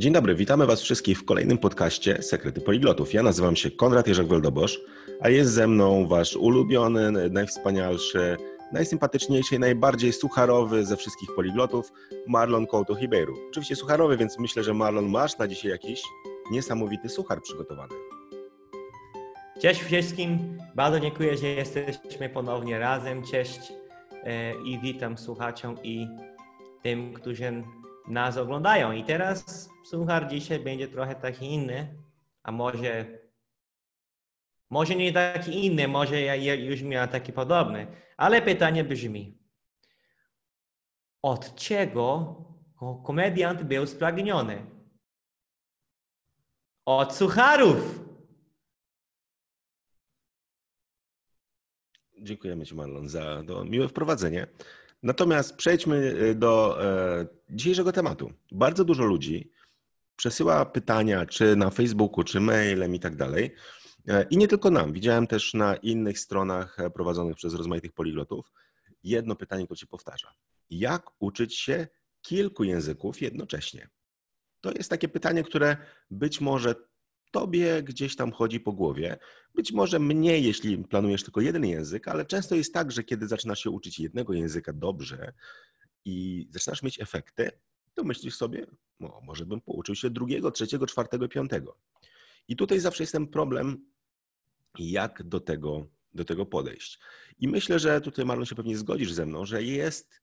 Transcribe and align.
Dzień 0.00 0.12
dobry, 0.12 0.34
witamy 0.34 0.66
Was 0.66 0.82
wszystkich 0.82 1.18
w 1.18 1.24
kolejnym 1.24 1.58
podcaście 1.58 2.22
Sekrety 2.22 2.60
Poliglotów. 2.60 3.14
Ja 3.14 3.22
nazywam 3.22 3.56
się 3.56 3.70
Konrad 3.70 4.06
Jerzek-Weldobosz, 4.06 4.78
a 5.20 5.28
jest 5.28 5.52
ze 5.52 5.66
mną 5.66 6.06
Wasz 6.06 6.36
ulubiony, 6.36 7.30
najwspanialszy, 7.30 8.36
najsympatyczniejszy 8.72 9.54
i 9.54 9.58
najbardziej 9.58 10.12
sucharowy 10.12 10.86
ze 10.86 10.96
wszystkich 10.96 11.28
poliglotów, 11.36 11.92
Marlon 12.26 12.66
Couto 12.66 12.94
Ribeiro. 12.94 13.34
Oczywiście 13.50 13.76
sucharowy, 13.76 14.16
więc 14.16 14.38
myślę, 14.38 14.64
że 14.64 14.74
Marlon 14.74 15.08
masz 15.08 15.38
na 15.38 15.48
dzisiaj 15.48 15.70
jakiś 15.70 16.02
niesamowity 16.50 17.08
suchar 17.08 17.42
przygotowany. 17.42 17.94
Cześć 19.62 19.82
wszystkim, 19.82 20.58
bardzo 20.74 21.00
dziękuję, 21.00 21.36
że 21.36 21.46
jesteśmy 21.46 22.28
ponownie 22.28 22.78
razem. 22.78 23.22
Cześć 23.22 23.72
e, 24.12 24.54
i 24.64 24.78
witam 24.78 25.18
słuchaczom 25.18 25.76
i 25.82 26.06
tym, 26.82 27.12
którzy 27.14 27.62
nas 28.10 28.36
oglądają. 28.36 28.92
I 28.92 29.04
teraz 29.04 29.68
suchar 29.84 30.28
dzisiaj 30.28 30.58
będzie 30.58 30.88
trochę 30.88 31.14
taki 31.14 31.46
inny, 31.46 31.94
a 32.42 32.52
może 32.52 33.20
może 34.70 34.96
nie 34.96 35.12
taki 35.12 35.66
inny, 35.66 35.88
może 35.88 36.20
ja 36.20 36.54
już 36.54 36.82
miałem 36.82 37.08
taki 37.08 37.32
podobny, 37.32 37.86
ale 38.16 38.42
pytanie 38.42 38.84
brzmi, 38.84 39.38
od 41.22 41.54
czego 41.54 42.36
komediant 43.04 43.62
był 43.62 43.86
spragniony? 43.86 44.66
Od 46.86 47.14
sucharów! 47.14 48.00
Dziękujemy 52.22 52.66
Ci, 52.66 52.74
Marlon, 52.74 53.08
za 53.08 53.42
to 53.46 53.64
miłe 53.64 53.88
wprowadzenie. 53.88 54.46
Natomiast 55.02 55.56
przejdźmy 55.56 55.96
y, 55.96 56.34
do 56.34 56.84
e, 56.84 57.26
dzisiejszego 57.50 57.92
tematu. 57.92 58.32
Bardzo 58.52 58.84
dużo 58.84 59.04
ludzi 59.04 59.52
przesyła 60.16 60.66
pytania, 60.66 61.26
czy 61.26 61.56
na 61.56 61.70
Facebooku, 61.70 62.24
czy 62.24 62.40
mailem 62.40 62.94
i 62.94 63.00
tak 63.00 63.16
dalej. 63.16 63.54
E, 64.08 64.26
I 64.30 64.36
nie 64.36 64.48
tylko 64.48 64.70
nam. 64.70 64.92
Widziałem 64.92 65.26
też 65.26 65.54
na 65.54 65.76
innych 65.76 66.18
stronach 66.18 66.80
e, 66.80 66.90
prowadzonych 66.90 67.36
przez 67.36 67.54
rozmaitych 67.54 67.92
poliglotów 67.92 68.52
jedno 69.04 69.36
pytanie, 69.36 69.64
które 69.64 69.78
się 69.78 69.86
powtarza. 69.86 70.34
Jak 70.70 71.06
uczyć 71.18 71.56
się 71.58 71.88
kilku 72.22 72.64
języków 72.64 73.22
jednocześnie? 73.22 73.88
To 74.60 74.72
jest 74.72 74.90
takie 74.90 75.08
pytanie, 75.08 75.42
które 75.42 75.76
być 76.10 76.40
może 76.40 76.74
tobie 77.30 77.82
gdzieś 77.82 78.16
tam 78.16 78.32
chodzi 78.32 78.60
po 78.60 78.72
głowie. 78.72 79.18
Być 79.54 79.72
może 79.72 79.98
mniej, 79.98 80.44
jeśli 80.44 80.78
planujesz 80.78 81.22
tylko 81.22 81.40
jeden 81.40 81.64
język, 81.64 82.08
ale 82.08 82.26
często 82.26 82.54
jest 82.54 82.74
tak, 82.74 82.92
że 82.92 83.04
kiedy 83.04 83.28
zaczynasz 83.28 83.62
się 83.62 83.70
uczyć 83.70 83.98
jednego 83.98 84.32
języka 84.32 84.72
dobrze 84.72 85.32
i 86.04 86.46
zaczynasz 86.50 86.82
mieć 86.82 87.00
efekty, 87.00 87.50
to 87.94 88.04
myślisz 88.04 88.36
sobie, 88.36 88.66
no, 89.00 89.20
może 89.24 89.46
bym 89.46 89.60
pouczył 89.60 89.94
się 89.94 90.10
drugiego, 90.10 90.50
trzeciego, 90.50 90.86
czwartego, 90.86 91.28
piątego. 91.28 91.76
I 92.48 92.56
tutaj 92.56 92.80
zawsze 92.80 93.02
jest 93.02 93.12
ten 93.12 93.26
problem, 93.26 93.84
jak 94.78 95.22
do 95.22 95.40
tego, 95.40 95.86
do 96.14 96.24
tego 96.24 96.46
podejść. 96.46 96.98
I 97.38 97.48
myślę, 97.48 97.78
że 97.78 98.00
tutaj 98.00 98.24
Marlon 98.24 98.46
się 98.46 98.54
pewnie 98.54 98.76
zgodzisz 98.76 99.12
ze 99.12 99.26
mną, 99.26 99.44
że 99.44 99.62
jest 99.62 100.20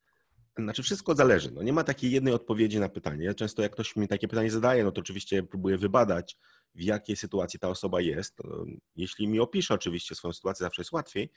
znaczy 0.57 0.83
wszystko 0.83 1.15
zależy. 1.15 1.51
No 1.51 1.63
nie 1.63 1.73
ma 1.73 1.83
takiej 1.83 2.11
jednej 2.11 2.33
odpowiedzi 2.33 2.79
na 2.79 2.89
pytanie. 2.89 3.33
Często 3.33 3.61
jak 3.61 3.71
ktoś 3.71 3.95
mi 3.95 4.07
takie 4.07 4.27
pytanie 4.27 4.51
zadaje, 4.51 4.83
no 4.83 4.91
to 4.91 5.01
oczywiście 5.01 5.43
próbuję 5.43 5.77
wybadać, 5.77 6.37
w 6.77 6.81
jakiej 6.81 7.15
sytuacji 7.15 7.59
ta 7.59 7.69
osoba 7.69 8.01
jest. 8.01 8.37
Jeśli 8.95 9.27
mi 9.27 9.39
opisze 9.39 9.73
oczywiście 9.73 10.15
swoją 10.15 10.33
sytuację, 10.33 10.63
zawsze 10.63 10.81
jest 10.81 10.91
łatwiej, 10.91 11.31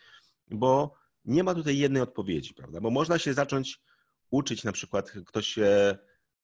bo 0.50 0.94
nie 1.24 1.44
ma 1.44 1.54
tutaj 1.54 1.78
jednej 1.78 2.02
odpowiedzi, 2.02 2.54
prawda? 2.54 2.80
Bo 2.80 2.90
można 2.90 3.18
się 3.18 3.34
zacząć 3.34 3.80
uczyć, 4.30 4.64
na 4.64 4.72
przykład 4.72 5.12
ktoś 5.26 5.46
się 5.46 5.98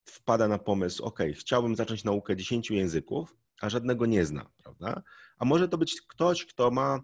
wpada 0.04 0.48
na 0.48 0.58
pomysł, 0.58 1.04
ok, 1.04 1.18
chciałbym 1.34 1.76
zacząć 1.76 2.04
naukę 2.04 2.36
10 2.36 2.70
języków, 2.70 3.36
a 3.60 3.70
żadnego 3.70 4.06
nie 4.06 4.26
zna, 4.26 4.50
prawda? 4.62 5.02
A 5.38 5.44
może 5.44 5.68
to 5.68 5.78
być 5.78 6.00
ktoś, 6.00 6.46
kto 6.46 6.70
ma 6.70 7.00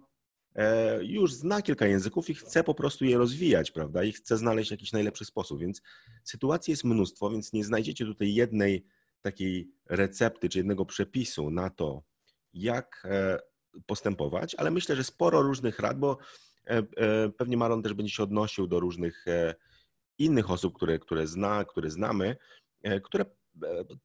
e, 0.55 1.03
już 1.03 1.33
zna 1.33 1.61
kilka 1.61 1.87
języków 1.87 2.29
i 2.29 2.33
chce 2.33 2.63
po 2.63 2.75
prostu 2.75 3.05
je 3.05 3.17
rozwijać, 3.17 3.71
prawda? 3.71 4.03
I 4.03 4.11
chce 4.11 4.37
znaleźć 4.37 4.71
jakiś 4.71 4.91
najlepszy 4.91 5.25
sposób. 5.25 5.59
Więc 5.59 5.81
sytuacji 6.23 6.71
jest 6.71 6.83
mnóstwo, 6.83 7.29
więc 7.29 7.53
nie 7.53 7.63
znajdziecie 7.63 8.05
tutaj 8.05 8.33
jednej 8.33 8.85
takiej 9.23 9.71
recepty 9.89 10.49
czy 10.49 10.57
jednego 10.57 10.85
przepisu 10.85 11.51
na 11.51 11.69
to, 11.69 12.03
jak 12.53 13.03
e, 13.05 13.39
postępować, 13.85 14.55
ale 14.55 14.71
myślę, 14.71 14.95
że 14.95 15.03
sporo 15.03 15.41
różnych 15.41 15.79
rad, 15.79 15.99
bo 15.99 16.17
e, 16.67 16.77
e, 16.97 17.29
pewnie 17.29 17.57
Maron 17.57 17.83
też 17.83 17.93
będzie 17.93 18.13
się 18.13 18.23
odnosił 18.23 18.67
do 18.67 18.79
różnych 18.79 19.25
innych 20.17 20.51
osób, 20.51 20.75
które, 20.75 20.99
które 20.99 21.27
zna, 21.27 21.65
które 21.65 21.89
znamy, 21.89 22.35
które 23.03 23.25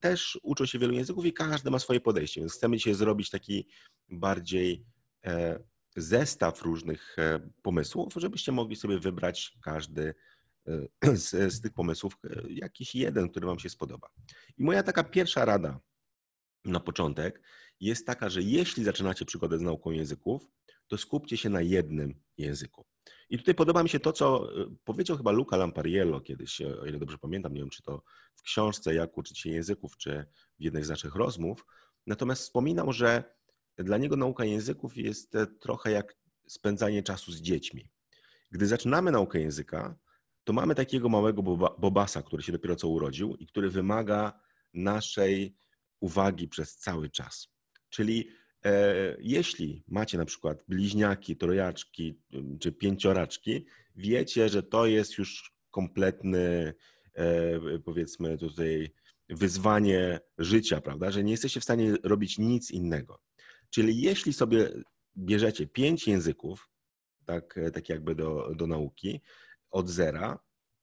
też 0.01 0.39
uczą 0.43 0.67
się 0.67 0.79
wielu 0.79 0.95
języków 0.95 1.27
i 1.27 1.33
każdy 1.33 1.71
ma 1.71 1.79
swoje 1.79 2.01
podejście, 2.01 2.41
więc 2.41 2.53
chcemy 2.53 2.77
dzisiaj 2.77 2.95
zrobić 2.95 3.31
taki 3.31 3.67
bardziej 4.09 4.85
zestaw 5.97 6.63
różnych 6.63 7.17
pomysłów, 7.63 8.15
żebyście 8.17 8.53
mogli 8.53 8.77
sobie 8.77 8.99
wybrać 8.99 9.59
każdy 9.63 10.15
z, 11.15 11.53
z 11.53 11.61
tych 11.61 11.73
pomysłów 11.73 12.17
e, 12.25 12.43
jakiś 12.49 12.95
jeden, 12.95 13.29
który 13.29 13.47
Wam 13.47 13.59
się 13.59 13.69
spodoba. 13.69 14.09
I 14.59 14.65
moja 14.65 14.83
taka 14.83 15.05
pierwsza 15.05 15.45
rada 15.45 15.81
na 16.65 16.81
początek 16.81 17.43
jest 17.81 18.07
taka, 18.07 18.29
że 18.29 18.43
jeśli 18.43 18.85
zaczynacie 18.85 19.25
przygodę 19.25 19.59
z 19.59 19.63
nauką 19.63 19.91
języków, 19.91 20.43
to 20.87 20.99
skupcie 20.99 21.37
się 21.37 21.49
na 21.49 21.61
jednym 21.61 22.15
języku. 22.39 22.87
I 23.31 23.39
tutaj 23.39 23.55
podoba 23.55 23.83
mi 23.83 23.89
się 23.89 24.01
to, 24.01 24.13
co 24.13 24.53
e, 24.63 24.67
powiedział 24.85 25.17
chyba 25.17 25.31
Luca 25.31 25.57
Lampariello 25.57 26.21
kiedyś, 26.21 26.61
o 26.61 26.87
ile 26.87 26.99
dobrze 26.99 27.19
pamiętam, 27.19 27.55
nie 27.55 27.61
wiem 27.61 27.71
czy 27.71 27.83
to 27.83 28.03
w 28.35 28.43
książce 28.43 28.95
Jak 28.95 29.19
uczyć 29.19 29.39
się 29.39 29.51
języków, 29.51 29.97
czy 29.97 30.25
w 30.59 30.63
jednej 30.63 30.85
z 30.85 30.89
naszych 30.89 31.15
rozmów. 31.15 31.67
Natomiast 32.07 32.43
wspominał, 32.43 32.93
że 32.93 33.25
dla 33.77 33.99
niego 33.99 34.17
nauka 34.17 34.45
języków 34.45 34.97
jest 34.97 35.35
e, 35.35 35.47
trochę 35.47 35.91
jak 35.91 36.17
spędzanie 36.49 37.03
czasu 37.03 37.33
z 37.33 37.41
dziećmi. 37.41 37.91
Gdy 38.51 38.67
zaczynamy 38.67 39.13
naukę 39.13 39.41
języka, 39.41 39.99
to 40.49 40.53
mamy 40.53 40.75
takiego 40.75 41.09
małego 41.09 41.43
bobasa, 41.79 42.23
który 42.23 42.43
się 42.43 42.53
dopiero 42.53 42.77
co 42.77 42.89
urodził 42.89 43.35
i 43.37 43.47
który 43.47 43.71
wymaga 43.71 44.41
naszej 44.75 45.57
uwagi 46.01 46.49
przez 46.49 46.77
cały 46.77 47.11
czas. 47.11 47.49
Czyli 47.89 48.29
e, 48.65 49.17
jeśli 49.21 49.85
macie 49.89 50.19
na 50.19 50.25
przykład 50.25 50.65
bliźniaki, 50.69 51.37
trojaczki 51.37 52.21
czy 52.61 52.73
pięcioraczki, 52.73 53.67
wiecie, 53.97 54.49
że 54.49 54.63
to 54.63 54.87
jest 54.87 55.19
już 55.19 55.53
kompletny, 55.71 56.75
e, 57.15 57.79
powiedzmy 57.85 58.39
tutaj, 58.39 58.91
wyzwanie 59.29 60.21
życia, 60.39 60.81
prawda? 60.81 61.11
Że 61.11 61.25
nie 61.25 61.33
jesteście 61.33 61.61
w 61.61 61.65
stanie 61.65 61.95
robić 62.03 62.39
nic 62.39 62.71
innego. 62.71 63.21
Czyli 63.71 64.01
jeśli 64.01 64.33
sobie 64.33 64.71
bierzecie 65.17 65.67
pięć 65.67 66.09
języków, 66.09 66.71
tak, 67.25 67.61
tak 67.73 67.89
jakby 67.89 68.15
do, 68.15 68.55
do 68.57 68.67
nauki, 68.67 69.21
od 69.71 69.89
zera, 69.89 70.39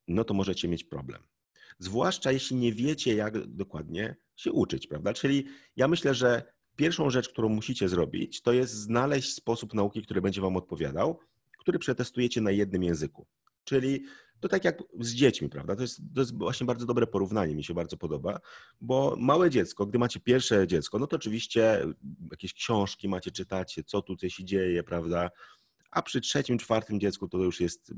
no 0.07 0.23
to 0.23 0.33
możecie 0.33 0.67
mieć 0.67 0.83
problem. 0.83 1.23
Zwłaszcza 1.79 2.31
jeśli 2.31 2.55
nie 2.55 2.73
wiecie, 2.73 3.15
jak 3.15 3.47
dokładnie 3.47 4.15
się 4.35 4.51
uczyć, 4.51 4.87
prawda? 4.87 5.13
Czyli 5.13 5.47
ja 5.75 5.87
myślę, 5.87 6.13
że 6.13 6.53
pierwszą 6.75 7.09
rzecz, 7.09 7.29
którą 7.29 7.49
musicie 7.49 7.89
zrobić, 7.89 8.41
to 8.41 8.53
jest 8.53 8.73
znaleźć 8.73 9.33
sposób 9.33 9.73
nauki, 9.73 10.01
który 10.01 10.21
będzie 10.21 10.41
Wam 10.41 10.55
odpowiadał, 10.55 11.19
który 11.57 11.79
przetestujecie 11.79 12.41
na 12.41 12.51
jednym 12.51 12.83
języku. 12.83 13.27
Czyli 13.63 14.03
to 14.39 14.49
tak 14.49 14.65
jak 14.65 14.83
z 14.99 15.13
dziećmi, 15.13 15.49
prawda? 15.49 15.75
To 15.75 15.81
jest, 15.81 16.01
to 16.15 16.21
jest 16.21 16.37
właśnie 16.37 16.67
bardzo 16.67 16.85
dobre 16.85 17.07
porównanie, 17.07 17.55
mi 17.55 17.63
się 17.63 17.73
bardzo 17.73 17.97
podoba, 17.97 18.39
bo 18.81 19.15
małe 19.19 19.49
dziecko, 19.49 19.85
gdy 19.85 19.99
macie 19.99 20.19
pierwsze 20.19 20.67
dziecko, 20.67 20.99
no 20.99 21.07
to 21.07 21.15
oczywiście 21.15 21.85
jakieś 22.31 22.53
książki 22.53 23.09
macie, 23.09 23.31
czytacie, 23.31 23.83
co 23.83 24.01
tutaj 24.01 24.29
się 24.29 24.45
dzieje, 24.45 24.83
prawda? 24.83 25.29
A 25.95 26.01
przy 26.01 26.21
trzecim, 26.21 26.57
czwartym 26.57 26.99
dziecku 26.99 27.27
to 27.27 27.37
już 27.37 27.61
jest, 27.61 27.93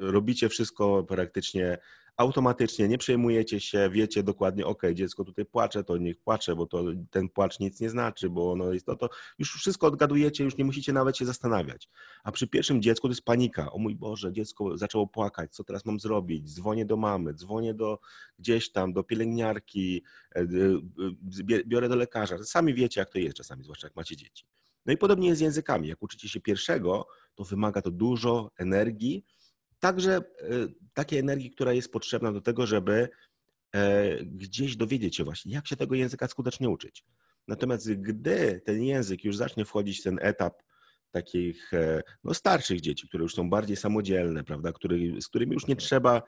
robicie 0.00 0.48
wszystko 0.48 1.02
praktycznie 1.02 1.78
automatycznie, 2.16 2.88
nie 2.88 2.98
przejmujecie 2.98 3.60
się, 3.60 3.90
wiecie 3.92 4.22
dokładnie, 4.22 4.66
ok, 4.66 4.82
dziecko 4.94 5.24
tutaj 5.24 5.44
płacze, 5.44 5.84
to 5.84 5.96
niech 5.96 6.18
płacze, 6.18 6.56
bo 6.56 6.66
to 6.66 6.84
ten 7.10 7.28
płacz 7.28 7.60
nic 7.60 7.80
nie 7.80 7.90
znaczy, 7.90 8.30
bo 8.30 8.52
ono 8.52 8.72
jest 8.72 8.86
to, 8.86 8.96
to 8.96 9.08
już 9.38 9.54
wszystko 9.54 9.86
odgadujecie, 9.86 10.44
już 10.44 10.56
nie 10.56 10.64
musicie 10.64 10.92
nawet 10.92 11.16
się 11.16 11.24
zastanawiać. 11.24 11.88
A 12.24 12.32
przy 12.32 12.46
pierwszym 12.46 12.82
dziecku 12.82 13.08
to 13.08 13.12
jest 13.12 13.24
panika. 13.24 13.72
O 13.72 13.78
mój 13.78 13.94
Boże, 13.94 14.32
dziecko 14.32 14.78
zaczęło 14.78 15.06
płakać, 15.06 15.54
co 15.54 15.64
teraz 15.64 15.84
mam 15.84 16.00
zrobić? 16.00 16.54
Dzwonię 16.54 16.84
do 16.86 16.96
mamy, 16.96 17.34
dzwonię 17.34 17.74
do 17.74 17.98
gdzieś 18.38 18.72
tam, 18.72 18.92
do 18.92 19.04
pielęgniarki, 19.04 20.02
e, 20.34 20.40
e, 20.40 21.64
biorę 21.64 21.88
do 21.88 21.96
lekarza. 21.96 22.38
Sami 22.44 22.74
wiecie, 22.74 23.00
jak 23.00 23.10
to 23.10 23.18
jest 23.18 23.36
czasami, 23.36 23.64
zwłaszcza 23.64 23.86
jak 23.86 23.96
macie 23.96 24.16
dzieci. 24.16 24.44
No 24.86 24.92
i 24.92 24.96
podobnie 24.96 25.28
jest 25.28 25.38
z 25.38 25.42
językami. 25.42 25.88
Jak 25.88 26.02
uczycie 26.02 26.28
się 26.28 26.40
pierwszego, 26.40 27.06
to 27.34 27.44
wymaga 27.44 27.82
to 27.82 27.90
dużo 27.90 28.50
energii, 28.58 29.24
także 29.78 30.16
e, 30.16 30.22
takiej 30.94 31.18
energii, 31.18 31.50
która 31.50 31.72
jest 31.72 31.92
potrzebna 31.92 32.32
do 32.32 32.40
tego, 32.40 32.66
żeby 32.66 33.08
e, 33.74 34.24
gdzieś 34.24 34.76
dowiedzieć 34.76 35.16
się 35.16 35.24
właśnie, 35.24 35.54
jak 35.54 35.66
się 35.66 35.76
tego 35.76 35.94
języka 35.94 36.28
skutecznie 36.28 36.68
uczyć. 36.68 37.04
Natomiast 37.48 37.92
gdy 37.92 38.60
ten 38.64 38.82
język 38.82 39.24
już 39.24 39.36
zacznie 39.36 39.64
wchodzić 39.64 40.00
w 40.00 40.02
ten 40.02 40.18
etap 40.22 40.62
takich 41.10 41.74
e, 41.74 42.02
no, 42.24 42.34
starszych 42.34 42.80
dzieci, 42.80 43.08
które 43.08 43.22
już 43.22 43.34
są 43.34 43.50
bardziej 43.50 43.76
samodzielne, 43.76 44.44
prawda, 44.44 44.72
który, 44.72 45.22
z 45.22 45.28
którymi 45.28 45.54
już 45.54 45.66
nie 45.66 45.76
trzeba 45.76 46.22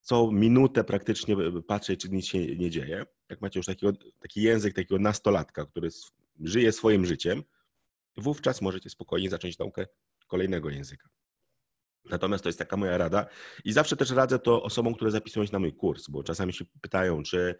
co 0.00 0.32
minutę 0.32 0.84
praktycznie 0.84 1.36
patrzeć, 1.66 2.00
czy 2.00 2.08
nic 2.08 2.26
się 2.26 2.56
nie 2.56 2.70
dzieje. 2.70 3.04
Jak 3.30 3.40
macie 3.40 3.58
już 3.58 3.66
takiego, 3.66 3.92
taki 4.18 4.42
język 4.42 4.74
takiego 4.74 4.98
nastolatka, 4.98 5.66
który 5.66 5.88
żyje 6.40 6.72
swoim 6.72 7.06
życiem, 7.06 7.42
wówczas 8.16 8.62
możecie 8.62 8.90
spokojnie 8.90 9.30
zacząć 9.30 9.58
naukę 9.58 9.86
kolejnego 10.26 10.70
języka. 10.70 11.08
Natomiast 12.10 12.44
to 12.44 12.48
jest 12.48 12.58
taka 12.58 12.76
moja 12.76 12.98
rada 12.98 13.26
i 13.64 13.72
zawsze 13.72 13.96
też 13.96 14.10
radzę 14.10 14.38
to 14.38 14.62
osobom, 14.62 14.94
które 14.94 15.10
zapisują 15.10 15.46
się 15.46 15.52
na 15.52 15.58
mój 15.58 15.72
kurs, 15.72 16.08
bo 16.08 16.22
czasami 16.22 16.52
się 16.52 16.64
pytają, 16.80 17.22
czy 17.22 17.54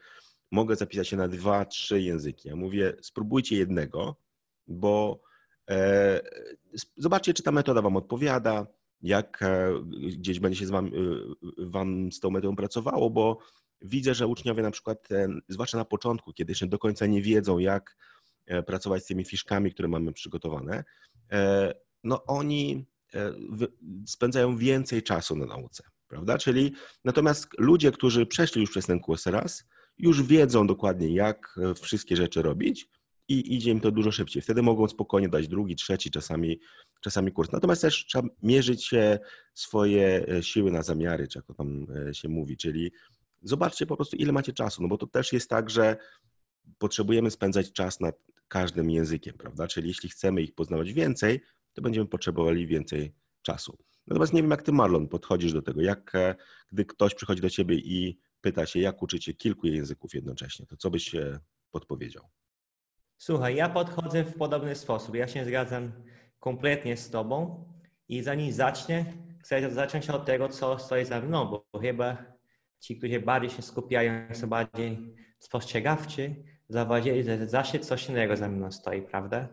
mogę 0.50 0.76
zapisać 0.76 1.08
się 1.08 1.16
na 1.16 1.28
dwa, 1.28 1.64
trzy 1.64 2.00
języki. 2.02 2.48
Ja 2.48 2.56
mówię, 2.56 2.96
spróbujcie 3.02 3.56
jednego, 3.56 4.16
bo 4.66 5.22
e, 5.70 6.20
zobaczcie, 6.96 7.34
czy 7.34 7.42
ta 7.42 7.52
metoda 7.52 7.82
Wam 7.82 7.96
odpowiada, 7.96 8.66
jak 9.04 9.42
e, 9.42 9.72
gdzieś 10.18 10.40
będzie 10.40 10.58
się 10.58 10.66
z 10.66 10.70
wam, 10.70 10.86
e, 10.86 10.90
wam 11.58 12.12
z 12.12 12.20
tą 12.20 12.30
metodą 12.30 12.56
pracowało, 12.56 13.10
bo 13.10 13.38
widzę, 13.82 14.14
że 14.14 14.26
uczniowie 14.26 14.62
na 14.62 14.70
przykład, 14.70 15.12
e, 15.12 15.28
zwłaszcza 15.48 15.78
na 15.78 15.84
początku, 15.84 16.32
kiedy 16.32 16.50
jeszcze 16.50 16.66
do 16.66 16.78
końca 16.78 17.06
nie 17.06 17.22
wiedzą, 17.22 17.58
jak 17.58 17.96
pracować 18.66 19.02
z 19.02 19.06
tymi 19.06 19.24
fiszkami, 19.24 19.72
które 19.72 19.88
mamy 19.88 20.12
przygotowane, 20.12 20.84
no 22.04 22.24
oni 22.24 22.86
spędzają 24.06 24.56
więcej 24.56 25.02
czasu 25.02 25.36
na 25.36 25.46
nauce, 25.46 25.84
prawda? 26.08 26.38
Czyli 26.38 26.72
natomiast 27.04 27.48
ludzie, 27.58 27.92
którzy 27.92 28.26
przeszli 28.26 28.60
już 28.60 28.70
przez 28.70 28.86
ten 28.86 29.00
kurs 29.00 29.26
raz, 29.26 29.64
już 29.98 30.22
wiedzą 30.22 30.66
dokładnie, 30.66 31.14
jak 31.14 31.58
wszystkie 31.80 32.16
rzeczy 32.16 32.42
robić 32.42 32.88
i 33.28 33.54
idzie 33.56 33.70
im 33.70 33.80
to 33.80 33.90
dużo 33.90 34.12
szybciej. 34.12 34.42
Wtedy 34.42 34.62
mogą 34.62 34.88
spokojnie 34.88 35.28
dać 35.28 35.48
drugi, 35.48 35.76
trzeci, 35.76 36.10
czasami, 36.10 36.60
czasami 37.00 37.32
kurs. 37.32 37.52
Natomiast 37.52 37.82
też 37.82 38.06
trzeba 38.06 38.28
mierzyć 38.42 38.84
się 38.84 39.18
swoje 39.54 40.26
e, 40.28 40.42
siły 40.42 40.70
na 40.70 40.82
zamiary, 40.82 41.28
czy 41.28 41.38
jak 41.38 41.46
to 41.46 41.54
tam 41.54 41.86
e, 42.08 42.14
się 42.14 42.28
mówi, 42.28 42.56
czyli 42.56 42.92
zobaczcie 43.42 43.86
po 43.86 43.96
prostu, 43.96 44.16
ile 44.16 44.32
macie 44.32 44.52
czasu, 44.52 44.82
no 44.82 44.88
bo 44.88 44.98
to 44.98 45.06
też 45.06 45.32
jest 45.32 45.50
tak, 45.50 45.70
że 45.70 45.96
potrzebujemy 46.78 47.30
spędzać 47.30 47.72
czas 47.72 48.00
nad 48.00 48.16
każdym 48.48 48.90
językiem, 48.90 49.34
prawda? 49.38 49.66
Czyli 49.66 49.88
jeśli 49.88 50.08
chcemy 50.08 50.42
ich 50.42 50.54
poznawać 50.54 50.92
więcej, 50.92 51.40
to 51.72 51.82
będziemy 51.82 52.06
potrzebowali 52.06 52.66
więcej 52.66 53.14
czasu. 53.42 53.78
Natomiast 54.06 54.32
nie 54.32 54.42
wiem, 54.42 54.50
jak 54.50 54.62
ty, 54.62 54.72
Marlon, 54.72 55.08
podchodzisz 55.08 55.52
do 55.52 55.62
tego. 55.62 55.82
Jak, 55.82 56.14
e, 56.14 56.34
gdy 56.72 56.84
ktoś 56.84 57.14
przychodzi 57.14 57.42
do 57.42 57.50
ciebie 57.50 57.74
i 57.74 58.18
pyta 58.40 58.66
się, 58.66 58.80
jak 58.80 59.02
uczycie 59.02 59.34
kilku 59.34 59.66
języków 59.66 60.14
jednocześnie, 60.14 60.66
to 60.66 60.76
co 60.76 60.90
byś 60.90 61.04
się 61.04 61.38
podpowiedział? 61.70 62.24
Słuchaj, 63.18 63.56
ja 63.56 63.68
podchodzę 63.68 64.24
w 64.24 64.34
podobny 64.34 64.74
sposób. 64.74 65.14
Ja 65.14 65.28
się 65.28 65.44
zgadzam 65.44 65.92
kompletnie 66.40 66.96
z 66.96 67.10
Tobą 67.10 67.64
i 68.08 68.22
zanim 68.22 68.52
zacznę, 68.52 69.04
chcę 69.40 69.70
zacząć 69.70 70.10
od 70.10 70.26
tego, 70.26 70.48
co 70.48 70.78
stoi 70.78 71.04
za 71.04 71.20
mną, 71.20 71.46
bo 71.46 71.80
chyba 71.80 72.34
ci, 72.80 72.96
którzy 72.98 73.20
bardziej 73.20 73.50
się 73.50 73.62
skupiają, 73.62 74.34
są 74.34 74.46
bardziej 74.46 75.14
spostrzegawczy, 75.38 76.44
zauważyli, 76.68 77.22
że 77.22 77.46
zawsze 77.46 77.78
coś 77.78 78.08
innego 78.08 78.36
za 78.36 78.48
mną 78.48 78.72
stoi, 78.72 79.02
prawda? 79.02 79.48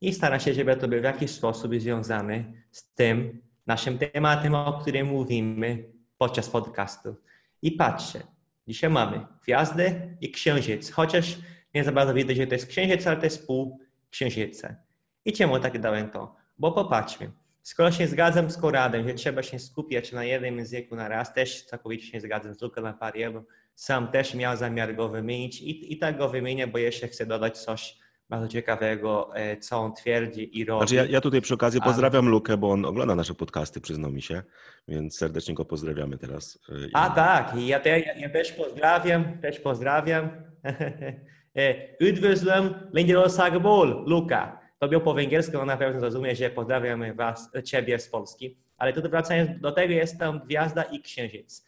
I 0.00 0.12
staram 0.12 0.40
się, 0.40 0.54
żeby 0.54 0.76
to 0.76 0.88
było 0.88 1.00
w 1.00 1.04
jakiś 1.04 1.30
sposób 1.30 1.74
związane 1.74 2.44
z 2.70 2.94
tym 2.94 3.42
naszym 3.66 3.98
tematem, 3.98 4.54
o 4.54 4.78
którym 4.80 5.06
mówimy 5.06 5.84
podczas 6.18 6.50
podcastu. 6.50 7.16
I 7.62 7.72
patrzcie, 7.72 8.22
dzisiaj 8.68 8.90
mamy 8.90 9.26
gwiazdę 9.42 10.16
i 10.20 10.30
księżyc, 10.30 10.90
chociaż 10.90 11.38
nie 11.74 11.84
za 11.84 11.92
bardzo 11.92 12.14
widać, 12.14 12.36
że 12.36 12.46
to 12.46 12.54
jest 12.54 12.66
księżyc, 12.66 13.06
ale 13.06 13.16
to 13.16 13.24
jest 13.24 13.46
pół 13.46 13.80
księżyca. 14.10 14.76
I 15.24 15.32
czemu 15.32 15.60
tak 15.60 15.78
dałem 15.80 16.10
to? 16.10 16.36
Bo 16.58 16.72
popatrzmy. 16.72 17.30
Skoro 17.62 17.92
się 17.92 18.06
zgadzam 18.06 18.50
z 18.50 18.56
Koradem, 18.56 19.08
że 19.08 19.14
trzeba 19.14 19.42
się 19.42 19.58
skupiać 19.58 20.12
na 20.12 20.24
jednym 20.24 20.58
języku 20.58 20.96
na 20.96 21.08
raz, 21.08 21.34
też 21.34 21.64
całkowicie 21.64 22.06
się 22.06 22.20
zgadzam 22.20 22.54
z 22.54 22.62
Luka 22.62 22.80
Lapariello. 22.80 23.44
Sam 23.78 24.08
też 24.08 24.34
miał 24.34 24.56
zamiar 24.56 24.96
go 24.96 25.08
wymienić 25.08 25.60
i, 25.60 25.92
i 25.92 25.98
tak 25.98 26.18
go 26.18 26.28
wymienię, 26.28 26.66
bo 26.66 26.78
jeszcze 26.78 27.08
chcę 27.08 27.26
dodać 27.26 27.58
coś 27.58 27.98
bardzo 28.28 28.48
ciekawego, 28.48 29.30
e, 29.34 29.56
co 29.56 29.78
on 29.78 29.94
twierdzi 29.94 30.58
i 30.58 30.64
robi. 30.64 30.78
Znaczy 30.80 30.94
ja, 30.94 31.04
ja 31.04 31.20
tutaj 31.20 31.40
przy 31.40 31.54
okazji 31.54 31.80
pozdrawiam 31.80 32.24
Ale... 32.24 32.30
Lukę, 32.30 32.56
bo 32.56 32.70
on 32.70 32.84
ogląda 32.84 33.14
nasze 33.14 33.34
podcasty, 33.34 33.80
przyznał 33.80 34.10
mi 34.10 34.22
się, 34.22 34.42
więc 34.88 35.18
serdecznie 35.18 35.54
go 35.54 35.64
pozdrawiamy 35.64 36.18
teraz. 36.18 36.58
E, 36.68 36.72
A 36.92 37.10
tak, 37.10 37.52
ja, 37.56 37.80
te, 37.80 38.00
ja 38.00 38.28
też 38.28 38.52
pozdrawiam, 38.52 39.38
też 39.38 39.60
pozdrawiam. 39.60 40.30
Üdvözlöm 42.00 42.74
Lengyelországból, 42.92 44.04
Luka. 44.06 44.60
To 44.78 44.88
był 44.88 45.00
po 45.00 45.14
węgiersku, 45.14 45.58
on 45.58 45.66
na 45.66 45.76
pewno 45.76 46.00
zrozumie, 46.00 46.36
że 46.36 46.50
pozdrawiamy 46.50 47.14
was, 47.14 47.50
ciebie 47.64 47.98
z 47.98 48.08
Polski. 48.08 48.56
Ale 48.78 48.92
tutaj 48.92 49.10
wracając 49.10 49.60
do 49.60 49.72
tego, 49.72 49.94
jest 49.94 50.18
tam 50.18 50.40
gwiazda 50.40 50.82
i 50.82 51.00
księżyc. 51.00 51.66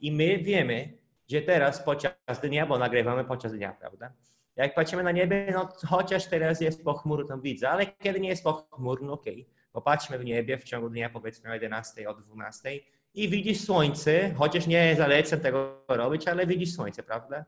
I 0.00 0.12
my 0.12 0.38
wiemy, 0.38 1.05
że 1.28 1.42
teraz 1.42 1.82
podczas 1.82 2.40
dnia, 2.42 2.66
bo 2.66 2.78
nagrywamy 2.78 3.24
podczas 3.24 3.52
dnia, 3.52 3.72
prawda? 3.72 4.12
Jak 4.56 4.74
patrzymy 4.74 5.02
na 5.02 5.12
niebie, 5.12 5.48
no 5.52 5.68
chociaż 5.86 6.26
teraz 6.26 6.60
jest 6.60 6.84
pochmurno, 6.84 7.28
tam 7.28 7.40
widzę, 7.40 7.70
ale 7.70 7.86
kiedy 7.86 8.20
nie 8.20 8.28
jest 8.28 8.44
pochmurno, 8.44 9.12
okej. 9.12 9.42
Okay. 9.42 9.56
Popatrzmy 9.72 10.18
w 10.18 10.24
niebie 10.24 10.58
w 10.58 10.64
ciągu 10.64 10.90
dnia, 10.90 11.10
powiedzmy 11.10 11.50
o 11.50 11.54
11, 11.54 12.08
o 12.08 12.14
12 12.14 12.70
i 13.14 13.28
widzisz 13.28 13.60
słońce, 13.60 14.34
chociaż 14.34 14.66
nie 14.66 14.94
zalecam 14.96 15.40
tego 15.40 15.84
robić, 15.88 16.28
ale 16.28 16.46
widzisz 16.46 16.74
słońce, 16.74 17.02
prawda? 17.02 17.44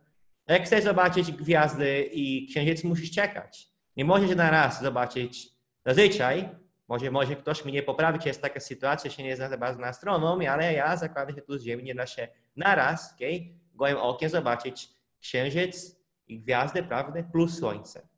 Jak 0.48 0.64
chcesz 0.64 0.84
zobaczyć 0.84 1.32
gwiazdy 1.32 2.02
i 2.12 2.46
księżyc, 2.48 2.84
musisz 2.84 3.10
czekać. 3.10 3.68
Nie 3.96 4.04
możesz 4.04 4.36
na 4.36 4.50
raz 4.50 4.82
zobaczyć. 4.82 5.48
Zazwyczaj, 5.86 6.48
może, 6.88 7.10
może 7.10 7.36
ktoś 7.36 7.64
mnie 7.64 7.82
poprawi, 7.82 8.18
czy 8.18 8.28
jest 8.28 8.42
taka 8.42 8.60
sytuacja, 8.60 9.10
się 9.10 9.22
nie 9.22 9.36
zna 9.36 9.56
bardzo 9.56 9.80
na 9.80 9.86
astronomii, 9.86 10.48
ale 10.48 10.72
ja 10.72 10.96
zakładam, 10.96 11.34
że 11.34 11.42
tu 11.42 11.58
z 11.58 11.62
Ziemi 11.62 11.84
nie 11.84 11.94
da 11.94 12.06
się 12.06 12.28
na 12.56 12.74
raz, 12.74 13.14
okay, 13.14 13.40
gołym 13.78 13.96
okiem 13.96 14.30
zobaczyć 14.30 14.88
księżyc 15.20 15.96
i 16.26 16.40
gwiazdy, 16.40 16.82
prawda, 16.82 17.22
plus 17.22 17.58
słońce 17.58 18.08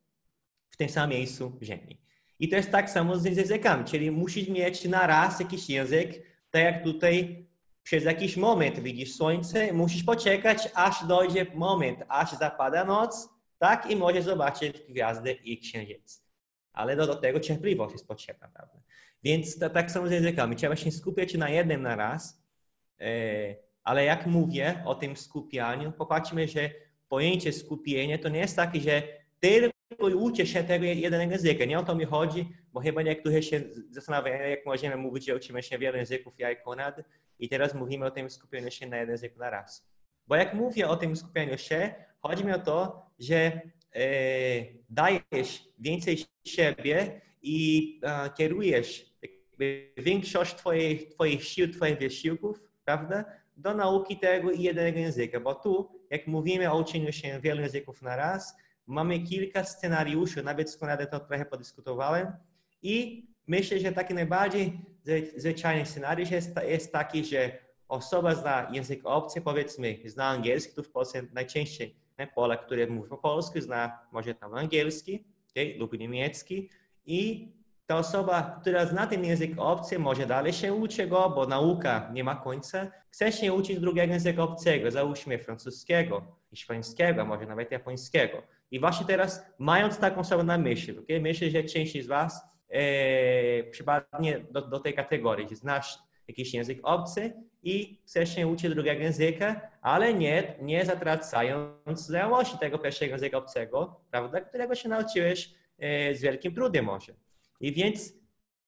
w 0.69 0.77
tym 0.77 0.89
samym 0.89 1.09
miejscu 1.09 1.59
Ziemi. 1.61 2.01
I 2.39 2.49
to 2.49 2.55
jest 2.55 2.71
tak 2.71 2.89
samo 2.89 3.17
z 3.17 3.25
językami, 3.25 3.85
czyli 3.85 4.11
musisz 4.11 4.47
mieć 4.49 4.85
na 4.85 5.07
raz 5.07 5.39
jakiś 5.39 5.69
język, 5.69 6.23
tak 6.51 6.63
jak 6.63 6.83
tutaj 6.83 7.45
przez 7.83 8.03
jakiś 8.03 8.37
moment 8.37 8.79
widzisz 8.79 9.15
słońce, 9.15 9.73
musisz 9.73 10.03
poczekać, 10.03 10.69
aż 10.73 11.07
dojdzie 11.07 11.45
moment, 11.55 11.99
aż 12.07 12.31
zapada 12.31 12.85
noc, 12.85 13.29
tak? 13.59 13.91
I 13.91 13.95
możesz 13.95 14.23
zobaczyć 14.23 14.81
gwiazdy 14.89 15.31
i 15.31 15.57
księżyc. 15.57 16.23
Ale 16.73 16.95
do, 16.95 17.07
do 17.07 17.15
tego 17.15 17.39
cierpliwość 17.39 17.93
jest 17.93 18.07
potrzebna, 18.07 18.47
prawda? 18.53 18.81
Więc 19.23 19.59
to, 19.59 19.69
tak 19.69 19.91
samo 19.91 20.07
z 20.07 20.11
językami. 20.11 20.55
Trzeba 20.55 20.75
się 20.75 20.91
skupiać 20.91 21.33
na 21.33 21.49
jednym 21.49 21.81
na 21.81 21.95
raz, 21.95 22.43
e, 22.99 23.55
ale 23.83 24.05
jak 24.05 24.25
mówię 24.25 24.83
o 24.85 24.95
tym 24.95 25.17
skupianiu, 25.17 25.91
popatrzmy, 25.91 26.47
że 26.47 26.69
pojęcie 27.09 27.53
skupienia 27.53 28.17
to 28.17 28.29
nie 28.29 28.39
jest 28.39 28.55
takie, 28.55 28.79
że 28.79 29.03
tylko 29.39 30.07
uczę 30.17 30.45
się 30.45 30.63
tego 30.63 30.85
jednego 30.85 31.31
języka. 31.31 31.65
Nie 31.65 31.79
o 31.79 31.83
to 31.83 31.95
mi 31.95 32.05
chodzi, 32.05 32.49
bo 32.73 32.79
chyba 32.79 33.01
niektórzy 33.01 33.43
się 33.43 33.61
zastanawiają, 33.89 34.49
jak 34.49 34.65
możemy 34.65 34.97
mówić, 34.97 35.25
że 35.25 35.35
uczymy 35.35 35.63
się 35.63 35.77
wielu 35.77 35.97
języków, 35.97 36.33
ja 36.37 36.51
i 36.51 36.57
Konrad, 36.57 37.01
i 37.39 37.49
teraz 37.49 37.73
mówimy 37.73 38.05
o 38.05 38.11
tym 38.11 38.29
skupieniu 38.29 38.71
się 38.71 38.87
na 38.87 38.97
jeden 38.97 39.09
język 39.09 39.37
na 39.37 39.49
raz. 39.49 39.87
Bo 40.27 40.35
jak 40.35 40.53
mówię 40.53 40.87
o 40.87 40.97
tym 40.97 41.15
skupieniu 41.15 41.57
się, 41.57 41.93
chodzi 42.21 42.45
mi 42.45 42.51
o 42.53 42.59
to, 42.59 43.05
że 43.19 43.35
e, 43.35 44.01
dajesz 44.89 45.69
więcej 45.79 46.25
siebie 46.45 47.21
i 47.41 47.99
e, 48.03 48.29
kierujesz 48.37 49.11
większość 49.97 50.55
twoich, 50.55 51.09
twoich 51.09 51.43
sił, 51.43 51.73
twoich 51.73 51.97
wysiłków, 51.97 52.61
prawda, 52.85 53.25
do 53.61 53.73
nauki 53.73 54.19
tego 54.19 54.51
jednego 54.51 54.99
języka. 54.99 55.39
Bo 55.39 55.55
tu, 55.55 55.89
jak 56.09 56.27
mówimy 56.27 56.71
o 56.71 56.79
uczeniu 56.79 57.11
się 57.11 57.39
wielu 57.39 57.61
języków 57.61 58.01
na 58.01 58.15
raz, 58.15 58.55
mamy 58.87 59.19
kilka 59.19 59.63
scenariuszy, 59.63 60.43
nawet 60.43 60.69
z 60.69 60.77
Konradem 60.77 61.07
to 61.07 61.19
trochę 61.19 61.45
podyskutowałem 61.45 62.31
i 62.81 63.25
myślę, 63.47 63.79
że 63.79 63.91
taki 63.91 64.13
najbardziej 64.13 64.79
zwyczajny 65.37 65.85
scenariusz 65.85 66.31
jest, 66.31 66.55
jest 66.67 66.91
taki, 66.91 67.25
że 67.25 67.51
osoba 67.87 68.35
zna 68.35 68.69
język 68.71 69.01
obcy, 69.03 69.41
powiedzmy, 69.41 69.97
zna 70.05 70.25
angielski, 70.25 70.75
tu 70.75 70.83
w 70.83 70.89
Polsce 70.89 71.23
najczęściej 71.33 71.95
nie, 72.19 72.27
Polak, 72.27 72.65
który 72.65 72.87
mówi 72.87 73.09
po 73.09 73.17
polsku, 73.17 73.61
zna 73.61 73.99
może 74.11 74.35
tam 74.35 74.53
angielski 74.53 75.23
okay, 75.51 75.75
lub 75.77 75.99
niemiecki 75.99 76.69
i 77.05 77.51
ta 77.91 77.97
osoba, 77.97 78.57
która 78.61 78.85
zna 78.85 79.07
ten 79.07 79.25
język 79.25 79.51
obcy, 79.57 79.99
może 79.99 80.25
dalej 80.25 80.53
się 80.53 80.73
uczy 80.73 81.07
go, 81.07 81.29
bo 81.35 81.45
nauka 81.45 82.09
nie 82.13 82.23
ma 82.23 82.35
końca. 82.35 82.87
Chce 83.09 83.31
się 83.31 83.53
uczyć 83.53 83.79
drugiego 83.79 84.13
języka 84.13 84.43
obcego, 84.43 84.91
załóżmy 84.91 85.39
francuskiego, 85.39 86.37
hiszpańskiego, 86.49 87.25
może 87.25 87.45
nawet 87.45 87.71
japońskiego. 87.71 88.41
I 88.71 88.79
właśnie 88.79 89.05
teraz, 89.05 89.45
mając 89.59 89.97
taką 89.97 90.19
osobę 90.19 90.43
na 90.43 90.57
myśli, 90.57 90.99
okay, 90.99 91.21
myślę, 91.21 91.49
że 91.49 91.63
część 91.63 92.03
z 92.03 92.07
Was 92.07 92.41
e, 92.69 93.63
przypadnie 93.63 94.39
do, 94.51 94.61
do 94.61 94.79
tej 94.79 94.93
kategorii, 94.93 95.47
że 95.49 95.55
znasz 95.55 95.99
jakiś 96.27 96.53
język 96.53 96.79
obcy 96.83 97.33
i 97.63 98.01
chcesz 98.05 98.35
się 98.35 98.47
uczyć 98.47 98.73
drugiego 98.73 99.01
języka, 99.01 99.61
ale 99.81 100.13
nie, 100.13 100.55
nie 100.61 100.85
zatracając 100.85 101.99
znajomości 101.99 102.57
tego 102.57 102.79
pierwszego 102.79 103.11
języka 103.11 103.37
obcego, 103.37 104.01
prawda, 104.11 104.41
którego 104.41 104.75
się 104.75 104.89
nauczyłeś 104.89 105.53
e, 105.79 106.15
z 106.15 106.21
wielkim 106.21 106.55
trudem 106.55 106.85
może. 106.85 107.13
I 107.61 107.73
więc 107.73 108.13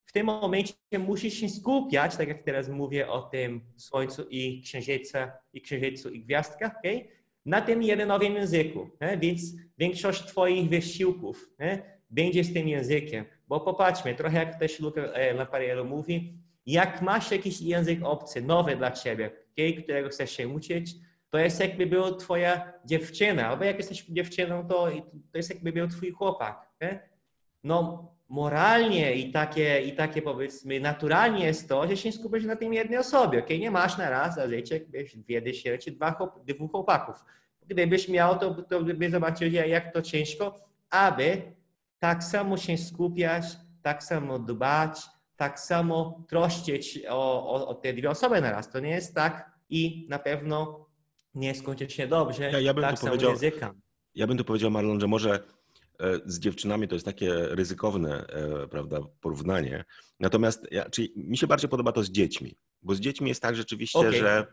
w 0.05 0.11
tym 0.11 0.25
momencie 0.25 0.73
musisz 0.99 1.33
się 1.33 1.49
skupiać, 1.49 2.17
tak 2.17 2.27
jak 2.27 2.43
teraz 2.43 2.69
mówię 2.69 3.07
o 3.07 3.21
tym 3.21 3.61
Słońcu 3.77 4.23
i 4.29 4.61
Księżycu 4.61 5.17
i, 5.53 5.61
księżycu 5.61 6.09
i 6.09 6.19
Gwiazdkach, 6.19 6.77
okay? 6.77 7.07
na 7.45 7.61
tym 7.61 7.83
jednym 7.83 8.35
języku. 8.35 8.89
Nie? 9.01 9.17
Więc 9.17 9.41
większość 9.77 10.23
Twoich 10.23 10.69
wysiłków 10.69 11.49
nie? 11.59 11.99
będzie 12.09 12.43
z 12.43 12.53
tym 12.53 12.67
językiem. 12.67 13.25
Bo 13.47 13.59
popatrzmy, 13.59 14.15
trochę 14.15 14.37
jak 14.37 14.59
też 14.59 14.79
Luca 14.79 15.01
e, 15.01 15.33
Lapariello 15.33 15.83
mówi, 15.83 16.33
jak 16.65 17.01
masz 17.01 17.31
jakiś 17.31 17.61
język 17.61 17.99
obcy, 18.03 18.41
nowy 18.41 18.75
dla 18.75 18.91
Ciebie, 18.91 19.31
okay? 19.53 19.83
którego 19.83 20.09
chcesz 20.09 20.31
się 20.31 20.47
uczyć, 20.47 20.95
to 21.29 21.37
jest 21.37 21.59
jakby 21.59 21.85
była 21.85 22.11
Twoja 22.11 22.73
dziewczyna, 22.85 23.47
albo 23.47 23.63
jak 23.63 23.77
jesteś 23.77 24.05
dziewczyną, 24.05 24.67
to, 24.67 24.91
to 25.31 25.37
jest 25.37 25.49
jakby 25.49 25.71
był 25.71 25.87
Twój 25.87 26.11
chłopak. 26.11 26.69
Nie? 26.81 27.09
No, 27.63 28.12
moralnie 28.29 29.15
i 29.15 29.31
takie, 29.31 29.81
i 29.81 29.95
takie 29.95 30.21
powiedzmy 30.21 30.79
naturalnie 30.79 31.45
jest 31.45 31.69
to, 31.69 31.87
że 31.87 31.97
się 31.97 32.11
skupiasz 32.11 32.43
na 32.43 32.55
tym 32.55 32.73
jednej 32.73 32.99
osobie, 32.99 33.39
ok? 33.39 33.49
Nie 33.49 33.71
masz 33.71 33.97
na 33.97 34.09
raz 34.09 34.35
za 34.35 34.47
życie 34.47 34.79
dwie 35.15 35.41
dyszy, 35.41 35.77
czy 35.77 35.91
dwa, 35.91 36.29
dwóch 36.45 36.71
chłopaków. 36.71 37.15
Gdybyś 37.67 38.09
miał, 38.09 38.39
to, 38.39 38.63
to 38.63 38.83
by 38.83 39.09
zobaczył, 39.09 39.49
jak 39.51 39.93
to 39.93 40.01
ciężko, 40.01 40.55
aby 40.89 41.41
tak 41.99 42.23
samo 42.23 42.57
się 42.57 42.77
skupiać, 42.77 43.43
tak 43.81 44.03
samo 44.03 44.39
dbać, 44.39 45.01
tak 45.35 45.59
samo 45.59 46.23
troszczyć 46.29 46.99
o, 47.09 47.49
o, 47.49 47.67
o 47.67 47.73
te 47.75 47.93
dwie 47.93 48.09
osoby 48.09 48.41
na 48.41 48.51
raz. 48.51 48.71
To 48.71 48.79
nie 48.79 48.89
jest 48.89 49.15
tak 49.15 49.51
i 49.69 50.07
na 50.09 50.19
pewno 50.19 50.85
nie 51.35 51.55
skończy 51.55 51.89
się 51.89 52.07
dobrze. 52.07 52.51
Ja, 52.51 52.59
ja 52.59 52.73
bym 52.73 52.83
tak 52.83 52.99
tu 52.99 53.05
powiedział, 53.07 53.31
języka. 53.31 53.73
Ja 54.15 54.27
bym 54.27 54.37
tu 54.37 54.45
powiedział, 54.45 54.71
Marlon, 54.71 54.99
że 54.99 55.07
może 55.07 55.39
z 56.25 56.39
dziewczynami 56.39 56.87
to 56.87 56.95
jest 56.95 57.05
takie 57.05 57.33
ryzykowne, 57.33 58.27
e, 58.27 58.67
prawda, 58.67 58.99
porównanie. 59.21 59.85
Natomiast 60.19 60.67
ja, 60.71 60.89
czyli 60.89 61.13
mi 61.15 61.37
się 61.37 61.47
bardziej 61.47 61.69
podoba 61.69 61.91
to 61.91 62.03
z 62.03 62.11
dziećmi, 62.11 62.57
bo 62.81 62.95
z 62.95 62.99
dziećmi 62.99 63.29
jest 63.29 63.41
tak 63.41 63.55
rzeczywiście, 63.55 63.99
okay. 63.99 64.13
że 64.13 64.47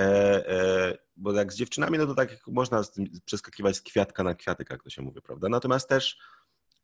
e, 0.00 0.04
e, 0.48 0.98
bo 1.16 1.32
jak 1.32 1.52
z 1.52 1.56
dziewczynami, 1.56 1.98
no 1.98 2.06
to 2.06 2.14
tak 2.14 2.46
można 2.46 2.82
przeskakiwać 3.24 3.76
z 3.76 3.82
kwiatka 3.82 4.24
na 4.24 4.34
kwiatek, 4.34 4.70
jak 4.70 4.82
to 4.82 4.90
się 4.90 5.02
mówi, 5.02 5.20
prawda? 5.22 5.48
Natomiast 5.48 5.88
też 5.88 6.18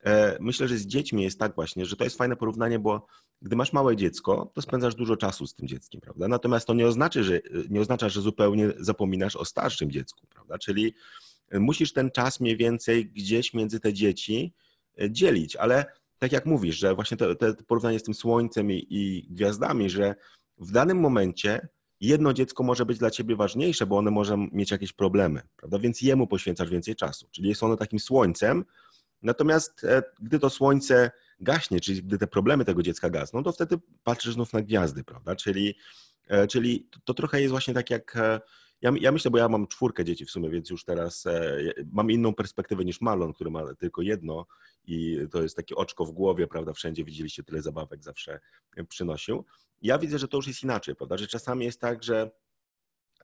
e, 0.05 0.37
myślę, 0.41 0.69
że 0.69 0.77
z 0.77 0.87
dziećmi 0.87 1.23
jest 1.23 1.39
tak 1.39 1.55
właśnie, 1.55 1.87
że 1.87 1.97
to 1.97 2.05
jest 2.05 2.19
fajne 2.19 2.37
porównanie, 2.37 2.79
bo 2.79 3.07
gdy 3.43 3.57
masz 3.57 3.73
małe 3.73 3.97
dziecko, 3.97 4.51
to 4.55 4.63
spędzasz 4.63 4.95
dużo 4.95 5.17
czasu 5.17 5.47
z 5.47 5.55
tym 5.55 5.69
dzieckiem, 5.69 6.01
prawda? 6.01 6.29
Natomiast 6.29 6.67
to 6.67 6.75
nie 6.75 6.87
oznacza, 6.87 7.23
że, 7.23 7.41
nie 7.71 7.81
oznacza, 7.81 8.09
że 8.09 8.21
zupełnie 8.21 8.73
zapominasz 8.79 9.37
o 9.37 9.45
starszym 9.45 9.91
dziecku, 9.91 10.27
prawda? 10.27 10.59
Czyli 10.59 10.95
musisz 11.53 11.93
ten 11.93 12.11
czas 12.11 12.41
mniej 12.41 12.57
więcej 12.57 13.07
gdzieś 13.07 13.55
między 13.55 13.81
te 13.81 13.93
dzieci 13.93 14.55
e, 15.01 15.11
dzielić, 15.11 15.57
ale 15.57 15.87
tak 16.19 16.33
jak 16.33 16.47
mówisz, 16.47 16.77
że 16.77 16.95
właśnie 16.95 17.17
to, 17.17 17.35
to 17.35 17.55
porównanie 17.67 17.99
z 17.99 18.03
tym 18.03 18.15
słońcem 18.15 18.73
i, 18.73 18.87
i 18.91 19.27
gwiazdami, 19.31 19.91
że 19.91 20.15
w 20.59 20.73
danym 20.73 21.01
momencie 21.01 21.69
jedno 22.01 22.33
dziecko 22.33 22.63
może 22.63 22.87
być 22.87 22.99
dla 22.99 23.11
ciebie 23.11 23.37
ważniejsze, 23.37 23.87
bo 23.87 23.99
one 23.99 24.11
może 24.11 24.37
mieć 24.53 24.71
jakieś 24.71 24.93
problemy, 24.93 25.43
prawda? 25.57 25.79
Więc 25.79 26.03
jemu 26.03 26.27
poświęcasz 26.27 26.71
więcej 26.71 26.97
czasu. 26.97 27.29
Czyli 27.31 27.49
jest 27.49 27.63
ono 27.63 27.77
takim 27.77 28.01
słońcem. 28.01 28.65
Natomiast 29.23 29.85
e, 29.85 30.03
gdy 30.21 30.39
to 30.39 30.51
słońce 30.51 31.11
gaśnie, 31.41 31.81
czyli 31.81 32.03
gdy 32.03 32.19
te 32.19 32.27
problemy 32.27 32.65
tego 32.65 32.83
dziecka 32.83 33.11
gasną, 33.11 33.43
to 33.43 33.53
wtedy 33.53 33.79
patrzysz 34.05 34.35
znów 34.35 34.53
na 34.53 34.63
gwiazdy, 34.63 35.05
prawda? 35.05 35.37
Czyli, 35.37 35.75
e, 36.29 36.47
czyli 36.47 36.89
to, 36.91 37.01
to 37.05 37.15
trochę 37.15 37.41
jest 37.41 37.51
właśnie 37.51 37.75
tak 37.75 37.91
jak 37.91 38.17
ja, 38.83 38.93
ja 39.01 39.13
myślę, 39.13 39.31
bo 39.31 39.39
ja 39.39 39.49
mam 39.49 39.67
czwórkę 39.67 40.05
dzieci 40.05 40.25
w 40.27 40.31
sumie, 40.31 40.51
więc 40.51 40.71
już 40.71 40.85
teraz 40.85 41.27
e, 41.27 41.59
mam 41.93 42.11
inną 42.11 42.35
perspektywę 42.35 42.85
niż 42.85 43.01
Malon, 43.01 43.33
który 43.33 43.51
ma 43.51 43.75
tylko 43.75 44.03
jedno 44.03 44.47
i 44.85 45.19
to 45.31 45.43
jest 45.43 45.57
takie 45.57 45.75
oczko 45.77 46.05
w 46.05 46.11
głowie, 46.11 46.47
prawda? 46.47 46.73
Wszędzie 46.73 47.05
widzieliście 47.05 47.43
tyle 47.43 47.63
zabawek 47.63 48.05
zawsze 48.05 48.41
przynosił. 48.89 49.45
Ja 49.83 49.99
widzę, 49.99 50.19
że 50.19 50.29
to 50.29 50.37
już 50.37 50.47
jest 50.47 50.63
inaczej, 50.63 50.97
prawda? 50.97 51.17
Że 51.17 51.27
czasami 51.27 51.65
jest 51.65 51.81
tak, 51.81 52.05
że 52.05 52.31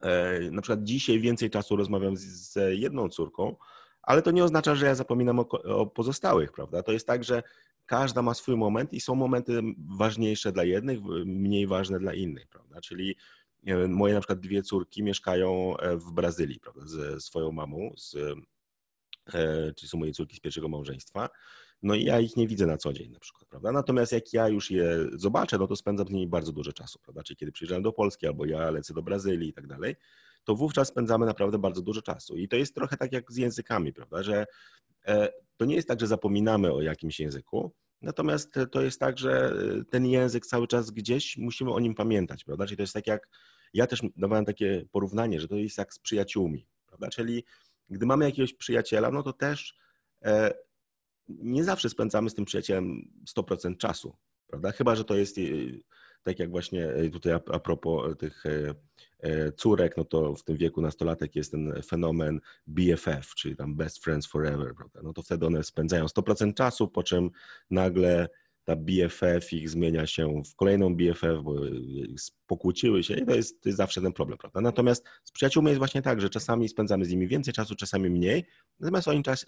e, 0.00 0.40
na 0.50 0.62
przykład 0.62 0.84
dzisiaj 0.84 1.20
więcej 1.20 1.50
czasu 1.50 1.76
rozmawiam 1.76 2.16
z, 2.16 2.22
z 2.22 2.78
jedną 2.78 3.08
córką, 3.08 3.56
ale 4.02 4.22
to 4.22 4.30
nie 4.30 4.44
oznacza, 4.44 4.74
że 4.74 4.86
ja 4.86 4.94
zapominam 4.94 5.38
o, 5.38 5.48
o, 5.48 5.86
pozostałych, 5.86 6.52
prawda? 6.52 6.82
To 6.82 6.92
jest 6.92 7.06
tak, 7.06 7.24
że 7.24 7.42
każda 7.86 8.22
ma 8.22 8.34
swój 8.34 8.56
moment 8.56 8.92
i 8.92 9.00
są 9.00 9.14
momenty 9.14 9.62
ważniejsze 9.78 10.52
dla 10.52 10.64
jednych, 10.64 10.98
mniej 11.24 11.66
ważne 11.66 11.98
dla 11.98 12.14
innych, 12.14 12.48
prawda? 12.48 12.80
Czyli 12.80 13.16
Moje 13.88 14.14
na 14.14 14.20
przykład 14.20 14.40
dwie 14.40 14.62
córki 14.62 15.02
mieszkają 15.02 15.76
e, 15.76 15.96
w 15.96 16.12
Brazylii, 16.12 16.60
prawda, 16.60 16.86
ze 16.86 17.20
swoją 17.20 17.52
mamą, 17.52 17.90
z, 17.96 18.14
e, 19.34 19.72
czyli 19.72 19.88
są 19.88 19.98
moje 19.98 20.12
córki 20.12 20.36
z 20.36 20.40
pierwszego 20.40 20.68
małżeństwa. 20.68 21.28
No 21.82 21.94
i 21.94 22.04
ja 22.04 22.20
ich 22.20 22.36
nie 22.36 22.46
widzę 22.46 22.66
na 22.66 22.76
co 22.76 22.92
dzień 22.92 23.10
na 23.10 23.18
przykład, 23.18 23.48
prawda? 23.48 23.72
Natomiast 23.72 24.12
jak 24.12 24.32
ja 24.32 24.48
już 24.48 24.70
je 24.70 25.06
zobaczę, 25.12 25.58
no 25.58 25.66
to 25.66 25.76
spędzam 25.76 26.08
z 26.08 26.10
nimi 26.10 26.26
bardzo 26.26 26.52
dużo 26.52 26.72
czasu, 26.72 26.98
prawda? 26.98 27.22
Czyli 27.22 27.36
kiedy 27.36 27.52
przyjeżdżam 27.52 27.82
do 27.82 27.92
Polski 27.92 28.26
albo 28.26 28.46
ja 28.46 28.70
lecę 28.70 28.94
do 28.94 29.02
Brazylii 29.02 29.48
i 29.48 29.52
tak 29.52 29.66
dalej, 29.66 29.96
to 30.44 30.54
wówczas 30.54 30.88
spędzamy 30.88 31.26
naprawdę 31.26 31.58
bardzo 31.58 31.82
dużo 31.82 32.02
czasu. 32.02 32.36
I 32.36 32.48
to 32.48 32.56
jest 32.56 32.74
trochę 32.74 32.96
tak 32.96 33.12
jak 33.12 33.32
z 33.32 33.36
językami, 33.36 33.92
prawda? 33.92 34.22
Że 34.22 34.46
e, 35.06 35.28
to 35.56 35.64
nie 35.64 35.74
jest 35.74 35.88
tak, 35.88 36.00
że 36.00 36.06
zapominamy 36.06 36.72
o 36.72 36.82
jakimś 36.82 37.20
języku, 37.20 37.72
natomiast 38.02 38.54
to 38.72 38.82
jest 38.82 39.00
tak, 39.00 39.18
że 39.18 39.52
ten 39.90 40.06
język 40.06 40.46
cały 40.46 40.66
czas 40.66 40.90
gdzieś 40.90 41.36
musimy 41.36 41.72
o 41.72 41.80
nim 41.80 41.94
pamiętać, 41.94 42.44
prawda? 42.44 42.66
Czyli 42.66 42.76
to 42.76 42.82
jest 42.82 42.94
tak 42.94 43.06
jak 43.06 43.28
ja 43.76 43.86
też 43.86 44.02
dawałem 44.16 44.44
takie 44.44 44.84
porównanie, 44.92 45.40
że 45.40 45.48
to 45.48 45.56
jest 45.56 45.78
jak 45.78 45.94
z 45.94 45.98
przyjaciółmi, 45.98 46.66
prawda? 46.86 47.08
Czyli 47.08 47.44
gdy 47.90 48.06
mamy 48.06 48.24
jakiegoś 48.24 48.54
przyjaciela, 48.54 49.10
no 49.10 49.22
to 49.22 49.32
też 49.32 49.76
e, 50.24 50.54
nie 51.28 51.64
zawsze 51.64 51.88
spędzamy 51.88 52.30
z 52.30 52.34
tym 52.34 52.44
przyjacielem 52.44 53.10
100% 53.36 53.76
czasu, 53.76 54.16
prawda? 54.46 54.72
Chyba, 54.72 54.96
że 54.96 55.04
to 55.04 55.16
jest 55.16 55.38
e, 55.38 55.42
tak 56.22 56.38
jak 56.38 56.50
właśnie 56.50 56.88
e, 56.88 57.10
tutaj 57.10 57.32
a, 57.32 57.40
a 57.52 57.58
propos 57.58 58.16
tych 58.18 58.44
córek, 59.56 59.96
no 59.96 60.04
to 60.04 60.34
w 60.34 60.44
tym 60.44 60.56
wieku 60.56 60.82
nastolatek 60.82 61.36
jest 61.36 61.50
ten 61.50 61.82
fenomen 61.86 62.40
BFF, 62.66 63.34
czyli 63.36 63.56
tam 63.56 63.76
Best 63.76 64.04
Friends 64.04 64.26
Forever, 64.26 64.74
prawda? 64.74 65.00
No 65.02 65.12
to 65.12 65.22
wtedy 65.22 65.46
one 65.46 65.64
spędzają 65.64 66.06
100% 66.06 66.54
czasu, 66.54 66.88
po 66.88 67.02
czym 67.02 67.30
nagle 67.70 68.28
ta 68.66 68.76
BFF 68.76 69.52
ich 69.52 69.70
zmienia 69.70 70.06
się 70.06 70.42
w 70.42 70.56
kolejną 70.56 70.96
BFF, 70.96 71.42
bo 71.42 71.54
pokłóciły 72.46 73.02
się 73.02 73.14
i 73.14 73.26
to 73.26 73.34
jest, 73.34 73.62
to 73.62 73.68
jest 73.68 73.76
zawsze 73.76 74.00
ten 74.00 74.12
problem, 74.12 74.38
prawda? 74.38 74.60
Natomiast 74.60 75.04
z 75.24 75.32
przyjaciółmi 75.32 75.68
jest 75.68 75.78
właśnie 75.78 76.02
tak, 76.02 76.20
że 76.20 76.30
czasami 76.30 76.68
spędzamy 76.68 77.04
z 77.04 77.10
nimi 77.10 77.28
więcej 77.28 77.54
czasu, 77.54 77.74
czasami 77.74 78.10
mniej, 78.10 78.44
natomiast 78.80 79.08
oni 79.08 79.22
czas, 79.22 79.46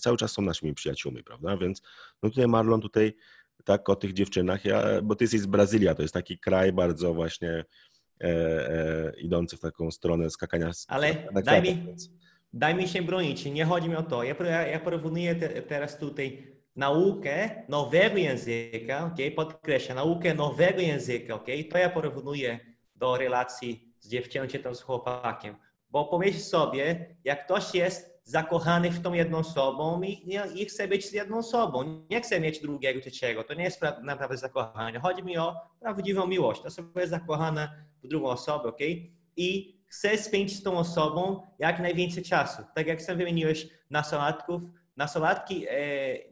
cały 0.00 0.16
czas 0.16 0.32
są 0.32 0.42
naszymi 0.42 0.74
przyjaciółmi, 0.74 1.24
prawda? 1.24 1.56
Więc 1.56 1.82
no 2.22 2.28
tutaj 2.30 2.48
Marlon, 2.48 2.80
tutaj 2.80 3.12
tak 3.64 3.88
o 3.88 3.96
tych 3.96 4.12
dziewczynach, 4.12 4.64
ja, 4.64 5.02
bo 5.02 5.16
ty 5.16 5.24
jesteś 5.24 5.40
z 5.40 5.46
Brazylii, 5.46 5.88
to 5.96 6.02
jest 6.02 6.14
taki 6.14 6.38
kraj 6.38 6.72
bardzo 6.72 7.14
właśnie 7.14 7.50
e, 7.50 7.64
e, 8.24 9.12
idący 9.20 9.56
w 9.56 9.60
taką 9.60 9.90
stronę 9.90 10.30
skakania. 10.30 10.70
Ale 10.88 11.28
na 11.32 11.42
daj, 11.42 11.62
mi, 11.62 11.94
daj 12.52 12.74
mi 12.74 12.88
się 12.88 13.02
bronić, 13.02 13.44
nie 13.44 13.64
chodzi 13.64 13.88
mi 13.88 13.96
o 13.96 14.02
to. 14.02 14.22
Ja, 14.22 14.66
ja 14.66 14.80
porównuję 14.80 15.34
te, 15.34 15.62
teraz 15.62 15.98
tutaj 15.98 16.57
naukę 16.78 17.64
nowego 17.68 18.16
języka, 18.16 19.04
ok? 19.04 19.34
podkreślam, 19.36 19.96
naukę 19.96 20.34
nowego 20.34 20.80
języka, 20.80 21.34
ok? 21.34 21.46
to 21.70 21.78
ja 21.78 21.90
porównuję 21.90 22.58
do 22.96 23.16
relacji 23.16 23.94
z 24.00 24.62
tam 24.62 24.74
z 24.74 24.82
chłopakiem. 24.82 25.56
Bo 25.90 26.04
pomyśl 26.04 26.38
sobie, 26.38 27.16
jak 27.24 27.44
ktoś 27.44 27.74
jest 27.74 28.20
zakochany 28.24 28.90
w 28.90 29.02
tą 29.02 29.12
jedną 29.12 29.38
osobą 29.38 30.02
i, 30.02 30.36
i 30.54 30.64
chce 30.64 30.88
być 30.88 31.08
z 31.08 31.12
jedną 31.12 31.38
osobą, 31.38 32.06
nie 32.10 32.20
chce 32.20 32.40
mieć 32.40 32.60
drugiego, 32.60 33.00
trzeciego, 33.00 33.44
to 33.44 33.54
nie 33.54 33.64
jest 33.64 33.80
naprawdę 34.02 34.36
zakochanie. 34.36 35.00
Chodzi 35.00 35.22
mi 35.22 35.38
o 35.38 35.56
prawdziwą 35.80 36.26
miłość. 36.26 36.60
To 36.60 36.66
osoba 36.66 37.00
jest 37.00 37.10
zakochana 37.10 37.74
w 38.04 38.08
drugą 38.08 38.28
osobę, 38.28 38.68
ok? 38.68 38.80
I 39.36 39.78
chce 39.86 40.18
spędzić 40.18 40.58
z 40.58 40.62
tą 40.62 40.78
osobą 40.78 41.42
jak 41.58 41.80
najwięcej 41.80 42.22
czasu. 42.22 42.62
Tak 42.74 42.86
jak 42.86 43.02
sam 43.02 43.18
wymieniłeś 43.18 43.68
nastolatków, 43.90 44.62
nastolatki, 44.98 45.66
e, 45.68 45.74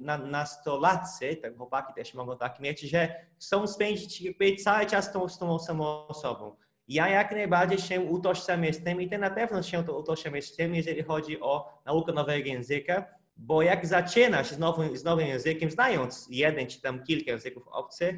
na, 0.01 0.19
nastolatcy, 0.19 1.37
tak 1.37 1.57
chłopaki 1.57 1.95
też 1.95 2.15
mogą 2.15 2.39
tak 2.39 2.61
mieć, 2.61 2.81
że 2.81 3.15
chcą 3.39 3.67
spędzić 3.67 4.21
jakby 4.21 4.57
cały 4.57 4.87
czas 4.87 5.13
tą, 5.13 5.29
z 5.29 5.39
tą 5.39 5.59
samą 5.59 6.07
osobą. 6.07 6.57
Ja 6.89 7.09
jak 7.09 7.33
najbardziej 7.33 7.79
się 7.79 8.01
utożsamiam 8.01 8.75
z 8.75 8.85
tym 8.85 9.01
i 9.01 9.09
ty 9.09 9.19
na 9.19 9.31
pewno 9.31 9.63
się 9.63 9.85
to 9.85 9.99
utożsamiasz 9.99 10.45
z 10.45 10.57
tym, 10.57 10.75
jeżeli 10.75 11.03
chodzi 11.03 11.41
o 11.41 11.81
naukę 11.87 12.13
nowego 12.13 12.49
języka, 12.49 13.05
bo 13.37 13.63
jak 13.63 13.87
zaczynasz 13.87 14.51
z 14.51 14.59
nowym, 14.59 14.97
z 14.97 15.05
nowym 15.05 15.27
językiem, 15.27 15.71
znając 15.71 16.27
jeden 16.31 16.67
czy 16.67 16.81
tam 16.81 17.05
kilka 17.05 17.31
języków 17.31 17.69
obcych, 17.69 18.17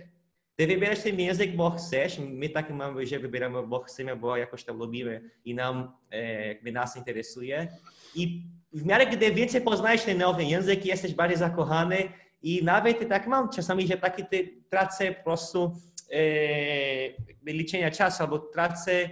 wybierasz 0.66 1.02
ten 1.02 1.20
język, 1.20 1.56
bo 1.56 1.70
chcesz. 1.70 2.18
My 2.18 2.48
tak 2.48 2.70
mamy, 2.70 3.06
że 3.06 3.18
wybieramy, 3.18 3.66
bo 3.66 3.80
chcemy, 3.80 4.16
bo 4.16 4.36
jakoś 4.36 4.66
lubimy 4.66 5.30
i 5.44 5.54
nam, 5.54 5.92
e, 6.10 6.48
jakby 6.48 6.72
nas 6.72 6.96
interesuje. 6.96 7.68
I 8.14 8.42
w 8.72 8.86
miarę, 8.86 9.06
gdy 9.06 9.32
więcej 9.32 9.60
poznajesz 9.60 10.02
ten 10.02 10.18
nowy 10.18 10.44
język, 10.44 10.86
jesteś 10.86 11.14
bardziej 11.14 11.38
zakochany 11.38 11.96
i 12.42 12.64
nawet 12.64 13.08
tak 13.08 13.26
mam 13.26 13.48
czasami, 13.48 13.86
że 13.86 13.96
taki 13.96 14.24
ty 14.26 14.54
tracę 14.70 15.12
po 15.12 15.24
prostu 15.24 15.76
e, 16.12 17.52
liczenia 17.52 17.90
czasu 17.90 18.22
albo 18.22 18.38
tracę 18.38 19.08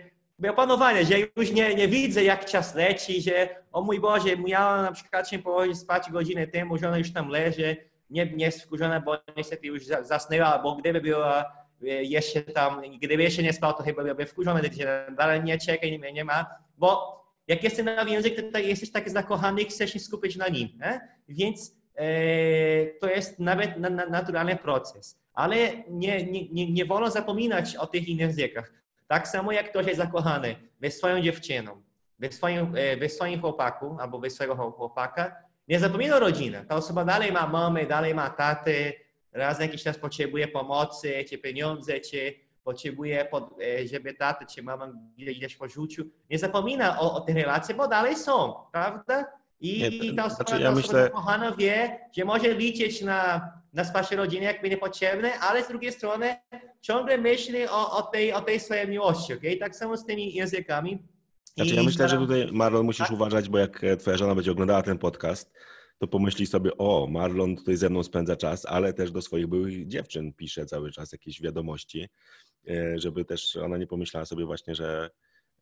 opanowania, 0.51 1.05
że 1.05 1.15
już 1.37 1.53
nie, 1.53 1.75
nie 1.75 1.89
widzę, 1.89 2.25
jak 2.25 2.45
czas 2.45 2.75
leci, 2.75 3.23
że 3.23 3.49
o 3.73 3.83
mój 3.83 4.01
Boże, 4.01 4.29
ja 4.47 4.83
na 4.83 4.93
przykład 4.93 5.29
się 5.29 5.39
położyć 5.39 5.79
spać 5.79 6.11
godzinę 6.11 6.47
temu, 6.47 6.79
że 6.79 6.89
ona 6.89 6.99
już 6.99 7.13
tam 7.13 7.29
leży, 7.29 7.77
nie, 8.11 8.33
jest 8.37 8.63
wkurzona, 8.63 9.01
bo 9.01 9.19
niestety 9.37 9.67
już 9.67 9.87
za- 9.87 10.03
zasnęła, 10.05 10.59
bo 10.59 10.75
gdyby 10.77 11.01
była 11.01 11.53
e, 11.83 11.87
jeszcze 11.87 12.43
tam, 12.43 12.83
gdyby 13.03 13.23
jeszcze 13.23 13.43
nie 13.43 13.53
spał, 13.53 13.73
to 13.73 13.83
chyba 13.83 14.05
byłby 14.05 14.27
wkurzony, 14.27 14.61
ale 15.19 15.43
nie 15.43 15.59
czekaj, 15.59 15.99
nie, 16.01 16.13
nie 16.13 16.25
ma, 16.25 16.47
bo 16.79 17.17
jak 17.49 17.63
jesteś 17.65 17.85
na 17.85 18.03
język, 18.03 18.53
to 18.53 18.59
jesteś 18.59 18.93
taki 18.93 19.11
zakochany 19.11 19.63
i 19.63 19.65
chcesz 19.65 19.93
się 19.93 19.99
skupić 19.99 20.37
na 20.37 20.49
nim, 20.49 20.69
więc 21.29 21.77
e, 21.97 22.07
to 23.01 23.09
jest 23.09 23.39
nawet 23.39 23.77
na, 23.77 23.91
na, 23.91 24.07
naturalny 24.07 24.57
proces. 24.57 25.19
Ale 25.35 25.57
nie, 25.89 26.27
nie, 26.27 26.49
nie, 26.49 26.73
nie 26.73 26.85
wolno 26.85 27.11
zapominać 27.11 27.77
o 27.77 27.87
tych 27.87 28.09
innych 28.09 28.21
językach. 28.21 28.73
Tak 29.09 29.29
samo 29.29 29.53
jak 29.53 29.71
ktoś 29.71 29.87
jest 29.87 29.99
zakochany 29.99 30.57
we 30.81 30.91
swoją 30.91 31.21
dziewczyną, 31.21 31.83
we 32.19 32.33
swoim, 32.33 32.73
e, 32.77 32.97
we 32.97 33.09
swoim 33.09 33.41
chłopaku 33.41 33.97
albo 34.01 34.19
we 34.19 34.31
swojego 34.31 34.57
chłopaka, 34.57 35.37
nie 35.69 35.81
zapomina 35.81 36.17
o 36.17 36.21
rodzinie. 36.21 36.65
Ta 36.69 36.77
osoba 36.77 37.05
dalej 37.05 37.33
ma 37.33 37.47
mamy, 37.47 37.87
dalej 37.87 38.15
ma 38.15 38.31
taty, 38.31 38.93
raz 39.33 39.59
na 39.59 39.65
jakiś 39.65 39.83
czas 39.83 39.99
potrzebuje 39.99 40.49
pomocy, 40.49 41.25
czy 41.31 41.39
pieniądze, 41.39 42.01
czy 42.01 42.35
potrzebuje, 42.65 43.25
pod, 43.25 43.51
e, 43.63 43.87
żeby 43.89 44.15
czy 44.55 44.63
mama 44.63 44.93
gdzieś 45.17 45.57
porzucił. 45.57 46.11
Nie 46.31 46.39
zapomina 46.39 47.01
o, 47.01 47.15
o 47.15 47.21
tych 47.21 47.37
relacjach, 47.37 47.77
bo 47.79 47.89
dalej 47.89 48.17
są, 48.17 48.55
prawda? 48.73 49.25
I 49.61 50.01
Nie, 50.01 50.15
ta 50.17 50.25
osoba, 50.25 50.37
znaczy, 50.37 50.53
ta 50.53 50.59
ja 50.59 50.69
osoba 50.71 50.81
myślę- 50.81 51.03
zakochana 51.03 51.53
wie, 51.57 51.99
że 52.17 52.25
może 52.25 52.55
liczyć 52.55 53.03
na, 53.03 53.51
na 53.73 53.85
wsparcie 53.85 54.17
rodziny, 54.17 54.45
jak 54.45 54.63
będzie 54.63 54.77
potrzebne, 54.79 55.39
ale 55.39 55.65
z 55.65 55.69
drugiej 55.69 55.93
strony 55.93 56.37
ciągle 56.81 57.19
myśli 57.19 57.67
o, 57.69 57.97
o, 57.97 58.03
tej, 58.03 58.33
o 58.33 58.41
tej 58.41 58.61
swojej 58.61 58.89
miłości, 58.89 59.35
okay? 59.35 59.57
Tak 59.57 59.77
samo 59.77 59.97
z 59.97 60.05
tymi 60.05 60.35
językami. 60.35 60.99
Znaczy, 61.55 61.75
ja 61.75 61.83
myślę, 61.83 62.09
że 62.09 62.17
tutaj 62.17 62.49
Marlon 62.53 62.87
musisz 62.87 63.07
Tak? 63.07 63.13
uważać, 63.13 63.49
bo 63.49 63.59
jak 63.59 63.85
e, 63.85 63.97
twoja 63.97 64.17
żona 64.17 64.35
będzie 64.35 64.53
oglądała 64.53 64.83
ten 64.83 64.99
podcast, 64.99 65.53
to 65.99 66.07
pomyśli 66.07 66.47
sobie, 66.47 66.77
o, 66.79 67.07
Marlon 67.11 67.57
tutaj 67.57 67.77
ze 67.77 67.91
mną 67.91 68.03
spędza 68.03 68.37
czas, 68.37 68.67
ale 68.67 68.93
też 68.93 69.11
do 69.11 69.23
swoich 69.23 69.47
byłych 69.47 69.89
dziewczyn 69.89 70.33
pisze 70.33 70.67
cały 70.67 70.93
czas 70.93 71.13
jakieś 71.13 71.43
wiadomości, 71.43 72.09
e, 72.69 72.99
żeby 72.99 73.25
też 73.25 73.57
ona 73.57 73.77
nie 73.77 73.87
pomyślała 73.87 74.27
sobie 74.27 74.45
właśnie, 74.47 74.75
że 74.75 75.11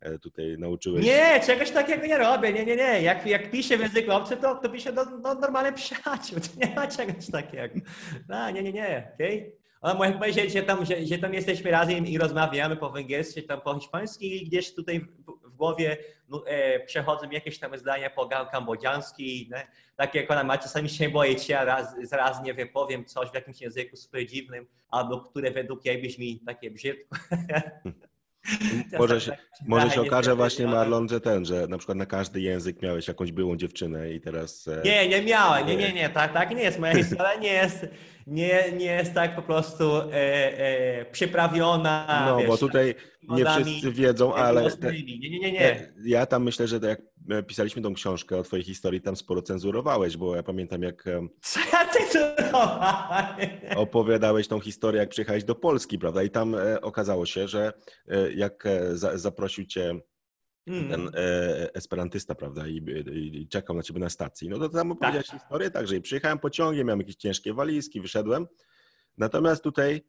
e, 0.01 0.19
tutaj 0.19 0.57
nauczyłeś... 0.59 1.05
Nie, 1.05 1.41
czegoś 1.47 1.71
takiego 1.71 2.07
nie 2.07 2.19
robię. 2.19 2.53
Nie, 2.53 2.65
nie, 2.65 2.77
nie. 2.77 3.03
Jak, 3.03 3.27
jak 3.27 3.51
piszę 3.51 3.79
w 3.79 3.81
języku 3.81 4.13
obcym, 4.13 4.39
to, 4.39 4.55
to 4.55 4.69
piszę 4.69 4.93
do, 4.93 5.05
do 5.05 5.35
normalnych 5.35 5.75
przyjaciół. 5.75 6.41
To 6.41 6.67
nie 6.67 6.75
ma 6.75 6.87
czegoś 6.87 7.31
takiego. 7.31 7.75
No, 8.29 8.51
nie, 8.51 8.63
nie, 8.63 8.73
nie. 8.73 9.13
Okay? 9.15 9.53
Ona 9.81 9.95
może 9.95 10.13
powiedzieć, 10.13 10.53
że 10.53 10.63
tam, 10.63 10.85
że, 10.85 11.07
że 11.07 11.19
tam 11.19 11.35
jesteśmy 11.35 11.71
razem 11.71 12.07
i 12.07 12.19
rozmawiamy 12.19 12.77
po 12.77 12.91
węgiersku, 12.91 13.35
czy 13.35 13.43
tam 13.43 13.61
po 13.61 13.75
hiszpańsku 13.75 14.25
i 14.25 14.47
gdzieś 14.47 14.75
tutaj 14.75 15.07
w, 15.55 15.57
głowie 15.57 15.97
no, 16.29 16.47
e, 16.47 16.81
przechodzą 16.81 17.31
jakieś 17.31 17.59
tam 17.59 17.79
zdania 17.79 18.11
po 18.11 18.29
kambodżański. 18.53 19.49
Nie? 19.53 19.67
Tak 19.97 20.15
jak 20.15 20.31
ona 20.31 20.45
ma, 20.45 20.59
czasami 20.59 20.89
się 20.89 21.09
boję, 21.09 21.35
czy 21.37 21.53
ja 21.53 21.65
raz, 22.11 22.43
nie 22.43 22.55
wiem, 22.55 22.69
powiem 22.69 23.05
coś 23.05 23.31
w 23.31 23.35
jakimś 23.35 23.61
języku 23.61 23.97
super 23.97 24.27
dziwnym, 24.27 24.67
albo 24.89 25.21
które 25.21 25.51
według 25.51 25.85
jej 25.85 26.03
brzmi 26.03 26.41
takie 26.47 26.71
brzydko. 26.71 27.17
Może 28.99 29.21
się, 29.21 29.37
może 29.67 29.91
się 29.91 30.01
okaże 30.01 30.37
właśnie, 30.37 30.67
ale- 30.67 30.77
Marlon, 30.77 31.09
że 31.09 31.21
ten, 31.21 31.45
że 31.45 31.67
na 31.67 31.79
przykład 31.79 31.99
na 31.99 32.07
każdy 32.07 32.41
język 32.41 32.83
miałeś 32.83 33.09
jakąś 33.09 33.33
byłą 33.33 33.57
dziewczynę 33.57 34.13
i 34.13 34.21
teraz... 34.21 34.69
e, 34.69 34.83
Nie, 34.85 35.09
nie 35.09 35.23
miałem, 35.23 35.67
nie, 35.67 35.77
nie, 35.77 35.93
nie, 35.93 36.09
tak, 36.09 36.33
tak 36.33 36.51
nie 36.51 36.63
jest. 36.63 36.79
Moja 36.79 36.95
historia 36.95 37.35
nie 37.35 37.53
jest, 37.53 37.87
nie, 38.27 38.73
nie 38.73 38.85
jest 38.87 39.15
tak 39.15 39.37
po 39.37 39.43
prostu 39.43 39.97
e, 39.97 40.13
e, 40.59 41.05
przyprawiona. 41.05 42.25
No, 42.29 42.37
wiesz, 42.39 42.49
bo 42.49 42.57
tutaj 42.59 42.95
nie 43.29 43.45
wszyscy 43.47 43.93
wiedzą, 43.93 44.35
ale... 44.35 44.71
Te. 44.71 44.93
Nie, 44.93 45.03
nie, 45.31 45.41
nie, 45.41 45.53
nie. 45.53 45.93
ja 46.05 46.27
tam 46.27 46.43
myślę, 46.43 46.69
że 46.69 46.81
tak 46.81 46.89
jak 46.89 47.01
e, 47.01 47.05
pisaliśmy 47.47 47.83
tą 47.83 47.95
książkę 47.95 48.37
o 48.39 48.43
twojej 48.43 48.65
historii, 48.65 49.01
tam 49.01 49.17
sporo 49.17 49.43
cenzurowałeś, 49.43 50.17
bo 50.17 50.37
ja 50.37 50.43
pamiętam 50.43 50.83
jak 50.83 51.05
Co 51.41 51.61
ja 51.73 51.89
cenzurowałem? 51.89 53.51
opowiadałeś 53.77 54.49
tą 54.49 54.61
historię, 54.61 55.01
jak 55.01 55.09
przyjechałeś 55.09 55.45
do 55.45 55.55
Polski, 55.55 55.99
prawda? 55.99 56.23
I 56.23 56.31
tam 56.31 56.55
e, 56.55 56.81
okazało 56.81 57.27
się, 57.27 57.49
że 57.49 57.73
e, 58.09 58.33
jak 58.33 58.67
e, 58.67 58.97
za, 58.97 59.19
zaprosił 59.19 59.65
cię 59.65 60.01
Mm. 60.67 60.89
ten 60.91 61.11
e, 61.15 61.75
esperantysta, 61.75 62.35
prawda, 62.35 62.67
i, 62.67 62.77
i, 63.13 63.43
i 63.43 63.49
czekał 63.49 63.77
na 63.77 63.83
ciebie 63.83 64.01
na 64.01 64.09
stacji, 64.11 64.49
no 64.49 64.59
to 64.59 64.69
tam 64.69 64.93
opowiedziałeś 64.93 65.27
historię, 65.27 65.71
tak, 65.71 65.89
że 65.89 66.01
przyjechałem 66.01 66.39
pociągiem, 66.39 66.87
miałem 66.87 67.01
jakieś 67.01 67.17
ciężkie 67.17 67.55
walizki, 67.55 68.01
wyszedłem. 68.01 68.47
Natomiast 69.19 69.63
tutaj 69.63 69.95
e, 69.95 70.01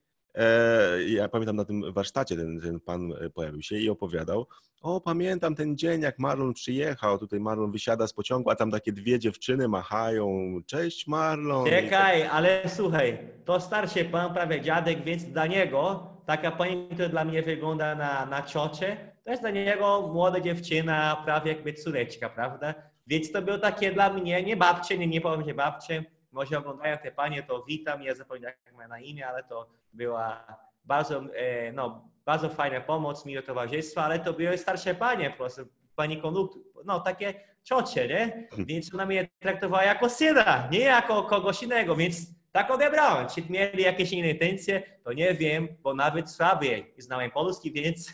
ja 1.08 1.30
pamiętam 1.30 1.56
na 1.56 1.66
tym 1.66 1.94
warsztacie 1.94 2.36
ten, 2.36 2.62
ten 2.62 2.80
pan 2.80 3.14
e, 3.14 3.30
pojawił 3.30 3.62
się 3.62 3.78
i 3.78 3.90
opowiadał, 3.90 4.48
o 4.82 5.02
pamiętam 5.02 5.56
ten 5.56 5.78
dzień, 5.78 6.02
jak 6.02 6.20
Marlon 6.20 6.54
przyjechał, 6.54 7.20
tutaj 7.20 7.40
Marlon 7.40 7.72
wysiada 7.72 8.08
z 8.08 8.14
pociągu, 8.14 8.50
a 8.50 8.56
tam 8.56 8.72
takie 8.72 8.92
dwie 8.92 9.20
dziewczyny 9.20 9.68
machają, 9.68 10.60
cześć 10.66 11.08
Marlon. 11.08 11.66
Czekaj, 11.66 12.24
ale 12.24 12.62
słuchaj, 12.68 13.18
to 13.46 13.60
starszy 13.60 14.06
pan, 14.06 14.34
prawie 14.34 14.62
dziadek, 14.62 15.04
więc 15.04 15.24
dla 15.24 15.48
niego 15.48 16.10
taka 16.26 16.52
pani, 16.52 16.88
która 16.94 17.10
dla 17.10 17.26
mnie 17.26 17.44
wygląda 17.44 17.96
na, 17.96 18.26
na 18.26 18.42
ciocie, 18.42 19.14
to 19.24 19.32
jest 19.32 19.44
dla 19.44 19.52
niego 19.52 20.10
młoda 20.14 20.40
dziewczyna, 20.40 21.22
prawie 21.26 21.52
jakby 21.52 21.74
córeczka, 21.74 22.30
prawda? 22.30 22.74
Więc 23.08 23.32
to 23.32 23.42
było 23.42 23.58
takie 23.58 23.92
dla 23.92 24.14
mnie, 24.14 24.44
nie 24.44 24.58
babcie, 24.58 24.98
nie, 24.98 25.08
nie 25.08 25.22
powiem, 25.22 25.46
że 25.48 25.54
babcie, 25.54 26.04
może 26.36 26.58
oglądają 26.58 26.98
te 26.98 27.12
panie, 27.12 27.44
to 27.44 27.64
witam, 27.64 28.04
ja 28.04 28.16
zapomniałem 28.16 28.56
jak 28.66 28.76
ma 28.76 28.88
na 28.88 29.00
imię, 29.00 29.28
ale 29.28 29.44
to 29.44 29.70
była 29.94 30.46
bardzo, 30.86 31.24
e, 31.36 31.72
no, 31.72 32.10
bardzo 32.26 32.50
fajna 32.50 32.82
pomoc, 32.82 33.26
miłe 33.26 33.44
towarzystwo, 33.44 34.02
ale 34.02 34.20
to 34.20 34.34
były 34.34 34.58
starsze 34.58 34.96
panie 34.96 35.30
po 35.30 35.38
prostu, 35.38 35.62
pani 35.96 36.22
konduktor, 36.22 36.62
no 36.86 37.00
takie 37.00 37.34
ciocie, 37.64 38.08
nie? 38.08 38.48
Więc 38.66 38.94
ona 38.94 39.06
mnie 39.06 39.28
traktowała 39.40 39.84
jako 39.84 40.10
syna, 40.10 40.68
nie 40.72 40.80
jako 40.80 41.24
kogoś 41.24 41.64
innego, 41.64 41.96
więc 41.96 42.18
tak 42.52 42.72
odebrałem. 42.72 43.28
Czy 43.30 43.44
mieli 43.50 43.84
jakieś 43.84 44.12
inne 44.12 44.30
intencje, 44.30 44.84
to 45.04 45.14
nie 45.14 45.34
wiem, 45.34 45.68
bo 45.84 45.94
nawet 45.94 46.32
słabiej 46.32 46.94
znałem 46.98 47.32
polski, 47.32 47.72
więc 47.72 48.14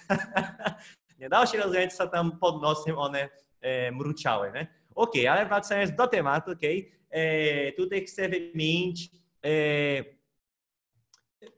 nie 1.19 1.29
dało 1.29 1.45
się 1.45 1.57
rozumieć, 1.57 1.93
co 1.93 2.07
tam 2.07 2.39
pod 2.39 2.61
nosem 2.61 2.97
one 2.97 3.29
e, 3.61 3.91
mruczały. 3.91 4.51
Okej, 4.95 5.27
ale 5.27 5.45
wracając 5.45 5.95
do 5.95 6.07
tematu, 6.07 6.51
okej, 6.51 7.00
tutaj 7.77 8.05
chcę 8.05 8.29
wymienić 8.29 9.09
e, 9.45 9.49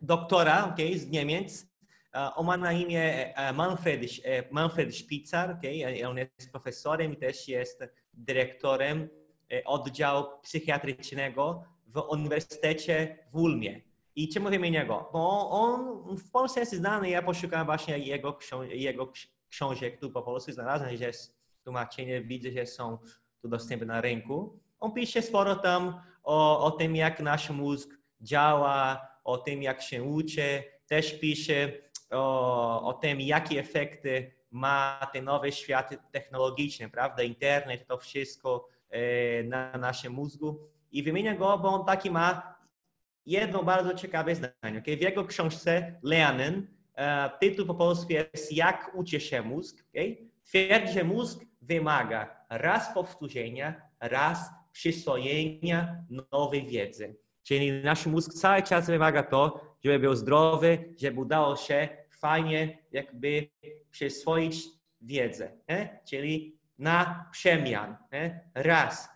doktora 0.02 0.74
okej, 0.74 1.00
z 1.00 1.10
Niemiec. 1.10 1.68
On 2.36 2.46
ma 2.46 2.58
na 2.58 2.74
imię 2.74 3.34
Manfred, 3.54 4.02
Manfred 4.52 4.96
Spitzer, 4.96 5.52
okej, 5.52 6.06
on 6.06 6.18
jest 6.18 6.52
profesorem 6.52 7.14
i 7.14 7.18
też 7.18 7.48
jest 7.48 7.84
dyrektorem 8.14 9.10
oddziału 9.66 10.26
psychiatrycznego 10.42 11.64
w 11.88 11.98
Uniwersytecie 11.98 13.18
w 13.32 13.36
Ulmie. 13.36 13.82
I 14.16 14.30
czemu 14.30 14.50
wymienię 14.50 14.86
go? 14.86 15.10
Bo 15.14 15.50
on 15.50 16.02
w 16.18 16.32
Polsce 16.32 16.60
jest 16.60 16.74
znany, 16.74 17.10
ja 17.10 17.22
poszukałem 17.22 17.66
właśnie 17.66 17.98
jego, 17.98 18.40
jego 18.72 19.08
ks- 19.08 19.28
książek 19.50 20.00
tu 20.00 20.12
po 20.12 20.22
polsku, 20.22 20.52
znalazłem, 20.52 20.98
że 20.98 21.06
jest 21.06 21.38
tłumaczenie, 21.64 22.22
widzę, 22.22 22.52
że 22.52 22.66
są 22.66 22.98
tu 23.42 23.48
dostępne 23.48 23.88
na 23.88 24.02
rynku. 24.02 24.60
On 24.84 24.92
pisze 24.92 25.22
sporo 25.22 25.56
tam 25.56 26.02
o, 26.24 26.66
o 26.66 26.72
tym, 26.72 26.96
jak 26.96 27.20
nasz 27.20 27.50
mózg 27.50 27.90
działa, 28.22 29.08
o 29.24 29.38
tym, 29.38 29.64
jak 29.64 29.82
się 29.82 30.04
uczy. 30.04 30.64
Też 30.88 31.20
pisze 31.20 31.72
o, 32.12 32.88
o 32.88 32.94
tym, 32.94 33.22
jakie 33.22 33.60
efekty 33.60 34.32
ma 34.52 35.08
ten 35.14 35.26
nowy 35.26 35.52
świat 35.52 35.96
technologiczny, 36.12 36.90
prawda? 36.90 37.24
Internet, 37.24 37.88
to 37.88 37.98
wszystko 37.98 38.68
e, 38.90 39.44
na 39.44 39.78
naszym 39.78 40.14
mózgu. 40.14 40.60
I 40.92 41.04
wymienię 41.04 41.36
go, 41.36 41.58
bo 41.58 41.70
on 41.70 41.86
taki 41.86 42.12
ma 42.12 42.56
jedno 43.26 43.64
bardzo 43.64 43.94
ciekawe 43.94 44.36
zdanie. 44.36 44.80
Okay? 44.80 44.98
W 44.98 45.02
jego 45.02 45.26
książce 45.26 46.00
Lernen, 46.02 46.68
e, 46.96 47.30
tytuł 47.40 47.66
po 47.66 47.76
polsku 47.76 48.14
jest 48.14 48.52
Jak 48.52 48.92
uczy 48.94 49.20
się 49.20 49.42
mózg. 49.42 49.86
Okay? 49.90 50.30
Twierdzi, 50.46 50.94
że 50.94 51.04
mózg 51.04 51.46
wymaga 51.62 52.46
raz 52.50 52.94
powtórzenia, 52.94 53.82
raz 54.00 54.63
przyswojenia 54.74 56.06
nowej 56.32 56.68
wiedzy. 56.68 57.16
Czyli 57.44 57.72
nasz 57.72 58.06
mózg 58.06 58.34
cały 58.34 58.64
czas 58.64 58.88
wymaga 58.88 59.24
to, 59.24 59.62
żeby 59.84 60.00
był 60.00 60.16
zdrowy, 60.16 60.94
żeby 61.00 61.22
udało 61.22 61.56
się 61.56 61.90
fajnie 62.10 62.78
jakby 62.92 63.50
przyswoić 63.92 64.64
wiedzę. 65.02 65.52
Nie? 65.70 66.00
Czyli 66.10 66.58
na 66.78 67.30
przemian. 67.32 67.98
Nie? 68.12 68.50
Raz 68.56 69.10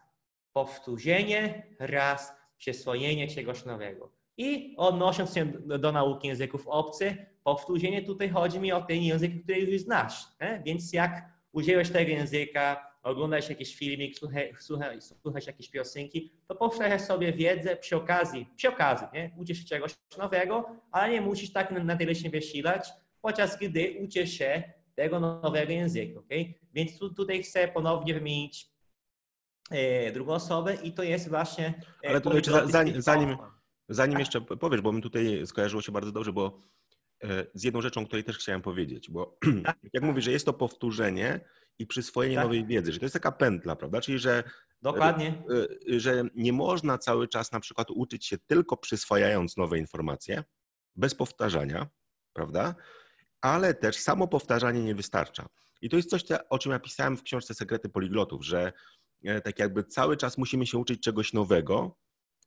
powtórzenie, 0.53 1.63
raz 1.79 2.33
przyswojenie 2.57 3.27
czegoś 3.27 3.65
nowego. 3.65 4.11
I 4.37 4.75
odnosząc 4.77 5.33
się 5.33 5.45
do, 5.79 5.91
nauki 5.91 6.27
języków 6.27 6.67
obcych, 6.67 7.13
powtórzenie 7.43 8.01
tutaj 8.01 8.29
chodzi 8.29 8.59
mi 8.59 8.71
o 8.71 8.81
ten 8.81 9.01
język, 9.01 9.43
który 9.43 9.59
już 9.59 9.81
znasz. 9.81 10.25
Nie? 10.41 10.61
Więc 10.65 10.93
jak 10.93 11.25
użyłeś 11.51 11.89
tego 11.89 12.11
języka, 12.11 12.91
oglądasz 13.07 13.49
jakiś 13.49 13.75
filmik, 13.75 14.17
słuchaj, 14.17 14.53
słuchaj, 14.59 14.99
słuchasz 15.21 15.47
jakieś 15.47 15.69
piosenki, 15.69 16.31
to 16.47 16.55
powtarzasz 16.55 17.01
sobie 17.01 17.33
wiedzę 17.33 17.75
przy 17.75 17.95
okazji, 17.95 18.47
przy 18.55 18.69
okazji, 18.69 19.07
nie? 19.13 19.31
Uczysz 19.37 19.57
się 19.59 19.65
czegoś 19.65 19.95
nowego, 20.17 20.65
ale 20.91 21.13
nie 21.13 21.21
musisz 21.21 21.51
tak 21.51 21.71
na, 21.71 21.83
na 21.83 21.97
tyle 21.97 22.15
się 22.15 22.29
wysilać, 22.29 22.89
podczas 23.21 23.59
gdy 23.59 23.97
uczysz 23.99 24.31
się 24.31 24.63
tego 24.95 25.19
nowego 25.19 25.71
języka, 25.71 26.19
okay? 26.19 26.53
Więc 26.73 26.99
tu, 26.99 27.13
tutaj 27.13 27.43
chcę 27.43 27.67
ponownie 27.67 28.13
wymienić 28.13 28.71
e, 29.71 30.11
drugą 30.11 30.33
osobę 30.33 30.75
i 30.83 30.91
to 30.91 31.03
jest 31.03 31.29
właśnie... 31.29 31.81
E, 32.03 32.09
Ale 32.09 32.35
jeszcze 32.35 32.67
zanim, 32.67 33.01
zanim, 33.01 33.37
zanim 33.89 34.19
jeszcze 34.19 34.41
powiesz, 34.41 34.81
bo 34.81 34.93
mi 34.93 35.01
tutaj 35.01 35.47
skojarzyło 35.47 35.81
się 35.81 35.91
bardzo 35.91 36.11
dobrze, 36.11 36.33
bo 36.33 36.61
e, 37.23 37.45
z 37.53 37.63
jedną 37.63 37.81
rzeczą, 37.81 38.05
której 38.05 38.23
też 38.23 38.37
chciałem 38.37 38.61
powiedzieć, 38.61 39.09
bo 39.09 39.37
tak. 39.65 39.77
jak 39.93 40.03
mówisz, 40.03 40.25
że 40.25 40.31
jest 40.31 40.45
to 40.45 40.53
powtórzenie 40.53 41.39
i 41.79 41.87
przyswojenie 41.87 42.35
tak. 42.35 42.43
nowej 42.43 42.65
wiedzy, 42.65 42.91
że 42.91 42.99
to 42.99 43.05
jest 43.05 43.13
taka 43.13 43.31
pętla, 43.31 43.75
prawda? 43.75 44.01
Czyli, 44.01 44.19
że 44.19 44.43
Dokładnie. 44.81 45.43
Że 45.97 46.23
nie 46.35 46.53
można 46.53 46.97
cały 46.97 47.27
czas 47.27 47.51
na 47.51 47.59
przykład 47.59 47.91
uczyć 47.91 48.25
się 48.25 48.37
tylko 48.37 48.77
przyswajając 48.77 49.57
nowe 49.57 49.79
informacje, 49.79 50.43
bez 50.95 51.15
powtarzania, 51.15 51.87
prawda? 52.33 52.75
Ale 53.41 53.73
też 53.73 53.97
samo 53.97 54.27
powtarzanie 54.27 54.83
nie 54.83 54.95
wystarcza. 54.95 55.47
I 55.81 55.89
to 55.89 55.97
jest 55.97 56.09
coś, 56.09 56.23
o 56.49 56.59
czym 56.59 56.71
ja 56.71 56.79
pisałem 56.79 57.17
w 57.17 57.23
książce 57.23 57.53
Sekrety 57.53 57.89
Poliglotów, 57.89 58.45
że 58.45 58.73
e, 59.23 59.41
tak 59.41 59.59
jakby 59.59 59.83
cały 59.83 60.17
czas 60.17 60.37
musimy 60.37 60.67
się 60.67 60.77
uczyć 60.77 61.03
czegoś 61.03 61.33
nowego, 61.33 61.97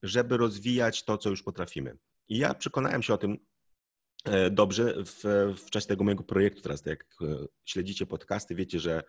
żeby 0.02 0.36
rozwijać 0.36 1.04
to, 1.04 1.18
co 1.18 1.30
już 1.30 1.42
potrafimy. 1.42 1.98
I 2.28 2.38
ja 2.38 2.54
przekonałem 2.54 3.02
się 3.02 3.14
o 3.14 3.18
tym 3.18 3.32
e, 3.32 3.38
dobrze 4.50 4.94
w, 5.04 5.54
w 5.64 5.70
czasie 5.70 5.86
tego 5.86 6.04
mojego 6.04 6.24
projektu. 6.24 6.62
Teraz, 6.62 6.86
jak 6.86 7.04
e, 7.22 7.26
śledzicie 7.64 8.06
podcasty, 8.06 8.54
wiecie, 8.54 8.80
że 8.80 9.02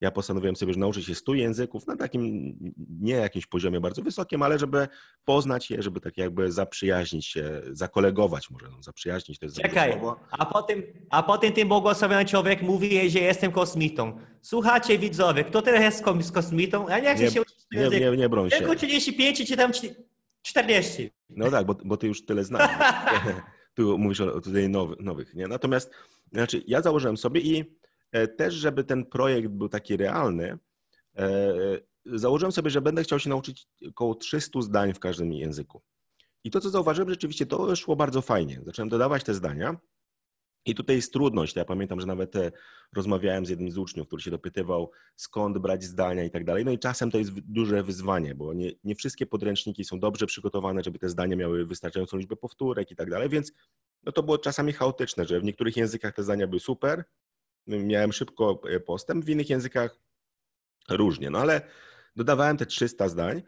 ja 0.00 0.10
postanowiłem 0.10 0.56
sobie, 0.56 0.72
że 0.72 0.78
nauczyć 0.78 1.06
się 1.06 1.14
100 1.14 1.34
języków 1.34 1.86
na 1.86 1.96
takim 1.96 2.54
nie 3.00 3.14
jakimś 3.14 3.46
poziomie 3.46 3.80
bardzo 3.80 4.02
wysokim, 4.02 4.42
ale 4.42 4.58
żeby 4.58 4.88
poznać 5.24 5.70
je, 5.70 5.82
żeby 5.82 6.00
tak 6.00 6.16
jakby 6.16 6.52
zaprzyjaźnić 6.52 7.26
się, 7.26 7.62
zakolegować 7.70 8.50
może, 8.50 8.66
no, 8.70 8.82
zaprzyjaźnić 8.82 9.38
to 9.38 9.46
jest 9.46 9.56
Czekaj, 9.56 10.00
a 10.30 10.46
potem, 10.46 10.82
a 11.10 11.22
potem 11.22 11.52
ten 11.52 11.68
błogosławiony 11.68 12.24
człowiek 12.24 12.62
mówi, 12.62 13.10
że 13.10 13.18
jestem 13.18 13.52
kosmitą. 13.52 14.18
Słuchajcie 14.42 14.98
widzowie, 14.98 15.44
kto 15.44 15.62
teraz 15.62 15.80
jest 15.80 16.32
kosmitą? 16.32 16.88
Ja 16.88 16.98
nie 16.98 17.14
chcę 17.14 17.24
nie, 17.24 17.30
się 17.30 17.42
uczyć 17.42 17.56
nie, 17.72 17.88
nie, 17.88 18.00
nie, 18.00 18.16
nie 18.16 18.28
broń 18.28 18.50
się. 18.50 18.56
Tylko 18.56 18.74
35 18.74 19.48
czy 19.48 19.56
tam 19.56 19.72
40. 20.42 21.10
No 21.28 21.50
tak, 21.50 21.66
bo, 21.66 21.74
bo 21.84 21.96
ty 21.96 22.06
już 22.06 22.24
tyle 22.24 22.44
znasz. 22.44 22.70
tu 23.76 23.98
mówisz 23.98 24.20
o, 24.20 24.40
tutaj 24.40 24.68
nowych, 24.68 25.00
nowych, 25.00 25.34
nie? 25.34 25.48
Natomiast 25.48 25.90
znaczy 26.32 26.62
ja 26.66 26.82
założyłem 26.82 27.16
sobie 27.16 27.40
i 27.40 27.76
E, 28.12 28.28
też, 28.28 28.54
żeby 28.54 28.84
ten 28.84 29.06
projekt 29.06 29.48
był 29.48 29.68
taki 29.68 29.96
realny, 29.96 30.58
e, 31.16 31.54
założyłem 32.04 32.52
sobie, 32.52 32.70
że 32.70 32.80
będę 32.80 33.02
chciał 33.02 33.18
się 33.18 33.30
nauczyć 33.30 33.68
około 33.88 34.14
300 34.14 34.62
zdań 34.62 34.94
w 34.94 34.98
każdym 34.98 35.32
języku. 35.32 35.82
I 36.44 36.50
to, 36.50 36.60
co 36.60 36.70
zauważyłem, 36.70 37.10
rzeczywiście 37.10 37.46
to 37.46 37.76
szło 37.76 37.96
bardzo 37.96 38.22
fajnie. 38.22 38.60
Zacząłem 38.64 38.88
dodawać 38.88 39.24
te 39.24 39.34
zdania. 39.34 39.76
I 40.66 40.74
tutaj 40.74 40.96
jest 40.96 41.12
trudność. 41.12 41.56
Ja 41.56 41.64
pamiętam, 41.64 42.00
że 42.00 42.06
nawet 42.06 42.36
e, 42.36 42.52
rozmawiałem 42.96 43.46
z 43.46 43.48
jednym 43.48 43.70
z 43.70 43.78
uczniów, 43.78 44.06
który 44.06 44.22
się 44.22 44.30
dopytywał, 44.30 44.90
skąd 45.16 45.58
brać 45.58 45.84
zdania 45.84 46.24
i 46.24 46.30
tak 46.30 46.44
dalej. 46.44 46.64
No 46.64 46.70
i 46.70 46.78
czasem 46.78 47.10
to 47.10 47.18
jest 47.18 47.30
duże 47.40 47.82
wyzwanie, 47.82 48.34
bo 48.34 48.54
nie, 48.54 48.72
nie 48.84 48.94
wszystkie 48.94 49.26
podręczniki 49.26 49.84
są 49.84 50.00
dobrze 50.00 50.26
przygotowane, 50.26 50.82
żeby 50.82 50.98
te 50.98 51.08
zdania 51.08 51.36
miały 51.36 51.66
wystarczającą 51.66 52.16
liczbę 52.16 52.36
powtórek 52.36 52.90
i 52.90 52.96
tak 52.96 53.10
dalej, 53.10 53.28
więc 53.28 53.52
no 54.04 54.12
to 54.12 54.22
było 54.22 54.38
czasami 54.38 54.72
chaotyczne, 54.72 55.24
że 55.24 55.40
w 55.40 55.44
niektórych 55.44 55.76
językach 55.76 56.14
te 56.14 56.22
zdania 56.22 56.46
były 56.46 56.60
super, 56.60 57.04
miałem 57.66 58.12
szybko 58.12 58.60
e, 58.70 58.80
postęp, 58.80 59.24
w 59.24 59.28
innych 59.28 59.50
językach 59.50 59.98
różnie. 60.90 61.30
No 61.30 61.38
ale 61.38 61.60
dodawałem 62.16 62.56
te 62.56 62.66
300 62.66 63.08
zdań 63.08 63.42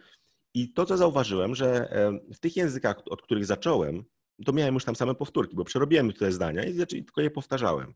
i 0.54 0.72
to, 0.72 0.86
co 0.86 0.96
zauważyłem, 0.96 1.54
że 1.54 1.90
e, 1.90 2.12
w 2.34 2.38
tych 2.38 2.56
językach, 2.56 3.02
od 3.10 3.22
których 3.22 3.46
zacząłem, 3.46 4.04
to 4.44 4.52
miałem 4.52 4.74
już 4.74 4.84
tam 4.84 4.96
same 4.96 5.14
powtórki, 5.14 5.56
bo 5.56 5.64
przerobiłem 5.64 6.12
te 6.12 6.32
zdania 6.32 6.64
i 6.64 6.86
tylko 6.86 7.20
je 7.20 7.30
powtarzałem. 7.30 7.94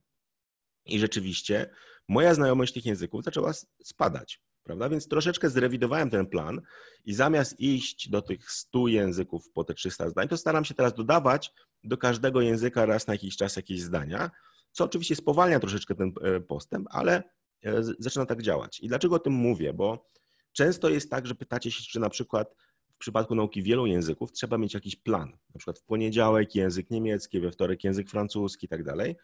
I 0.84 0.98
rzeczywiście 0.98 1.70
moja 2.08 2.34
znajomość 2.34 2.72
tych 2.72 2.86
języków 2.86 3.24
zaczęła 3.24 3.52
spadać, 3.84 4.40
prawda? 4.62 4.88
Więc 4.88 5.08
troszeczkę 5.08 5.50
zrewidowałem 5.50 6.10
ten 6.10 6.26
plan 6.26 6.60
i 7.04 7.14
zamiast 7.14 7.60
iść 7.60 8.08
do 8.08 8.22
tych 8.22 8.50
100 8.50 8.88
języków 8.88 9.50
po 9.50 9.64
te 9.64 9.74
300 9.74 10.08
zdań, 10.08 10.28
to 10.28 10.36
staram 10.36 10.64
się 10.64 10.74
teraz 10.74 10.94
dodawać 10.94 11.52
do 11.84 11.98
każdego 11.98 12.40
języka 12.40 12.86
raz 12.86 13.06
na 13.06 13.14
jakiś 13.14 13.36
czas 13.36 13.56
jakieś 13.56 13.80
zdania, 13.80 14.30
co 14.72 14.84
oczywiście 14.84 15.16
spowalnia 15.16 15.60
troszeczkę 15.60 15.94
ten 15.94 16.12
e, 16.22 16.40
postęp, 16.40 16.88
ale 16.90 17.22
e, 17.64 17.82
zaczyna 17.98 18.26
tak 18.26 18.42
działać. 18.42 18.80
I 18.80 18.88
dlaczego 18.88 19.16
o 19.16 19.18
tym 19.18 19.32
mówię? 19.32 19.72
Bo 19.72 20.10
często 20.52 20.88
jest 20.88 21.10
tak, 21.10 21.26
że 21.26 21.34
pytacie 21.34 21.70
się, 21.70 21.82
czy 21.82 22.00
na 22.00 22.08
przykład 22.08 22.54
przypadku 23.02 23.34
nauki 23.34 23.62
wielu 23.62 23.86
języków 23.86 24.32
trzeba 24.32 24.58
mieć 24.58 24.74
jakiś 24.74 24.96
plan. 24.96 25.28
Na 25.28 25.58
przykład 25.58 25.78
w 25.78 25.84
poniedziałek 25.84 26.54
język 26.54 26.90
niemiecki, 26.90 27.40
we 27.40 27.50
wtorek 27.50 27.84
język 27.84 28.10
francuski 28.10 28.66
i 28.66 28.68
tak 28.68 28.84
dalej. 28.84 29.16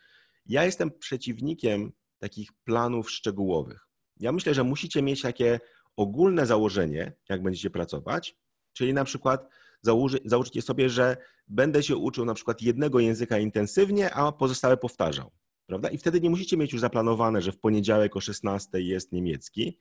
Ja 0.47 0.65
jestem 0.65 0.91
przeciwnikiem 0.91 1.93
takich 2.19 2.53
planów 2.65 3.11
szczegółowych. 3.11 3.89
Ja 4.21 4.33
myślę, 4.33 4.55
że 4.55 4.65
musicie 4.65 5.03
mieć 5.03 5.23
takie 5.23 5.61
ogólne 5.97 6.47
założenie, 6.47 7.13
jak 7.29 7.43
będziecie 7.43 7.71
pracować, 7.71 8.37
czyli 8.73 8.95
na 8.95 9.05
przykład 9.05 9.49
założy, 9.83 10.19
założycie 10.25 10.63
sobie, 10.63 10.91
że 10.91 11.17
będę 11.49 11.83
się 11.83 11.97
uczył 11.97 12.25
na 12.25 12.35
przykład 12.35 12.63
jednego 12.63 13.01
języka 13.01 13.39
intensywnie, 13.39 14.15
a 14.15 14.33
pozostałe 14.33 14.77
powtarzał. 14.77 15.31
Prawda? 15.67 15.89
I 15.89 15.99
wtedy 15.99 16.21
nie 16.21 16.31
musicie 16.31 16.57
mieć 16.57 16.73
już 16.73 16.81
zaplanowane, 16.81 17.43
że 17.43 17.53
w 17.53 17.59
poniedziałek 17.59 18.17
o 18.17 18.21
16 18.21 18.81
jest 18.81 19.13
niemiecki. 19.13 19.79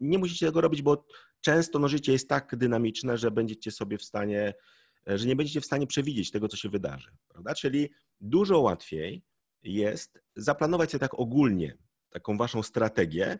Nie 0.00 0.18
musicie 0.18 0.46
tego 0.46 0.60
robić, 0.60 0.82
bo 0.82 1.04
często 1.40 1.78
no, 1.78 1.88
życie 1.88 2.12
jest 2.12 2.28
tak 2.28 2.56
dynamiczne, 2.56 3.18
że 3.18 3.30
będziecie 3.30 3.70
sobie 3.70 3.98
w 3.98 4.04
stanie, 4.04 4.54
że 5.06 5.26
nie 5.26 5.36
będziecie 5.36 5.60
w 5.60 5.66
stanie 5.66 5.86
przewidzieć 5.86 6.30
tego, 6.30 6.48
co 6.48 6.56
się 6.56 6.68
wydarzy. 6.68 7.10
Prawda? 7.28 7.54
Czyli 7.54 7.90
dużo 8.20 8.60
łatwiej 8.60 9.22
jest 9.62 10.20
zaplanować 10.36 10.90
sobie 10.90 11.00
tak 11.00 11.14
ogólnie 11.14 11.78
taką 12.10 12.36
waszą 12.36 12.62
strategię, 12.62 13.38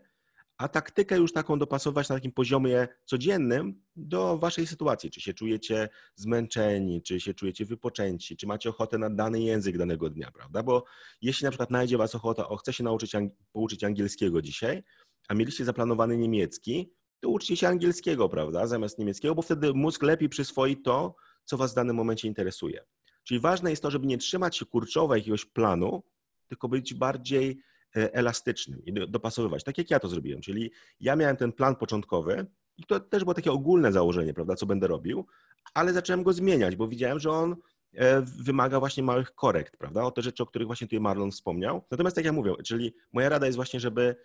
a 0.57 0.67
taktykę 0.67 1.17
już 1.17 1.33
taką 1.33 1.59
dopasować 1.59 2.09
na 2.09 2.15
takim 2.15 2.31
poziomie 2.31 2.87
codziennym 3.05 3.83
do 3.95 4.37
waszej 4.37 4.67
sytuacji. 4.67 5.11
Czy 5.11 5.21
się 5.21 5.33
czujecie 5.33 5.89
zmęczeni, 6.15 7.01
czy 7.01 7.19
się 7.19 7.33
czujecie 7.33 7.65
wypoczęci, 7.65 8.37
czy 8.37 8.47
macie 8.47 8.69
ochotę 8.69 8.97
na 8.97 9.09
dany 9.09 9.41
język 9.41 9.77
danego 9.77 10.09
dnia, 10.09 10.31
prawda? 10.31 10.63
Bo 10.63 10.83
jeśli 11.21 11.45
na 11.45 11.51
przykład 11.51 11.71
najdzie 11.71 11.97
was 11.97 12.15
ochota, 12.15 12.49
o 12.49 12.57
chcę 12.57 12.73
się 12.73 12.83
nauczyć 12.83 13.11
pouczyć 13.51 13.83
angielskiego 13.83 14.41
dzisiaj, 14.41 14.83
a 15.31 15.33
mieliście 15.33 15.65
zaplanowany 15.65 16.17
niemiecki, 16.17 16.93
to 17.19 17.29
uczcie 17.29 17.57
się 17.57 17.67
angielskiego, 17.67 18.29
prawda, 18.29 18.67
zamiast 18.67 18.99
niemieckiego, 18.99 19.35
bo 19.35 19.41
wtedy 19.41 19.73
mózg 19.73 20.03
lepiej 20.03 20.29
przyswoi 20.29 20.77
to, 20.77 21.15
co 21.45 21.57
was 21.57 21.71
w 21.71 21.75
danym 21.75 21.95
momencie 21.95 22.27
interesuje. 22.27 22.85
Czyli 23.23 23.39
ważne 23.39 23.69
jest 23.69 23.83
to, 23.83 23.91
żeby 23.91 24.07
nie 24.07 24.17
trzymać 24.17 24.57
się 24.57 24.65
kurczowo 24.65 25.15
jakiegoś 25.15 25.45
planu, 25.45 26.03
tylko 26.47 26.67
być 26.67 26.93
bardziej 26.93 27.61
E, 27.95 28.13
elastycznym 28.13 28.85
i 28.85 28.93
dopasowywać, 28.93 29.63
tak 29.63 29.77
jak 29.77 29.91
ja 29.91 29.99
to 29.99 30.07
zrobiłem. 30.07 30.41
Czyli 30.41 30.71
ja 30.99 31.15
miałem 31.15 31.37
ten 31.37 31.51
plan 31.51 31.75
początkowy 31.75 32.45
i 32.77 32.83
to 32.83 32.99
też 32.99 33.23
było 33.23 33.33
takie 33.33 33.51
ogólne 33.51 33.91
założenie, 33.91 34.33
prawda, 34.33 34.55
co 34.55 34.65
będę 34.65 34.87
robił, 34.87 35.25
ale 35.73 35.93
zacząłem 35.93 36.23
go 36.23 36.33
zmieniać, 36.33 36.75
bo 36.75 36.87
widziałem, 36.87 37.19
że 37.19 37.31
on 37.31 37.55
e, 37.93 38.21
wymaga 38.21 38.79
właśnie 38.79 39.03
małych 39.03 39.35
korekt, 39.35 39.77
prawda, 39.77 40.03
o 40.03 40.11
te 40.11 40.21
rzeczy, 40.21 40.43
o 40.43 40.45
których 40.45 40.67
właśnie 40.67 40.87
tutaj 40.87 40.99
Marlon 40.99 41.31
wspomniał. 41.31 41.83
Natomiast 41.91 42.15
tak 42.15 42.25
jak 42.25 42.33
mówię, 42.33 42.53
czyli 42.63 42.93
moja 43.13 43.29
rada 43.29 43.45
jest 43.45 43.55
właśnie, 43.55 43.79
żeby 43.79 44.15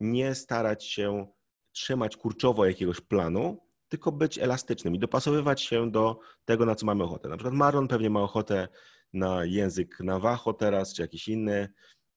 nie 0.00 0.34
starać 0.34 0.84
się 0.84 1.26
trzymać 1.72 2.16
kurczowo 2.16 2.66
jakiegoś 2.66 3.00
planu, 3.00 3.62
tylko 3.88 4.12
być 4.12 4.38
elastycznym 4.38 4.94
i 4.94 4.98
dopasowywać 4.98 5.62
się 5.62 5.90
do 5.90 6.18
tego, 6.44 6.66
na 6.66 6.74
co 6.74 6.86
mamy 6.86 7.04
ochotę. 7.04 7.28
Na 7.28 7.36
przykład 7.36 7.54
Marlon 7.54 7.88
pewnie 7.88 8.10
ma 8.10 8.22
ochotę 8.22 8.68
na 9.12 9.44
język 9.44 10.00
Navajo 10.00 10.52
teraz, 10.52 10.94
czy 10.94 11.02
jakiś 11.02 11.28
inny, 11.28 11.68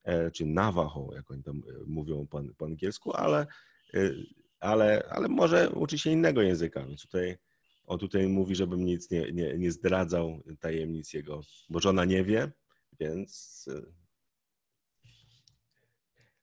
E, 0.03 0.31
czy 0.31 0.45
Navajo, 0.45 1.09
jak 1.15 1.31
oni 1.31 1.43
tam 1.43 1.57
e, 1.57 1.83
mówią 1.85 2.27
po, 2.27 2.41
po 2.57 2.65
angielsku, 2.65 3.13
ale, 3.13 3.47
e, 3.93 4.11
ale, 4.59 5.03
ale 5.09 5.27
może 5.27 5.69
uczy 5.69 5.97
się 5.97 6.09
innego 6.11 6.41
języka. 6.41 6.85
Więc 6.85 7.01
tutaj, 7.01 7.37
on 7.85 7.99
tutaj 7.99 8.27
mówi, 8.27 8.55
żebym 8.55 8.85
nic 8.85 9.11
nie, 9.11 9.31
nie, 9.31 9.57
nie 9.57 9.71
zdradzał 9.71 10.43
tajemnic 10.59 11.13
jego, 11.13 11.41
bo 11.69 11.79
żona 11.79 12.05
nie 12.05 12.23
wie, 12.23 12.51
więc... 12.99 13.65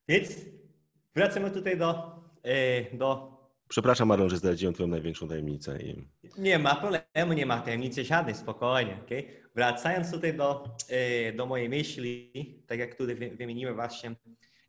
Więc 0.09 0.33
wracamy 1.17 1.51
tutaj 1.51 1.79
do, 1.79 2.21
do 2.93 3.37
Przepraszam, 3.69 4.09
Marlon, 4.09 4.31
że 4.31 4.37
zdradziłem 4.37 4.75
Twoją 4.75 4.89
największą 4.89 5.29
tajemnicę. 5.29 5.83
I... 5.83 6.09
Nie 6.39 6.59
ma 6.59 6.75
problemu, 6.75 7.33
nie 7.33 7.47
ma 7.47 7.61
tajemnicy 7.61 8.05
żadnej, 8.05 8.35
spokojnie. 8.35 8.99
Okay? 9.07 9.25
Wracając 9.55 10.11
tutaj 10.11 10.37
do, 10.37 10.77
e, 10.89 11.33
do 11.33 11.47
mojej 11.47 11.69
myśli, 11.69 12.33
tak 12.67 12.79
jak 12.79 12.95
tutaj 12.95 13.15
wymieniłem 13.15 13.75
właśnie 13.75 14.15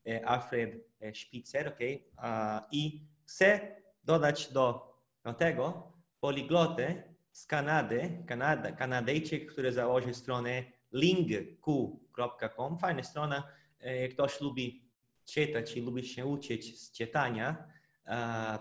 e, 0.08 0.26
Alfred 0.26 0.76
e, 1.00 1.16
Spitzer, 1.16 1.68
okay? 1.68 2.00
i 2.72 3.08
chcę 3.26 3.76
dodać 4.04 4.54
do, 4.54 4.96
do 5.24 5.34
tego 5.34 5.94
poliglotę 6.20 7.04
z 7.32 7.46
Kanady, 7.46 8.24
Kanada, 8.28 8.72
Kanadyjczyk, 8.72 9.52
który 9.52 9.74
założył 9.74 10.14
stronę 10.14 10.64
lingq.com, 10.92 12.80
fajna 12.80 13.04
strona, 13.04 13.44
ktoś 14.12 14.42
lubi 14.42 14.87
czytać 15.28 15.78
i 15.78 15.82
lubi 15.82 16.06
się 16.06 16.26
uczyć 16.26 16.82
z 16.82 16.92
czytania, 16.92 17.68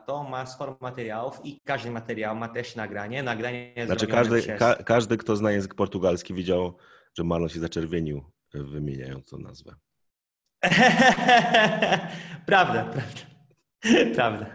to 0.07 0.25
ma 0.25 0.47
sporo 0.47 0.79
materiałów 0.81 1.41
i 1.45 1.61
każdy 1.65 1.91
materiał 1.91 2.37
ma 2.37 2.49
też 2.49 2.77
nagranie. 2.77 3.23
Nagranie 3.23 3.75
Znaczy 3.87 4.07
każdy, 4.07 4.43
przez... 4.43 4.59
ka 4.59 4.75
każdy, 4.75 5.17
kto 5.17 5.37
zna 5.37 5.53
język 5.53 5.75
portugalski 5.75 6.35
widział, 6.35 6.77
że 7.15 7.25
Marlon 7.25 7.49
się 7.49 7.61
zaczerwienił 7.61 8.25
wymieniając 8.55 9.31
tą 9.31 9.39
nazwę. 9.39 9.75
prawda, 12.47 12.85
prawda. 12.85 13.37
Prawda. 14.15 14.47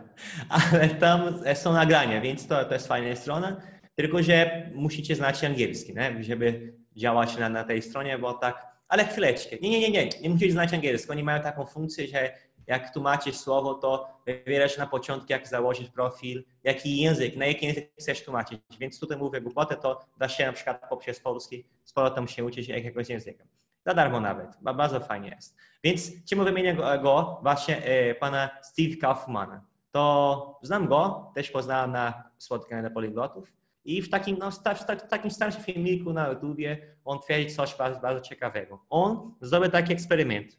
Ale 0.50 0.89
tam 0.89 1.39
są 1.56 1.74
nagrania, 1.74 2.21
więc 2.21 2.47
to, 2.47 2.65
to 2.65 2.74
jest 2.74 2.88
fajna 2.88 3.15
strona. 3.15 3.62
Tylko, 3.95 4.24
że 4.24 4.69
musicie 4.76 5.15
znać 5.15 5.43
angielski, 5.43 5.93
nie? 5.95 6.24
żeby 6.24 6.74
działać 6.95 7.38
na, 7.38 7.50
na 7.50 7.63
tej 7.63 7.82
stronie, 7.82 8.17
bo 8.17 8.34
tak. 8.34 8.70
Ale 8.91 9.06
chwileczkę. 9.06 9.56
Nie, 9.62 9.69
nie, 9.69 9.80
nie, 9.80 9.91
nie. 9.91 10.10
Nie 10.21 10.30
musicie 10.30 10.51
znać 10.51 10.73
angielskiego. 10.73 11.13
Oni 11.13 11.23
mają 11.23 11.43
taką 11.43 11.65
funkcję, 11.65 12.08
że 12.08 12.34
jak 12.67 12.93
tłumaczysz 12.93 13.36
słowo, 13.36 13.73
to 13.73 14.08
wybierasz 14.25 14.77
na 14.77 14.88
początku, 14.88 15.27
jak 15.30 15.47
założyć 15.47 15.89
profil, 15.89 16.43
jaki 16.63 16.97
język, 16.97 17.36
na 17.36 17.45
jaki 17.45 17.65
język 17.65 17.91
chcesz 17.99 18.23
tłumaczyć. 18.23 18.60
Więc 18.80 18.99
tutaj 18.99 19.17
mówię 19.17 19.41
głupotę, 19.41 19.75
to 19.75 19.99
da 20.17 20.30
się 20.30 20.45
na 20.45 20.54
przykład 20.54 20.89
poprzez 20.89 21.19
polski 21.19 21.65
z 21.84 21.93
powrotem 21.93 22.27
się 22.27 22.45
uczyć 22.45 22.67
jakiegoś 22.67 23.10
języka. 23.10 23.43
Za 23.86 23.93
darmo 23.93 24.19
nawet. 24.19 24.47
Bardzo 24.62 24.99
fajnie 24.99 25.30
jest. 25.30 25.58
Więc 25.84 26.25
czemu 26.25 26.43
wymienię 26.43 26.73
go, 26.73 26.99
go 27.01 27.39
właśnie 27.41 27.84
e, 27.86 28.15
pana 28.15 28.49
Steve 28.62 28.95
Kaufmana. 28.95 29.65
To 29.91 30.60
znam 30.62 30.88
go, 30.88 31.32
też 31.36 31.51
poznałem 31.51 31.91
na 31.91 32.23
spotkaniu 32.38 32.84
na 32.84 32.89
poliglotów. 32.89 33.54
I 33.86 34.01
w 34.01 34.10
takim, 34.10 34.38
no, 34.38 34.51
w 34.51 35.08
takim 35.10 35.32
starszym 35.32 35.63
filmiku 35.63 36.13
na 36.13 36.27
YouTubie 36.27 36.90
on 37.05 37.19
twierdzi 37.19 37.55
coś 37.55 37.75
bardzo, 37.75 37.99
bardzo 37.99 38.21
ciekawego. 38.21 38.85
On 38.89 39.35
zrobił 39.41 39.71
taki 39.71 39.93
eksperyment. 39.93 40.57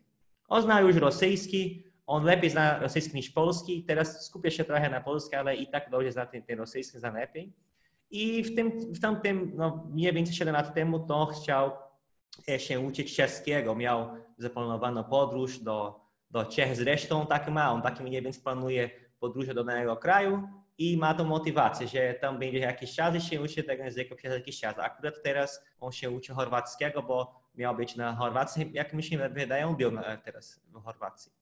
On 0.48 0.62
zna 0.62 0.80
już 0.80 0.96
rosyjski, 0.96 1.84
on 2.06 2.24
lepiej 2.24 2.50
zna 2.50 2.78
rosyjski 2.78 3.16
niż 3.16 3.30
polski, 3.30 3.84
teraz 3.84 4.26
skupia 4.26 4.50
się 4.50 4.64
trochę 4.64 4.90
na 4.90 5.00
polski, 5.00 5.36
ale 5.36 5.56
i 5.56 5.66
tak 5.66 5.90
dobrze 5.90 6.12
zna 6.12 6.26
ten, 6.26 6.42
ten 6.42 6.58
rosyjski, 6.58 6.98
zna 6.98 7.10
lepiej. 7.10 7.52
I 8.10 8.42
w, 8.42 8.56
tym, 8.56 8.70
w 8.94 9.00
tamtym, 9.00 9.52
no 9.54 9.86
mniej 9.90 10.12
więcej 10.12 10.34
7 10.34 10.54
lat 10.54 10.74
temu, 10.74 10.98
to 10.98 11.26
chciał 11.26 11.70
e, 12.48 12.60
się 12.60 12.80
uczyć 12.80 13.16
czeskiego. 13.16 13.74
Miał 13.74 14.08
zaplanowaną 14.38 15.04
podróż 15.04 15.58
do, 15.58 16.00
do 16.30 16.44
Czech. 16.44 16.76
Zresztą 16.76 17.26
tak 17.26 17.50
ma, 17.50 17.72
on 17.72 17.82
taki 17.82 18.02
mniej 18.02 18.22
więcej 18.22 18.42
planuje 18.42 18.90
podróże 19.20 19.54
do 19.54 19.64
danego 19.64 19.96
kraju 19.96 20.48
i 20.82 20.96
ma 20.96 21.14
tą 21.14 21.24
motywację, 21.24 21.88
że 21.88 22.14
tam 22.14 22.38
będzie 22.38 22.58
jakiś 22.58 22.94
czas 22.94 23.14
i 23.14 23.20
się 23.20 23.40
uczy 23.40 23.62
tego 23.62 23.84
języka 23.84 24.14
przez 24.14 24.32
jakiś 24.32 24.60
czas. 24.60 24.78
Akurat 24.78 25.22
teraz 25.22 25.64
on 25.80 25.92
się 25.92 26.10
uczy 26.10 26.34
chorwackiego, 26.34 27.02
bo 27.02 27.42
miał 27.54 27.76
być 27.76 27.96
na 27.96 28.14
Chorwacji, 28.16 28.70
jak 28.72 28.92
mi 28.92 29.02
się 29.02 29.28
wydaje, 29.28 29.74
był 29.78 29.92
teraz 30.24 30.60
w 30.72 30.82
Chorwacji. 30.82 31.32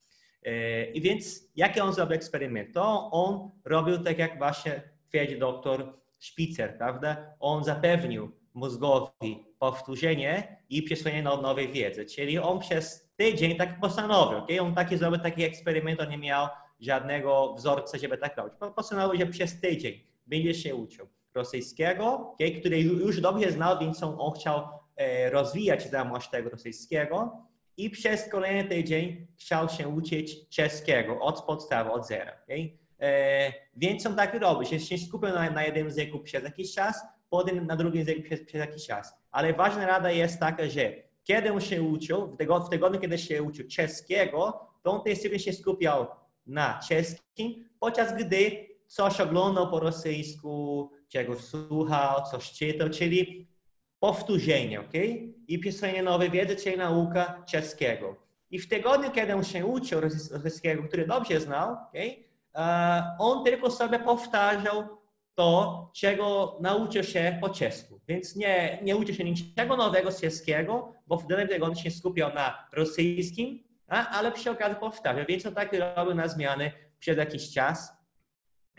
E, 0.44 0.84
I 0.84 1.00
więc 1.00 1.50
jaki 1.56 1.80
on 1.80 1.92
zrobił 1.92 2.14
eksperyment? 2.14 2.74
To 2.74 3.10
on 3.10 3.50
robił 3.64 3.98
tak 3.98 4.18
jak 4.18 4.38
właśnie 4.38 4.82
twierdzi 5.08 5.38
doktor 5.38 5.94
Spitzer, 6.18 6.78
prawda? 6.78 7.34
On 7.40 7.64
zapewnił 7.64 8.32
mózgowi 8.54 9.46
powtórzenie 9.58 10.56
i 10.68 10.82
przyswojenie 10.82 11.22
nowej 11.22 11.72
wiedzy. 11.72 12.06
Czyli 12.06 12.38
on 12.38 12.58
przez 12.58 13.10
tydzień 13.16 13.56
tak 13.56 13.80
postanowił, 13.80 14.38
okay? 14.38 14.60
on 14.60 14.74
taki 14.74 14.96
zrobił 14.96 15.20
taki 15.20 15.42
eksperyment, 15.42 16.00
on 16.00 16.08
nie 16.08 16.18
miał 16.18 16.48
żadnego 16.80 17.54
wzorca, 17.54 17.98
żeby 17.98 18.18
tak 18.18 18.36
robić. 18.36 18.54
Postanowił, 18.76 19.20
że 19.20 19.26
przez 19.26 19.60
tydzień 19.60 20.00
będzie 20.26 20.54
się 20.54 20.74
uczył 20.74 21.06
rosyjskiego, 21.34 22.30
okay? 22.34 22.50
który 22.50 22.80
już 22.80 23.20
dobrze 23.20 23.52
znał, 23.52 23.78
więc 23.78 24.02
on, 24.02 24.32
chciał 24.32 24.68
e, 24.96 25.30
rozwijać 25.30 25.88
znajomość 25.88 26.30
tego 26.30 26.50
rosyjskiego 26.50 27.46
i 27.76 27.90
przez 27.90 28.28
kolejny 28.28 28.64
tydzień 28.64 29.26
chciał 29.38 29.68
się 29.68 29.88
uczyć 29.88 30.48
czeskiego 30.48 31.20
od 31.20 31.42
podstawy, 31.42 31.90
od 31.90 32.06
zera. 32.06 32.32
Okay? 32.44 32.78
E, 33.00 33.52
więc 33.76 34.06
on 34.06 34.16
tak 34.16 34.34
robi, 34.34 34.66
że 34.66 34.80
się 34.80 34.98
skupiał 34.98 35.34
na, 35.34 35.50
na 35.50 35.64
jednym 35.64 35.84
języku 35.84 36.18
przez 36.18 36.44
jakiś 36.44 36.74
czas, 36.74 37.02
potem 37.30 37.66
na 37.66 37.76
drugim 37.76 37.98
języku 37.98 38.22
przez, 38.22 38.44
przez 38.44 38.60
jakiś 38.60 38.86
czas. 38.86 39.14
Ale 39.30 39.54
ważna 39.54 39.86
rada 39.86 40.10
jest 40.10 40.40
taka, 40.40 40.68
że 40.68 40.92
kiedy 41.24 41.52
on 41.52 41.60
się 41.60 41.82
uczył, 41.82 42.36
w 42.66 42.68
tygodniu, 42.70 43.00
kiedy 43.00 43.18
się 43.18 43.42
uczył 43.42 43.68
czeskiego, 43.68 44.66
to 44.82 44.92
on 44.92 45.04
też 45.04 45.42
się 45.44 45.52
skupiał 45.52 46.06
na 46.46 46.80
czeskim, 46.88 47.68
podczas 47.80 48.16
gdy 48.16 48.68
coś 48.86 49.20
oglądał 49.20 49.70
po 49.70 49.80
rosyjsku, 49.80 50.90
czegoś 51.08 51.38
słuchał, 51.38 52.24
coś 52.30 52.52
czytał, 52.52 52.90
czyli 52.90 53.48
powtórzenie, 53.98 54.80
ok? 54.80 54.92
I 55.48 55.60
pisanie 55.60 56.02
nowej 56.02 56.30
wiedzy, 56.30 56.56
czyli 56.56 56.76
nauka 56.76 57.44
czeskiego. 57.48 58.16
I 58.50 58.58
w 58.58 58.68
tygodniu, 58.68 59.10
kiedy 59.10 59.34
on 59.34 59.44
się 59.44 59.66
uczył 59.66 60.00
rosyjskiego, 60.00 60.82
który 60.82 61.06
dobrze 61.06 61.40
znał, 61.40 61.72
okay, 61.72 62.24
on 63.18 63.44
tylko 63.44 63.70
sobie 63.70 63.98
powtarzał 63.98 64.84
to, 65.34 65.90
czego 65.94 66.58
nauczył 66.60 67.04
się 67.04 67.38
po 67.40 67.48
czesku. 67.48 68.00
Więc 68.08 68.36
nie, 68.36 68.78
nie 68.82 68.96
uczył 68.96 69.14
się 69.14 69.24
niczego 69.24 69.76
nowego 69.76 70.12
z 70.12 70.20
czeskiego, 70.20 70.92
bo 71.06 71.16
w 71.16 71.26
danym 71.26 71.48
tygodniu 71.48 71.82
się 71.82 71.90
skupiał 71.90 72.34
na 72.34 72.68
rosyjskim, 72.72 73.62
ale 73.90 74.32
przy 74.32 74.50
okazji 74.50 74.76
powtarzał. 74.76 75.24
Więc 75.28 75.46
on 75.46 75.54
tak 75.54 75.76
robił 75.96 76.14
na 76.14 76.28
zmiany 76.28 76.72
przez 76.98 77.18
jakiś 77.18 77.52
czas. 77.52 77.92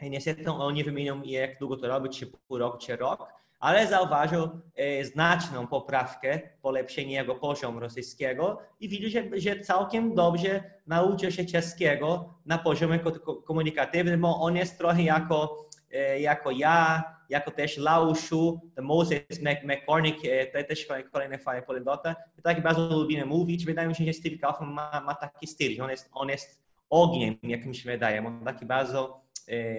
I 0.01 0.09
niestety 0.09 0.51
on 0.51 0.73
nie 0.73 0.83
wymienią, 0.83 1.21
jak 1.23 1.59
długo 1.59 1.77
to 1.77 1.87
robić, 1.87 2.19
czy 2.19 2.27
pół 2.27 2.57
roku, 2.57 2.77
czy 2.77 2.95
rok, 2.95 3.27
ale 3.59 3.87
zauważył 3.87 4.49
e, 4.75 5.05
znaczną 5.05 5.67
poprawkę, 5.67 6.39
polepszenie 6.61 7.13
jego 7.13 7.35
poziomu 7.35 7.79
rosyjskiego 7.79 8.61
i 8.79 8.89
widział, 8.89 9.23
że, 9.23 9.39
że 9.39 9.59
całkiem 9.59 10.15
dobrze 10.15 10.63
nauczył 10.87 11.31
się 11.31 11.45
czeskiego 11.45 12.33
na 12.45 12.57
poziomie 12.57 12.99
komunikatywnym, 13.45 14.21
bo 14.21 14.39
on 14.39 14.55
jest 14.55 14.77
trochę 14.77 15.03
jako, 15.03 15.67
e, 15.91 16.19
jako 16.19 16.51
ja, 16.51 17.03
jako 17.31 17.51
też 17.51 17.77
Lauszu, 17.77 18.61
Moses 18.81 19.21
McCormick, 19.63 20.25
e, 20.25 20.63
też 20.63 20.87
kolejny 21.11 21.37
fajny 21.37 21.65
polidota. 21.65 22.15
Tak 22.43 22.63
bardzo 22.63 22.97
lubimy 22.97 23.25
mówić. 23.25 23.65
Wydaje 23.65 23.87
mi 23.87 23.95
się, 23.95 24.05
że 24.05 24.13
Steve 24.13 24.37
Kaufman 24.37 24.71
ma, 24.71 25.01
ma 25.05 25.15
taki 25.15 25.47
styl, 25.47 25.81
on 25.81 25.89
jest, 25.89 26.09
on 26.13 26.29
jest 26.29 26.61
ogniem, 26.89 27.35
jak 27.43 27.65
mi 27.65 27.75
się 27.75 27.91
wydaje. 27.91 28.27
On 28.27 28.45
taki 28.45 28.65
bardzo, 28.65 29.21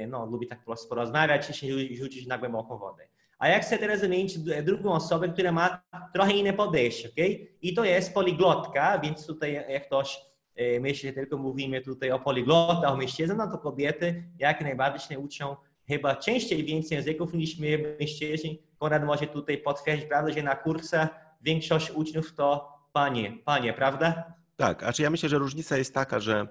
no, 0.08 0.26
lubi 0.26 0.46
tak 0.46 0.64
porozmawiać 0.88 1.50
i 1.50 1.54
się 1.54 1.96
rzucić 1.96 2.26
na 2.26 2.38
głęboką 2.38 2.78
wodę. 2.78 3.06
A 3.38 3.48
jak 3.48 3.62
chcę 3.62 3.78
teraz 3.78 4.00
wymienić 4.00 4.38
drugą 4.38 4.92
osobę, 4.92 5.28
która 5.28 5.52
ma 5.52 5.82
trochę 6.14 6.32
inne 6.32 6.52
podejście, 6.52 7.08
ok? 7.08 7.40
I 7.62 7.74
to 7.74 7.84
jest 7.84 8.14
poliglotka, 8.14 8.98
więc 8.98 9.26
tutaj 9.26 9.52
jak 9.52 9.86
ktoś 9.86 10.20
e, 10.56 10.80
myśli, 10.80 11.08
że 11.08 11.14
tylko 11.14 11.36
mówimy 11.36 11.80
tutaj 11.80 12.10
o 12.10 12.18
poliglotach, 12.18 12.92
o 12.92 12.96
mężczyznach, 12.96 13.38
no 13.38 13.56
to 13.56 13.58
kobiety 13.58 14.24
jak 14.38 14.60
najbardziej 14.60 15.08
się 15.08 15.18
uczą 15.18 15.56
chyba 15.96 16.16
częściej 16.16 16.64
więcej 16.64 16.96
języków 16.96 17.34
niż 17.34 17.58
my 17.58 17.96
mężczyźni. 18.00 18.62
Konrad 18.78 19.04
może 19.04 19.26
tutaj 19.26 19.58
potwierdzić, 19.58 20.08
prawda, 20.08 20.32
że 20.32 20.42
na 20.42 20.56
kursach 20.56 21.08
większość 21.42 21.90
uczniów 21.90 22.34
to 22.34 22.68
panie, 22.92 23.38
panie, 23.44 23.72
prawda? 23.72 24.32
Tak, 24.56 24.82
a 24.82 24.92
czy 24.92 25.02
ja 25.02 25.10
myślę, 25.10 25.28
że 25.28 25.38
różnica 25.38 25.78
jest 25.78 25.94
taka, 25.94 26.20
że 26.20 26.46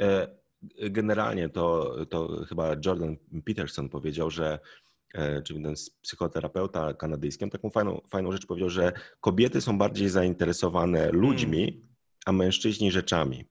e, 0.00 0.28
generalnie 0.90 1.48
to, 1.48 1.96
to 2.06 2.44
chyba 2.48 2.76
Jordan 2.84 3.16
Peterson 3.44 3.88
powiedział, 3.88 4.30
że 4.30 4.58
E, 5.14 5.42
czyli 5.42 5.62
ten 5.62 5.74
psychoterapeuta 6.02 6.94
kanadyjski, 6.94 7.50
taką 7.50 7.70
fajną, 7.70 8.00
fajną 8.08 8.32
rzecz 8.32 8.46
powiedział, 8.46 8.70
że 8.70 8.92
kobiety 9.20 9.60
są 9.60 9.78
bardziej 9.78 10.08
zainteresowane 10.08 11.10
ludźmi, 11.12 11.62
mm. 11.62 11.94
a 12.26 12.32
mężczyźni 12.32 12.92
rzeczami. 12.92 13.44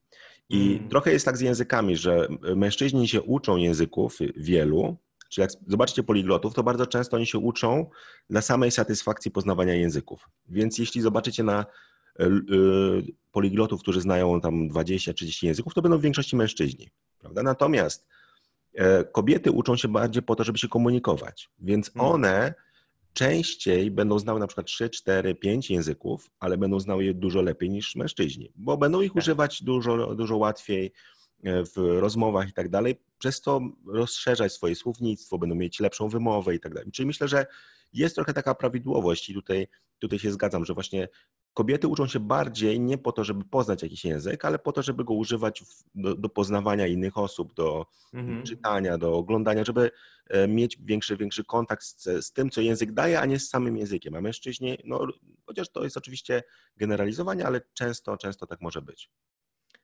I 0.50 0.76
mm. 0.78 0.90
trochę 0.90 1.12
jest 1.12 1.26
tak 1.26 1.38
z 1.38 1.42
językami, 1.42 1.98
że 1.98 2.28
mężczyźni 2.56 3.08
się 3.08 3.22
uczą 3.22 3.58
języków 3.58 4.20
wielu, 4.36 4.98
czyli 5.34 5.44
jak 5.44 5.52
zobaczycie 5.68 6.04
poliglotów, 6.04 6.54
to 6.54 6.64
bardzo 6.64 6.86
często 6.88 7.18
oni 7.18 7.26
się 7.26 7.38
uczą 7.38 7.90
dla 8.30 8.42
samej 8.42 8.72
satysfakcji 8.72 9.32
poznawania 9.32 9.74
języków. 9.74 10.30
Więc 10.50 10.78
jeśli 10.78 11.02
zobaczycie 11.02 11.44
na 11.44 11.66
e, 12.20 12.24
e, 12.26 12.30
poliglotów, 13.32 13.82
którzy 13.82 14.02
znają 14.02 14.42
tam 14.42 14.70
20-30 14.70 15.46
języków, 15.46 15.74
to 15.74 15.82
będą 15.82 15.98
w 15.98 16.02
większości 16.02 16.36
mężczyźni. 16.36 16.90
Prawda? 17.20 17.44
Natomiast 17.44 18.08
E, 18.76 19.04
kobiety 19.04 19.52
uczą 19.52 19.76
się 19.76 19.88
bardziej 19.88 20.24
po 20.24 20.36
to, 20.36 20.44
żeby 20.44 20.58
się 20.58 20.68
komunikować, 20.68 21.50
więc 21.60 21.88
mhm. 21.88 22.14
one 22.14 22.54
częściej 23.14 23.92
będą 23.92 24.20
znały 24.20 24.40
na 24.40 24.48
przykład 24.48 24.68
3, 24.68 24.90
4, 24.90 25.36
5 25.36 25.70
języków, 25.70 26.30
ale 26.40 26.58
będą 26.58 26.80
znały 26.80 27.06
je 27.06 27.14
dużo 27.14 27.42
lepiej 27.42 27.70
niż 27.70 27.96
mężczyźni, 27.96 28.52
bo 28.56 28.78
będą 28.78 29.02
ich 29.02 29.12
tak. 29.12 29.18
używać 29.18 29.64
dużo, 29.64 30.16
dużo 30.16 30.38
łatwiej 30.38 30.92
w 31.44 32.00
rozmowach 32.00 32.50
i 32.50 32.54
tak 32.54 32.70
dalej, 32.70 32.96
przez 33.18 33.42
to 33.42 33.62
rozszerzać 33.88 34.54
swoje 34.54 34.76
słownictwo, 34.76 35.38
będą 35.38 35.56
mieć 35.56 35.80
lepszą 35.80 36.10
wymowę 36.10 36.56
i 36.56 36.60
tak 36.60 36.74
dalej. 36.74 36.92
Czyli 36.92 37.06
myślę, 37.08 37.28
że 37.28 37.46
jest 37.94 38.16
trochę 38.16 38.34
taka 38.34 38.56
prawidłowość 38.56 39.30
i 39.30 39.34
tutaj, 39.34 39.68
tutaj 40.00 40.20
się 40.20 40.32
zgadzam, 40.32 40.66
że 40.66 40.74
właśnie 40.74 41.08
kobiety 41.54 41.88
uczą 41.88 42.08
się 42.08 42.20
bardziej 42.20 42.80
nie 42.80 42.98
po 42.98 43.12
to, 43.12 43.24
żeby 43.24 43.46
poznać 43.46 43.84
jakiś 43.84 44.06
język, 44.06 44.46
ale 44.46 44.60
po 44.60 44.72
to, 44.72 44.82
żeby 44.82 45.04
go 45.04 45.14
używać 45.14 45.64
do, 45.96 46.16
do 46.16 46.30
poznawania 46.30 46.88
innych 46.88 47.18
osób, 47.18 47.54
do 47.54 47.86
mhm. 48.14 48.44
czytania, 48.44 48.98
do 48.98 49.14
oglądania, 49.14 49.64
żeby 49.64 49.92
e, 50.30 50.48
mieć 50.48 50.78
większy, 50.82 51.18
większy 51.18 51.44
kontakt 51.44 51.84
z, 51.84 52.26
z, 52.26 52.32
tym, 52.32 52.50
co 52.50 52.62
język 52.62 52.92
daje, 52.92 53.20
a 53.20 53.26
nie 53.26 53.40
z 53.40 53.50
samym 53.50 53.78
językiem. 53.78 54.16
A 54.16 54.22
mężczyźni, 54.22 54.78
no, 54.86 55.08
chociaż 55.46 55.70
to 55.70 55.84
jest 55.84 55.98
oczywiście 55.98 56.44
generalizowanie, 56.78 57.46
ale 57.46 57.62
często, 57.74 58.18
często 58.18 58.48
tak 58.48 58.62
może 58.62 58.82
być. 58.82 59.10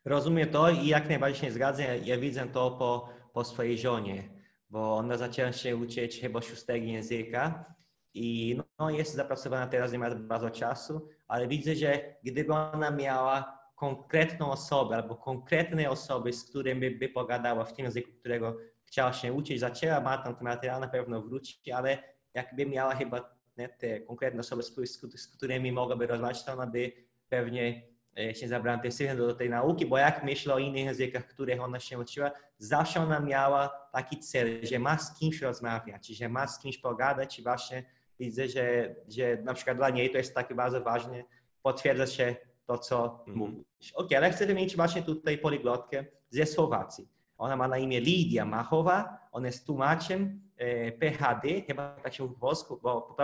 Rozumiem 0.05 0.49
to 0.49 0.69
i 0.69 0.87
jak 0.87 1.09
najbardziej 1.09 1.41
się 1.41 1.51
zgadzam. 1.51 1.85
Ja, 2.03 2.17
widzę 2.17 2.47
to 2.47 2.71
po, 2.71 3.09
po 3.33 3.43
swojej 3.43 3.77
żonie, 3.77 4.29
bo 4.69 4.95
ona 4.97 5.17
zaczęła 5.17 5.51
się 5.51 5.77
uczyć 5.77 6.21
chyba 6.21 6.41
szóstego 6.41 6.85
języka 6.85 7.75
i 8.13 8.59
no, 8.79 8.89
jest 8.89 9.15
zapracowana 9.15 9.67
teraz, 9.67 9.91
nie 9.91 9.99
ma 9.99 10.15
bardzo 10.15 10.49
czasu, 10.49 11.09
ale 11.27 11.47
widzę, 11.47 11.75
że 11.75 12.15
gdyby 12.23 12.53
ona 12.53 12.91
miała 12.91 13.59
konkretną 13.75 14.51
osobę 14.51 14.95
albo 14.95 15.15
konkretne 15.15 15.89
osoby, 15.89 16.33
z 16.33 16.49
którymi 16.49 16.91
by 16.91 17.09
pogadała 17.09 17.65
w 17.65 17.73
tym 17.73 17.85
języku, 17.85 18.11
którego 18.19 18.57
chciała 18.85 19.13
się 19.13 19.33
uczyć, 19.33 19.59
zaczęła 19.59 20.01
ma 20.01 20.17
ten 20.17 20.35
materiał, 20.41 20.79
na 20.79 20.87
pewno 20.87 21.21
wróci, 21.21 21.71
ale 21.71 21.97
jakby 22.33 22.65
miała 22.65 22.95
chyba 22.95 23.39
te 23.77 23.99
konkretne 23.99 24.39
osoby, 24.39 24.63
z, 24.63 25.27
którymi 25.27 25.71
mogłaby 25.71 26.07
rozmawiać, 26.07 26.43
to 26.43 26.53
ona 26.53 26.67
by 26.67 26.91
pewnie 27.29 27.88
się 28.33 28.47
zabrała 28.47 28.77
intensywnie 28.77 29.15
do, 29.15 29.27
do 29.27 29.35
tej 29.35 29.49
nauki, 29.49 29.85
bo 29.85 29.97
jak 29.97 30.23
myślę 30.23 30.53
o 30.53 30.59
innych 30.59 30.85
językach, 30.85 31.27
których 31.27 31.61
ona 31.61 31.79
się 31.79 31.99
uczyła, 31.99 32.31
zawsze 32.57 33.01
ona 33.01 33.19
miała 33.19 33.69
taki 33.93 34.19
cel, 34.19 34.65
że 34.65 34.79
ma 34.79 34.97
z 34.97 35.19
kimś 35.19 35.41
rozmawiać, 35.41 36.07
że 36.07 36.29
ma 36.29 36.47
z 36.47 36.59
kimś 36.59 36.77
pogadać 36.77 37.39
i 37.39 37.43
właśnie 37.43 37.83
widzę, 38.19 38.47
że, 38.47 38.95
że 39.07 39.37
na 39.43 39.53
przykład 39.53 39.77
dla 39.77 39.89
niej 39.89 40.11
to 40.11 40.17
jest 40.17 40.35
takie 40.35 40.55
bardzo 40.55 40.81
ważne, 40.81 41.23
potwierdza 41.63 42.07
się 42.07 42.35
to, 42.65 42.77
co 42.77 43.23
mm. 43.27 43.39
mówisz. 43.39 43.91
Ok, 43.93 44.13
ale 44.13 44.31
chcę 44.31 44.45
wymienić 44.45 44.75
właśnie 44.75 45.03
tutaj 45.03 45.37
poliglotkę 45.37 46.05
ze 46.29 46.45
Słowacji. 46.45 47.09
Ona 47.37 47.55
ma 47.55 47.67
na 47.67 47.77
imię 47.77 48.01
Lidia 48.01 48.45
Machowa, 48.45 49.17
ona 49.31 49.47
jest 49.47 49.65
tłumaczem 49.65 50.41
e, 50.57 50.91
PHD, 50.91 51.61
chyba 51.61 51.95
tak 52.03 52.13
się 52.13 52.27
w 52.27 52.39
polsku, 52.39 52.79
bo 52.83 53.15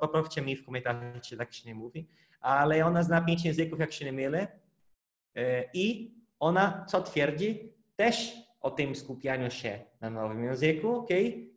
poprawcie 0.00 0.42
mi 0.42 0.56
w 0.56 0.64
komentarzach, 0.64 1.20
czy 1.22 1.36
tak 1.36 1.52
się 1.52 1.68
nie 1.68 1.74
mówi, 1.74 2.08
ale 2.42 2.86
ona 2.86 3.02
zna 3.02 3.20
pięć 3.20 3.44
języków, 3.44 3.80
jak 3.80 3.92
się 3.92 4.04
nie 4.04 4.12
mylę. 4.12 4.48
E, 5.36 5.64
I 5.74 6.14
ona, 6.40 6.84
co 6.88 7.02
twierdzi, 7.02 7.72
też 7.96 8.32
o 8.60 8.70
tym 8.70 8.94
skupianiu 8.94 9.50
się 9.50 9.78
na 10.00 10.10
nowym 10.10 10.44
języku, 10.44 10.94
ok? 10.94 11.10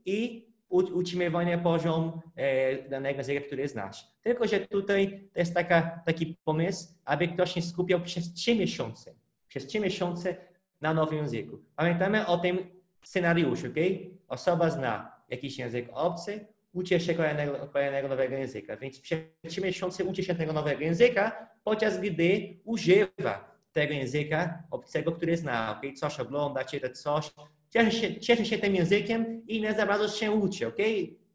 I 0.06 0.46
utrzymywanie 0.70 1.58
poziom 1.58 2.22
e, 2.36 2.90
danego 2.90 3.18
języka, 3.18 3.46
który 3.46 3.68
znasz. 3.68 4.08
Tylko, 4.22 4.48
że 4.48 4.60
tutaj 4.60 5.30
to 5.34 5.40
jest 5.40 5.54
taka, 5.54 6.02
taki 6.06 6.38
pomysł, 6.44 6.94
aby 7.06 7.28
ktoś 7.28 7.54
się 7.54 7.62
skupiał 7.62 8.02
przez 8.02 8.34
trzy 8.34 8.56
miesiące. 8.56 9.14
Przez 9.48 9.68
trzy 9.68 9.80
miesiące 9.80 10.36
na 10.82 10.94
nowym 10.94 11.18
języku. 11.18 11.60
Pamiętamy 11.76 12.28
o 12.28 12.38
tym 12.38 12.58
scenariuszu, 13.04 13.68
ok? 13.68 13.76
Osoba 14.28 14.70
zna 14.70 15.12
jakiś 15.30 15.58
język 15.58 15.90
obcy, 15.94 16.46
uczy 16.76 17.00
się 17.00 17.14
kolejnego, 17.14 17.68
kolejnego 17.74 18.08
nowego 18.08 18.36
języka. 18.36 18.78
Więc 18.78 19.00
przez 19.00 19.20
trzy 19.48 19.62
miesiące 19.62 20.04
uczy 20.04 20.24
się 20.24 20.36
tego 20.36 20.54
nowego 20.54 20.82
języka, 20.82 21.50
podczas 21.64 22.00
gdy 22.00 22.58
używa 22.64 23.56
tego 23.72 23.94
języka 23.94 24.64
obcego, 24.72 25.12
który 25.12 25.38
zna, 25.38 25.72
ok? 25.78 25.94
Coś 25.96 26.20
ogląda, 26.20 26.64
czyta 26.64 26.90
coś, 26.90 27.32
cieszy 27.70 27.92
się, 27.92 28.20
cieszy 28.20 28.46
się 28.46 28.58
tym 28.58 28.76
językiem 28.76 29.48
i 29.48 29.62
nie 29.62 29.74
za 29.74 29.86
bardzo 29.86 30.08
się 30.08 30.32
uczy, 30.32 30.68
ok? 30.68 30.78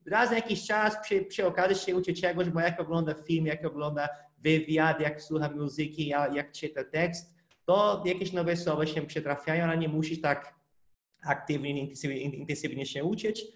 Raz 0.06 0.30
na 0.30 0.36
jakiś 0.36 0.66
czas 0.66 0.96
przy, 1.02 1.22
przy 1.22 1.46
okazji 1.46 1.76
się 1.76 1.96
uczy 1.96 2.14
czegoś, 2.14 2.48
bo 2.48 2.60
jak 2.60 2.80
ogląda 2.80 3.14
film, 3.14 3.46
jak 3.46 3.64
ogląda 3.64 4.08
wywiad, 4.38 5.00
jak 5.00 5.22
słucha 5.22 5.50
muzyki, 5.50 6.06
jak, 6.06 6.34
jak 6.34 6.52
czyta 6.52 6.84
tekst, 6.84 7.34
to 7.64 8.02
jakieś 8.06 8.32
nowe 8.32 8.56
słowa 8.56 8.86
się 8.86 9.06
przytrafiają, 9.06 9.64
ale 9.64 9.78
nie 9.78 9.88
musisz 9.88 10.20
tak 10.20 10.54
aktywnie, 11.22 11.80
intensywnie, 11.80 12.20
intensywnie 12.20 12.86
się 12.86 13.04
uczyć, 13.04 13.46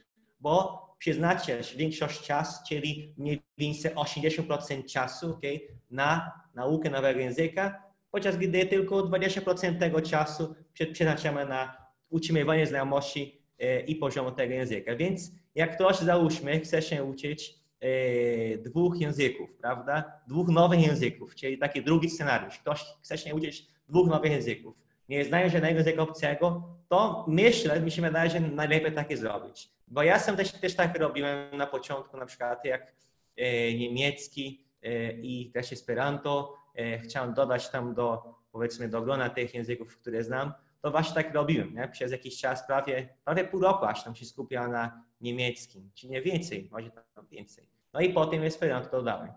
bo 0.41 0.84
przeznaczysz 0.99 1.77
większość 1.77 2.27
czasu, 2.27 2.65
czyli 2.69 3.15
mniej 3.17 3.43
więcej 3.59 3.95
80% 3.95 4.85
czasu 4.85 5.31
okay, 5.31 5.61
na 5.91 6.33
naukę 6.55 6.91
nowego 6.91 7.21
języka, 7.21 7.83
podczas 8.11 8.37
gdy 8.37 8.67
tylko 8.67 8.97
20% 8.97 9.79
tego 9.79 10.01
czasu 10.01 10.55
przeznaczamy 10.93 11.47
na 11.47 11.77
utrzymywanie 12.11 12.67
znajomości 12.67 13.41
e, 13.59 13.81
i 13.81 13.97
poziomu 13.97 14.31
tego 14.31 14.55
języka. 14.55 14.97
Więc 14.97 15.33
jak 15.55 15.75
ktoś, 15.75 15.99
załóżmy, 15.99 16.61
chce 16.61 16.83
się 16.83 17.05
uczyć 17.05 17.55
e, 17.81 18.59
dwóch 18.59 19.01
języków, 19.01 19.57
prawda? 19.57 20.21
Dwóch 20.29 20.49
nowych 20.49 20.87
języków, 20.87 21.35
czyli 21.35 21.59
taki 21.59 21.83
drugi 21.83 22.11
scenariusz. 22.11 22.59
Ktoś 22.59 22.85
chce 23.03 23.19
się 23.19 23.35
uczyć 23.35 23.67
dwóch 23.89 24.09
nowych 24.09 24.33
języków. 24.33 24.75
Nie 25.09 25.25
znają 25.25 25.51
żadnego 25.51 25.79
języka 25.79 26.03
obcego, 26.03 26.69
to 26.89 27.25
myślę, 27.29 27.81
mi 27.81 27.91
się 27.91 28.03
wydaje, 28.03 28.31
że 28.31 28.41
najlepiej 28.41 28.93
takie 28.93 29.17
zrobić. 29.17 29.74
Bo 29.89 30.03
ja 30.03 30.19
sam 30.19 30.37
też, 30.37 30.53
też 30.53 30.75
tak 30.75 30.99
robiłem 30.99 31.57
na 31.57 31.67
początku, 31.67 32.17
na 32.17 32.27
przykład 32.27 32.65
jak 32.65 32.95
e, 33.37 33.75
niemiecki 33.75 34.65
e, 34.83 35.13
i 35.13 35.51
też 35.51 35.73
Esperanto. 35.73 36.57
E, 36.75 36.99
chciałem 36.99 37.35
dodać 37.35 37.69
tam 37.69 37.95
do, 37.95 38.35
powiedzmy, 38.53 38.89
do 38.89 39.03
grona 39.03 39.31
tych 39.31 39.55
języków, 39.55 39.97
które 39.99 40.25
znam, 40.25 40.53
to 40.81 40.91
właśnie 40.91 41.15
tak 41.15 41.35
robiłem. 41.35 41.75
Nie? 41.75 41.89
Przez 41.89 42.13
jakiś 42.13 42.41
czas, 42.41 42.67
prawie, 42.67 43.09
prawie 43.25 43.45
pół 43.45 43.61
roku, 43.61 43.85
aż 43.85 44.05
tam 44.05 44.15
się 44.15 44.27
skupiałem 44.27 44.73
na 44.73 45.05
niemieckim, 45.21 45.91
czy 45.95 46.09
nie 46.09 46.23
więcej, 46.23 46.69
może 46.73 46.91
tam 46.91 47.27
więcej. 47.31 47.69
No 47.93 48.01
i 48.01 48.13
potem 48.13 48.43
Esperanto 48.43 48.91
dodałem. 48.91 49.33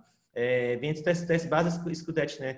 Więc 0.80 1.04
to 1.04 1.10
jest, 1.10 1.28
to 1.28 1.34
jest 1.34 1.50
bardzo 1.50 1.96
skuteczny 1.96 2.56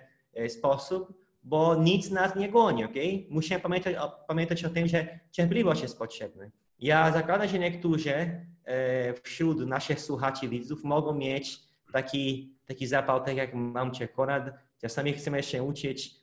sposób, 0.47 1.13
bo 1.43 1.75
nic 1.75 2.11
nas 2.11 2.35
nie 2.35 2.49
goni, 2.49 2.85
ok? 2.85 2.93
Musimy 3.29 3.59
pamiętać 3.59 3.95
o, 3.95 4.25
pamiętać 4.27 4.65
o 4.65 4.69
tym, 4.69 4.87
że 4.87 5.19
cierpliwość 5.31 5.81
jest 5.81 5.97
potrzebna. 5.97 6.45
Ja 6.79 7.11
zakładam, 7.11 7.47
że 7.47 7.59
niektórzy 7.59 8.13
e, 8.13 9.13
wśród 9.13 9.67
naszych 9.67 10.01
słuchaczy, 10.01 10.47
widzów 10.47 10.83
mogą 10.83 11.13
mieć 11.13 11.59
taki, 11.93 12.53
taki 12.65 12.87
zapał, 12.87 13.23
tak 13.23 13.35
jak 13.35 13.53
mam 13.53 13.91
cię 13.91 14.07
Konrad, 14.07 14.43
czasami 14.81 15.13
chcemy 15.13 15.43
się 15.43 15.63
uczyć 15.63 16.15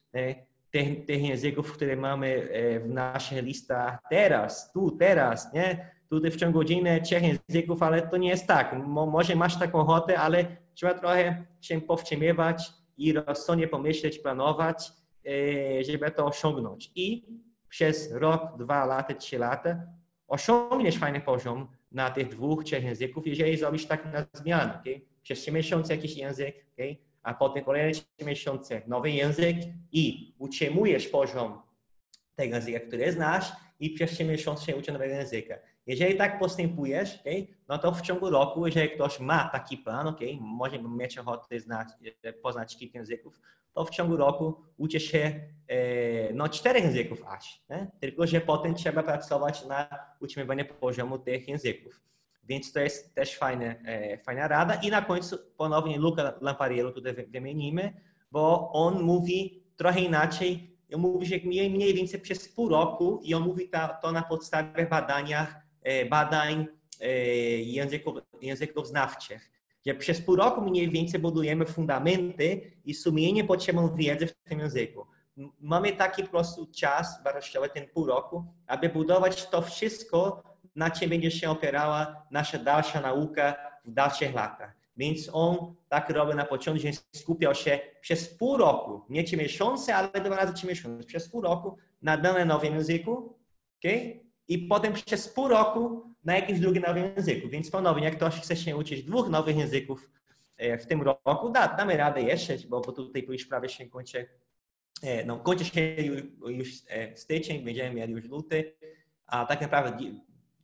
tych, 0.71 1.07
tych 1.07 1.23
języków, 1.23 1.73
które 1.73 1.97
mamy 1.97 2.49
e, 2.53 2.81
w 2.81 2.89
naszych 2.89 3.45
listach 3.45 3.99
teraz, 4.11 4.73
tu, 4.73 4.91
teraz, 4.91 5.53
nie? 5.53 5.91
Tutaj 6.11 6.31
w 6.31 6.37
ciągu 6.37 6.59
godziny 6.59 7.01
trzech 7.03 7.23
języków, 7.23 7.83
ale 7.83 8.03
to 8.03 8.17
nie 8.17 8.29
jest 8.29 8.47
tak. 8.47 8.77
Mo, 8.87 9.07
może 9.07 9.37
masz 9.37 9.59
taką 9.59 9.79
ochotę, 9.79 10.19
ale 10.19 10.47
trzeba 10.75 10.95
trochę 10.95 11.45
się 11.61 11.81
powstrzymywać 11.81 12.73
i 12.99 13.13
rozsądnie 13.13 13.69
pomyśleć, 13.69 14.19
planować, 14.19 14.93
e, 15.27 15.85
żeby 15.85 16.11
to 16.11 16.27
osiągnąć. 16.27 16.91
I 16.95 17.27
przez 17.69 18.13
rok, 18.13 18.59
dwa 18.59 18.85
lata, 18.85 19.15
trzy 19.15 19.39
lata 19.39 19.96
osiągniesz 20.29 20.99
fajny 20.99 21.21
poziom 21.21 21.69
na 21.93 22.11
tych 22.11 22.29
dwóch, 22.29 22.65
trzech 22.65 22.85
języków, 22.85 23.27
jeżeli 23.27 23.57
zrobisz 23.57 23.87
tak 23.87 24.13
na 24.13 24.27
zmianę. 24.33 24.79
Okay? 24.81 25.01
Przez 25.23 25.41
trzy 25.41 25.53
miesiące 25.53 25.97
jakiś 25.97 26.17
język, 26.17 26.67
okay? 26.75 26.97
a 27.23 27.35
potem 27.35 27.65
kolejne 27.65 28.01
miesiące 28.27 28.83
nowy 28.87 29.11
język 29.11 29.57
i 29.93 30.35
utrzymujesz 30.39 31.09
poziom 31.09 31.63
tego 32.35 32.55
języka, 32.55 32.81
który 32.81 33.13
znasz 33.13 33.53
i 33.81 33.91
przez 33.91 34.11
3 34.11 34.25
miesiące 34.25 34.65
się 34.65 34.77
uczy 34.77 34.93
nowego 34.93 35.15
języka. 35.15 35.55
Jeżeli 35.87 36.17
tak 36.17 36.39
postępujesz, 36.39 37.21
okay, 37.21 37.47
no 37.69 37.79
to 37.79 37.93
w 37.93 38.01
ciągu 38.01 38.31
roku, 38.31 38.67
jeżeli 38.67 38.91
ktoś 38.91 39.21
ma 39.21 39.49
taki 39.49 39.79
plan, 39.79 40.07
okay, 40.07 40.39
może 40.41 40.79
mieć 40.79 41.19
ochotę 41.19 41.61
znać, 41.61 41.89
poznać 42.43 42.77
kilka 42.77 42.99
języków, 42.99 43.41
to 43.77 43.85
w 43.85 43.91
ciągu 43.91 44.17
roku 44.17 44.55
uczy 44.77 45.01
się 45.01 45.41
e, 45.69 46.33
no, 46.33 46.49
czterech 46.49 46.85
języków 46.85 47.23
aż. 47.27 47.63
Nie? 47.71 47.91
Tylko, 48.01 48.27
że 48.27 48.41
potem 48.41 48.75
trzeba 48.75 49.03
pracować 49.03 49.67
na 49.67 49.89
utrzymywaniu 50.21 50.65
poziomu 50.65 51.19
tych 51.19 51.49
języków. 51.49 52.01
Więc 52.45 52.73
to 52.73 52.81
jest 52.81 53.15
też 53.15 53.39
fajne, 53.39 53.77
e, 53.85 54.19
fajna 54.19 54.49
rada. 54.49 54.75
I 54.75 54.91
na 54.91 55.03
końcu 55.03 55.39
ponownie 55.57 55.99
Luca 55.99 56.33
Lampariello 56.41 56.91
tutaj 56.91 57.15
wymienimy, 57.29 57.93
bo 58.33 58.73
on 58.73 59.03
mówi 59.03 59.63
trochę 59.77 60.01
inaczej. 60.01 60.77
On 60.95 61.01
mówi, 61.01 61.27
że 61.27 61.37
mniej, 61.45 61.71
mniej 61.71 61.95
więcej 61.95 62.21
przez 62.21 62.49
pół 62.49 62.69
roku 62.69 63.21
i 63.23 63.35
on 63.35 63.43
mówi 63.43 63.69
to, 63.69 63.79
to 64.03 64.13
na 64.13 64.23
podstawie 64.23 64.87
badaniach, 64.87 65.55
e, 65.55 65.66
badań 66.11 66.67
e, 67.01 67.09
języków, 67.59 68.15
języków 68.43 68.87
znawczych. 68.87 69.51
Że 69.87 69.95
przez 69.95 70.21
pół 70.21 70.37
roku 70.37 70.63
mniej 70.63 70.91
więcej 70.91 71.21
budujemy 71.21 71.67
fundamenty 71.67 72.61
i 72.85 72.95
sumienie 72.95 73.45
potrzebną 73.45 73.95
wiedzy 73.95 74.27
w 74.27 74.35
tym 74.49 74.59
języku. 74.59 75.07
Mamy 75.61 75.93
taki 75.93 76.23
po 76.23 76.29
prostu 76.29 76.67
czas 76.67 77.23
wartościowy, 77.25 77.69
ten 77.69 77.87
pół 77.89 78.07
roku, 78.07 78.45
aby 78.67 78.89
budować 78.89 79.47
to 79.49 79.63
wszystko 79.63 80.43
na 80.77 80.91
czym 80.91 81.11
będzie 81.11 81.31
się 81.31 81.51
opierała 81.51 82.27
nasza 82.31 82.59
dalsza 82.59 83.01
nauka 83.01 83.55
w 83.85 83.93
dalszych 83.93 84.35
latach. 84.35 84.77
Więc 84.97 85.31
on 85.33 85.75
tak 85.89 86.11
robi 86.11 86.35
na 86.35 86.45
początku, 86.45 86.87
że 86.87 86.93
skupiał 87.15 87.55
się 87.55 87.81
przez 88.01 88.29
pół 88.29 88.57
roku, 88.57 89.05
nie 89.09 89.25
trzy 89.25 89.37
miesiące, 89.37 89.95
ale 89.95 90.09
dwa 90.25 90.37
razy 90.37 90.55
trzy 90.55 90.67
miesiące, 90.67 91.05
przez 91.05 91.29
pół 91.29 91.41
roku 91.41 91.77
na 92.03 92.17
danym 92.17 92.49
nowym 92.49 92.75
języku, 92.75 93.39
okay? 93.79 94.26
I 94.49 94.59
potem 94.59 94.93
przez 94.93 95.29
pół 95.29 95.49
roku 95.49 96.11
na 96.25 96.37
jakimś 96.37 96.61
drugim 96.61 96.83
nowym 96.83 97.13
języku. 97.17 97.49
Więc 97.49 97.71
ponownie, 97.71 98.05
jak 98.05 98.17
ktoś 98.17 98.35
chce 98.35 98.57
się 98.57 98.77
uczyć 98.77 99.03
dwóch 99.03 99.29
nowych 99.29 99.57
języków 99.57 100.11
e, 100.57 100.79
w 100.79 100.87
tym 100.87 101.03
roku, 101.03 101.51
da, 101.51 101.69
damy 101.69 101.97
radę 101.97 102.23
jeszcze, 102.23 102.57
bo, 102.69 102.81
bo 102.81 102.93
tutaj 102.93 103.27
już 103.29 103.47
prawie 103.47 103.69
się 103.69 103.87
kończy, 103.87 104.29
e, 105.03 105.25
no 105.25 105.39
kończy 105.39 105.65
się 105.65 105.95
już, 105.95 106.23
już 106.49 106.69
e, 106.89 107.17
styczeń, 107.17 107.65
będziemy 107.65 107.95
mieli 107.95 108.13
już 108.13 108.25
luty, 108.25 108.77
a 109.27 109.47
tak 109.47 109.61
naprawdę 109.61 109.99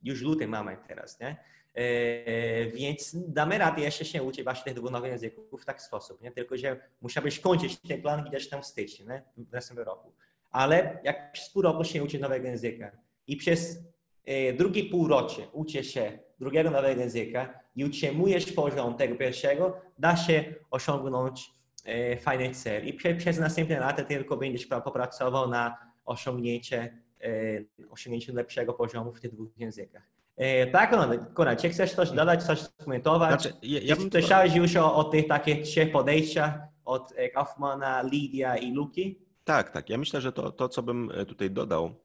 już 0.03 0.21
luty 0.21 0.47
mamy 0.47 0.77
teraz, 0.87 1.19
nie? 1.19 1.37
E, 1.73 2.65
więc 2.65 3.15
damy 3.27 3.57
radę 3.57 3.81
jeszcze 3.81 4.05
się 4.05 4.23
uczyć 4.23 4.43
właśnie 4.43 4.63
tych 4.63 4.73
dwóch 4.73 4.91
nowych 4.91 5.11
języków 5.11 5.61
w 5.61 5.65
taki 5.65 5.81
sposób, 5.81 6.21
nie? 6.21 6.31
Tylko, 6.31 6.57
że 6.57 6.79
musiałbyś 7.01 7.39
kończyć 7.39 7.79
ten 7.79 8.01
plan 8.01 8.23
widać 8.23 8.49
tam 8.49 8.61
w 8.61 8.65
styczniu, 8.65 9.07
nie? 9.07 9.23
w 9.37 9.51
następnym 9.51 9.85
roku. 9.85 10.13
Ale 10.51 10.99
jak 11.03 11.31
przez 11.31 11.49
pół 11.49 11.61
roku 11.61 11.83
się 11.83 12.03
uczysz 12.03 12.21
nowego 12.21 12.47
języka 12.47 13.02
i 13.27 13.37
przez 13.37 13.79
e, 14.25 14.53
drugie 14.53 14.83
półrocze 14.83 15.41
uczysz 15.51 15.87
się 15.87 16.19
drugiego 16.39 16.71
nowego 16.71 17.01
języka 17.01 17.59
i 17.75 17.85
utrzymujesz 17.85 18.51
poziom 18.51 18.97
tego 18.97 19.15
pierwszego, 19.15 19.81
da 19.99 20.15
się 20.15 20.43
osiągnąć 20.71 21.51
e, 21.85 22.17
fajny 22.17 22.51
cel 22.51 22.87
i 22.87 22.93
prze, 22.93 23.15
przez 23.15 23.39
następne 23.39 23.79
lata 23.79 24.03
tylko 24.03 24.37
będziesz 24.37 24.65
popracował 24.65 25.49
na 25.49 25.77
osiągnięcie, 26.05 26.97
e, 27.21 27.89
osiągnięcie 27.89 28.33
lepszego 28.33 28.73
poziomu 28.73 29.13
w 29.13 29.19
tych 29.19 29.33
dwóch 29.33 29.57
językach. 29.57 30.03
Tak, 30.71 30.95
Konrad, 31.33 31.61
czy 31.61 31.69
chcesz 31.69 31.93
coś 31.93 32.11
dodać, 32.11 32.43
coś 32.43 32.59
skomentować? 32.59 33.41
Znaczy, 33.41 33.57
ja, 33.63 33.79
ja 33.83 33.95
bym... 33.95 34.11
Słyszałeś 34.11 34.55
już 34.55 34.75
o, 34.75 34.95
o 34.95 35.03
tych 35.03 35.27
takich 35.27 35.61
trzech 35.61 35.91
podejściach 35.91 36.53
od 36.85 37.13
Kaufmana, 37.33 38.01
Lidia 38.01 38.57
i 38.57 38.71
Luki? 38.71 39.19
Tak, 39.43 39.69
tak. 39.69 39.89
Ja 39.89 39.97
myślę, 39.97 40.21
że 40.21 40.31
to, 40.31 40.51
to 40.51 40.69
co 40.69 40.83
bym 40.83 41.11
tutaj 41.27 41.51
dodał, 41.51 41.95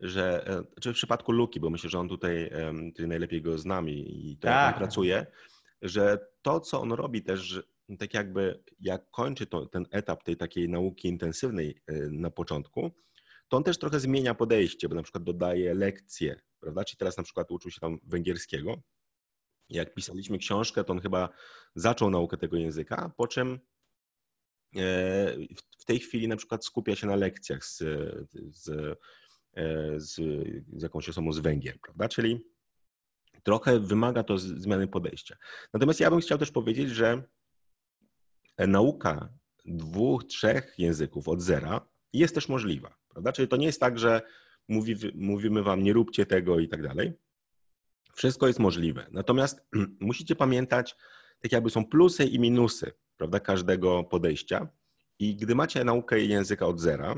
że 0.00 0.44
czy 0.46 0.72
znaczy 0.72 0.92
w 0.92 0.94
przypadku 0.94 1.32
Luki, 1.32 1.60
bo 1.60 1.70
myślę, 1.70 1.90
że 1.90 1.98
on 1.98 2.08
tutaj, 2.08 2.50
tutaj 2.88 3.08
najlepiej 3.08 3.42
go 3.42 3.58
z 3.58 3.64
nami 3.64 4.30
i 4.30 4.36
to 4.36 4.48
tak. 4.48 4.76
pracuje, 4.76 5.26
że 5.82 6.18
to, 6.42 6.60
co 6.60 6.80
on 6.80 6.92
robi 6.92 7.22
też, 7.22 7.62
tak 7.98 8.14
jakby 8.14 8.62
jak 8.80 9.10
kończy 9.10 9.46
to, 9.46 9.66
ten 9.66 9.86
etap 9.90 10.22
tej 10.22 10.36
takiej 10.36 10.68
nauki 10.68 11.08
intensywnej 11.08 11.82
na 12.10 12.30
początku, 12.30 12.90
to 13.48 13.56
on 13.56 13.64
też 13.64 13.78
trochę 13.78 14.00
zmienia 14.00 14.34
podejście, 14.34 14.88
bo 14.88 14.94
na 14.94 15.02
przykład 15.02 15.24
dodaje 15.24 15.74
lekcje, 15.74 16.40
prawda? 16.60 16.84
Czyli 16.84 16.98
teraz 16.98 17.16
na 17.16 17.22
przykład 17.22 17.50
uczył 17.50 17.70
się 17.70 17.80
tam 17.80 17.98
węgierskiego. 18.02 18.82
Jak 19.68 19.94
pisaliśmy 19.94 20.38
książkę, 20.38 20.84
to 20.84 20.92
on 20.92 21.00
chyba 21.00 21.28
zaczął 21.74 22.10
naukę 22.10 22.36
tego 22.36 22.56
języka, 22.56 23.12
po 23.16 23.26
czym 23.26 23.52
e, 24.76 24.78
w 25.78 25.84
tej 25.86 25.98
chwili 25.98 26.28
na 26.28 26.36
przykład 26.36 26.64
skupia 26.64 26.96
się 26.96 27.06
na 27.06 27.16
lekcjach 27.16 27.64
z, 27.64 27.78
z, 28.52 28.68
e, 28.68 28.96
z, 29.96 30.14
z 30.76 30.82
jakąś 30.82 31.08
osobą 31.08 31.32
z 31.32 31.38
Węgier, 31.38 31.80
prawda? 31.80 32.08
Czyli 32.08 32.44
trochę 33.42 33.80
wymaga 33.80 34.22
to 34.22 34.38
zmiany 34.38 34.88
podejścia. 34.88 35.36
Natomiast 35.72 36.00
ja 36.00 36.10
bym 36.10 36.20
chciał 36.20 36.38
też 36.38 36.50
powiedzieć, 36.50 36.90
że 36.90 37.22
nauka 38.58 39.28
dwóch, 39.64 40.24
trzech 40.24 40.74
języków 40.78 41.28
od 41.28 41.42
zera 41.42 41.88
jest 42.12 42.34
też 42.34 42.48
możliwa. 42.48 42.96
Prawda? 43.08 43.32
Czyli 43.32 43.48
to 43.48 43.56
nie 43.56 43.66
jest 43.66 43.80
tak, 43.80 43.98
że 43.98 44.22
mówi, 44.68 44.94
mówimy 45.14 45.62
wam, 45.62 45.82
nie 45.82 45.92
róbcie 45.92 46.26
tego 46.26 46.58
i 46.58 46.68
tak 46.68 46.82
dalej. 46.82 47.12
Wszystko 48.14 48.46
jest 48.46 48.58
możliwe. 48.58 49.06
Natomiast 49.10 49.66
musicie 50.00 50.36
pamiętać, 50.36 50.96
tak 51.40 51.52
jakby 51.52 51.70
są 51.70 51.84
plusy 51.84 52.24
i 52.24 52.38
minusy 52.38 52.92
prawda, 53.16 53.40
każdego 53.40 54.04
podejścia. 54.04 54.68
I 55.18 55.36
gdy 55.36 55.54
macie 55.54 55.84
naukę 55.84 56.20
języka 56.20 56.66
od 56.66 56.80
zera, 56.80 57.14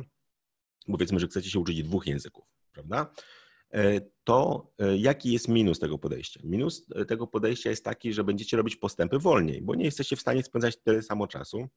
powiedzmy, 0.92 1.20
że 1.20 1.26
chcecie 1.26 1.50
się 1.50 1.58
uczyć 1.58 1.82
dwóch 1.82 2.06
języków, 2.06 2.44
prawda? 2.72 3.12
E, 3.72 4.00
to 4.24 4.70
e, 4.78 4.96
jaki 4.96 5.32
jest 5.32 5.48
minus 5.48 5.78
tego 5.78 5.98
podejścia? 5.98 6.40
Minus 6.44 6.86
tego 7.08 7.26
podejścia 7.26 7.70
jest 7.70 7.84
taki, 7.84 8.12
że 8.12 8.24
będziecie 8.24 8.56
robić 8.56 8.76
postępy 8.76 9.18
wolniej, 9.18 9.62
bo 9.62 9.74
nie 9.74 9.84
jesteście 9.84 10.16
w 10.16 10.20
stanie 10.20 10.42
spędzać 10.42 10.76
tyle 10.76 11.02
samo 11.02 11.26
czasu, 11.26 11.68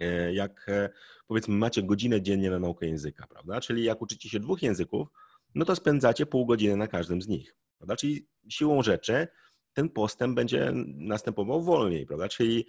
E, 0.00 0.34
jak 0.34 0.66
e, 0.68 0.90
powiedzmy 1.26 1.54
macie 1.56 1.82
godzinę 1.82 2.22
dziennie 2.22 2.50
na 2.50 2.58
naukę 2.58 2.86
języka, 2.86 3.26
prawda? 3.26 3.60
Czyli 3.60 3.84
jak 3.84 4.02
uczycie 4.02 4.28
się 4.28 4.40
dwóch 4.40 4.62
języków, 4.62 5.08
no 5.54 5.64
to 5.64 5.76
spędzacie 5.76 6.26
pół 6.26 6.46
godziny 6.46 6.76
na 6.76 6.86
każdym 6.86 7.22
z 7.22 7.28
nich, 7.28 7.56
prawda? 7.78 7.96
Czyli 7.96 8.26
siłą 8.48 8.82
rzeczy 8.82 9.28
ten 9.72 9.88
postęp 9.88 10.36
będzie 10.36 10.72
następował 10.86 11.62
wolniej, 11.62 12.06
prawda? 12.06 12.28
Czyli 12.28 12.66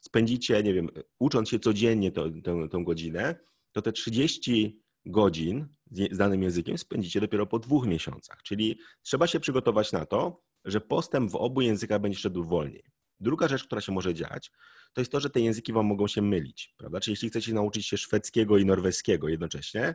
spędzicie, 0.00 0.62
nie 0.62 0.74
wiem, 0.74 0.88
ucząc 1.18 1.48
się 1.48 1.58
codziennie 1.58 2.12
tę, 2.12 2.42
tę 2.70 2.84
godzinę, 2.84 3.34
to 3.72 3.82
te 3.82 3.92
30 3.92 4.82
godzin 5.08 5.68
z 5.90 6.16
danym 6.16 6.42
językiem 6.42 6.78
spędzicie 6.78 7.20
dopiero 7.20 7.46
po 7.46 7.58
dwóch 7.58 7.86
miesiącach. 7.86 8.42
Czyli 8.42 8.78
trzeba 9.02 9.26
się 9.26 9.40
przygotować 9.40 9.92
na 9.92 10.06
to, 10.06 10.42
że 10.64 10.80
postęp 10.80 11.30
w 11.30 11.36
obu 11.36 11.60
językach 11.60 12.00
będzie 12.00 12.18
szedł 12.18 12.44
wolniej. 12.44 12.84
Druga 13.20 13.48
rzecz, 13.48 13.64
która 13.64 13.80
się 13.80 13.92
może 13.92 14.14
dziać, 14.14 14.50
to 14.92 15.00
jest 15.00 15.12
to, 15.12 15.20
że 15.20 15.30
te 15.30 15.40
języki 15.40 15.72
wam 15.72 15.86
mogą 15.86 16.06
się 16.06 16.22
mylić, 16.22 16.74
prawda? 16.76 17.00
Czyli 17.00 17.12
jeśli 17.12 17.28
chcecie 17.28 17.52
nauczyć 17.54 17.86
się 17.86 17.96
szwedzkiego 17.96 18.58
i 18.58 18.64
norweskiego 18.64 19.28
jednocześnie, 19.28 19.94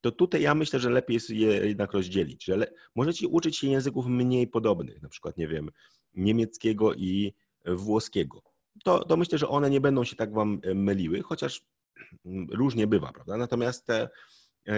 to 0.00 0.12
tutaj 0.12 0.42
ja 0.42 0.54
myślę, 0.54 0.80
że 0.80 0.90
lepiej 0.90 1.14
jest 1.14 1.30
je 1.30 1.48
jednak 1.48 1.92
rozdzielić, 1.92 2.44
że 2.44 2.66
możecie 2.94 3.28
uczyć 3.28 3.56
się 3.56 3.68
języków 3.68 4.06
mniej 4.06 4.46
podobnych, 4.46 5.02
na 5.02 5.08
przykład, 5.08 5.36
nie 5.36 5.48
wiem, 5.48 5.70
niemieckiego 6.14 6.94
i 6.94 7.34
włoskiego. 7.66 8.42
To, 8.84 9.04
to 9.04 9.16
myślę, 9.16 9.38
że 9.38 9.48
one 9.48 9.70
nie 9.70 9.80
będą 9.80 10.04
się 10.04 10.16
tak 10.16 10.34
wam 10.34 10.60
myliły, 10.74 11.22
chociaż 11.22 11.62
różnie 12.50 12.86
bywa, 12.86 13.12
prawda? 13.12 13.36
Natomiast 13.36 13.90
e, 13.90 14.08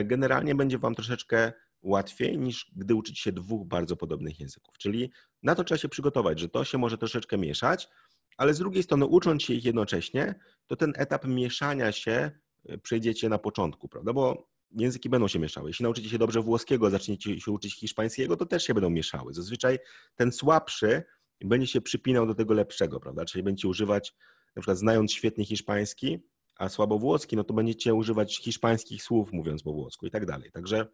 generalnie 0.04 0.54
będzie 0.54 0.78
wam 0.78 0.94
troszeczkę 0.94 1.52
łatwiej 1.82 2.38
niż 2.38 2.70
gdy 2.76 2.94
uczyć 2.94 3.18
się 3.18 3.32
dwóch 3.32 3.66
bardzo 3.66 3.96
podobnych 3.96 4.40
języków. 4.40 4.78
Czyli 4.78 5.12
na 5.42 5.54
to 5.54 5.64
trzeba 5.64 5.78
się 5.78 5.88
przygotować, 5.88 6.40
że 6.40 6.48
to 6.48 6.64
się 6.64 6.78
może 6.78 6.98
troszeczkę 6.98 7.38
mieszać, 7.38 7.88
ale 8.36 8.54
z 8.54 8.58
drugiej 8.58 8.82
strony 8.82 9.06
ucząc 9.06 9.42
się 9.42 9.54
ich 9.54 9.64
jednocześnie, 9.64 10.34
to 10.66 10.76
ten 10.76 10.92
etap 10.96 11.24
mieszania 11.24 11.92
się 11.92 12.30
e, 12.64 12.78
przejdziecie 12.78 13.28
na 13.28 13.38
początku, 13.38 13.88
prawda? 13.88 14.12
Bo 14.12 14.48
języki 14.70 15.08
będą 15.08 15.28
się 15.28 15.38
mieszały. 15.38 15.70
Jeśli 15.70 15.82
nauczycie 15.82 16.08
się 16.08 16.18
dobrze 16.18 16.42
włoskiego, 16.42 16.90
zaczniecie 16.90 17.40
się 17.40 17.52
uczyć 17.52 17.74
hiszpańskiego, 17.74 18.36
to 18.36 18.46
też 18.46 18.64
się 18.64 18.74
będą 18.74 18.90
mieszały. 18.90 19.34
Zazwyczaj 19.34 19.78
ten 20.14 20.32
słabszy 20.32 21.02
będzie 21.40 21.66
się 21.66 21.80
przypinał 21.80 22.26
do 22.26 22.34
tego 22.34 22.54
lepszego, 22.54 23.00
prawda? 23.00 23.24
Czyli 23.24 23.42
będziecie 23.42 23.68
używać, 23.68 24.14
na 24.56 24.62
przykład 24.62 24.78
znając 24.78 25.12
świetnie 25.12 25.44
hiszpański, 25.44 26.18
a 26.60 26.68
słabo 26.68 26.98
włoski, 26.98 27.36
no 27.36 27.44
to 27.44 27.54
będziecie 27.54 27.94
używać 27.94 28.38
hiszpańskich 28.38 29.02
słów 29.02 29.32
mówiąc 29.32 29.62
po 29.62 29.72
włosku 29.72 30.06
i 30.06 30.10
tak 30.10 30.26
dalej. 30.26 30.50
Także 30.52 30.86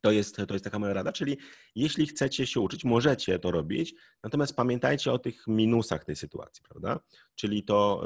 to 0.00 0.10
jest, 0.10 0.36
to 0.36 0.54
jest 0.54 0.64
taka 0.64 0.78
moja 0.78 0.94
rada, 0.94 1.12
czyli 1.12 1.36
jeśli 1.74 2.06
chcecie 2.06 2.46
się 2.46 2.60
uczyć, 2.60 2.84
możecie 2.84 3.38
to 3.38 3.50
robić, 3.50 3.94
natomiast 4.22 4.56
pamiętajcie 4.56 5.12
o 5.12 5.18
tych 5.18 5.46
minusach 5.46 6.04
tej 6.04 6.16
sytuacji, 6.16 6.62
prawda? 6.68 7.00
Czyli 7.34 7.62
to, 7.62 8.04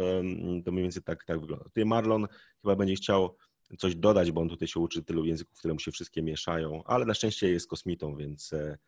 to 0.64 0.72
mniej 0.72 0.82
więcej 0.82 1.02
tak, 1.02 1.24
tak 1.24 1.40
wygląda. 1.40 1.64
Tutaj 1.64 1.84
Marlon 1.84 2.26
chyba 2.62 2.76
będzie 2.76 2.94
chciał 2.94 3.36
coś 3.78 3.96
dodać, 3.96 4.32
bo 4.32 4.40
on 4.40 4.48
tutaj 4.48 4.68
się 4.68 4.80
uczy 4.80 5.04
tylu 5.04 5.24
języków, 5.24 5.58
które 5.58 5.74
mu 5.74 5.80
się 5.80 5.92
wszystkie 5.92 6.22
mieszają, 6.22 6.84
ale 6.84 7.04
na 7.04 7.14
szczęście 7.14 7.50
jest 7.50 7.68
kosmitą, 7.68 8.16
więc, 8.16 8.52
e, 8.52 8.78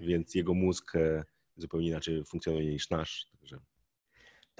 więc 0.00 0.34
jego 0.34 0.54
mózg 0.54 0.96
e, 0.96 1.24
zupełnie 1.56 1.88
inaczej 1.88 2.24
funkcjonuje 2.24 2.72
niż 2.72 2.90
nasz. 2.90 3.26
Także... 3.38 3.60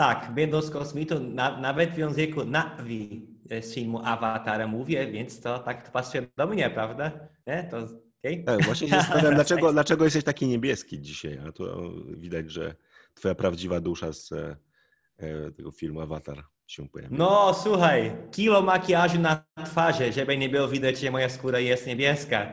Tak, 0.01 0.35
będąc 0.35 0.71
kosmitą, 0.71 1.21
na, 1.21 1.61
nawet 1.61 1.91
w 1.91 1.99
języku 1.99 2.45
Navi 2.45 3.27
z 3.61 3.75
filmu 3.75 4.01
Avatar 4.05 4.69
mówię, 4.69 5.11
więc 5.11 5.41
to 5.41 5.59
tak 5.59 5.87
to 5.87 5.93
pasuje 5.93 6.27
do 6.37 6.47
mnie, 6.47 6.71
prawda? 6.71 7.11
Nie? 7.47 7.69
To, 7.71 7.77
okay? 8.19 8.45
Tak, 8.47 8.65
właśnie 8.65 8.89
się 8.89 8.97
zastanawiam, 9.01 9.35
dlaczego, 9.35 9.73
dlaczego 9.73 10.05
jesteś 10.05 10.25
taki 10.25 10.47
niebieski 10.47 11.01
dzisiaj, 11.01 11.41
a 11.49 11.53
to 11.53 11.93
widać, 12.07 12.51
że 12.51 12.75
twoja 13.15 13.35
prawdziwa 13.35 13.81
dusza 13.81 14.13
z 14.13 14.33
e, 14.33 15.51
tego 15.57 15.71
filmu 15.71 16.01
Avatar 16.01 16.45
się 16.67 16.89
pojawia. 16.89 17.17
No, 17.17 17.55
słuchaj, 17.55 18.13
kilo 18.31 18.63
makijażu 18.63 19.21
na 19.21 19.45
twarzy, 19.65 20.13
żeby 20.13 20.37
nie 20.37 20.49
było 20.49 20.69
widać, 20.69 21.01
że 21.01 21.11
moja 21.11 21.29
skóra 21.29 21.59
jest 21.59 21.87
niebieska. 21.87 22.53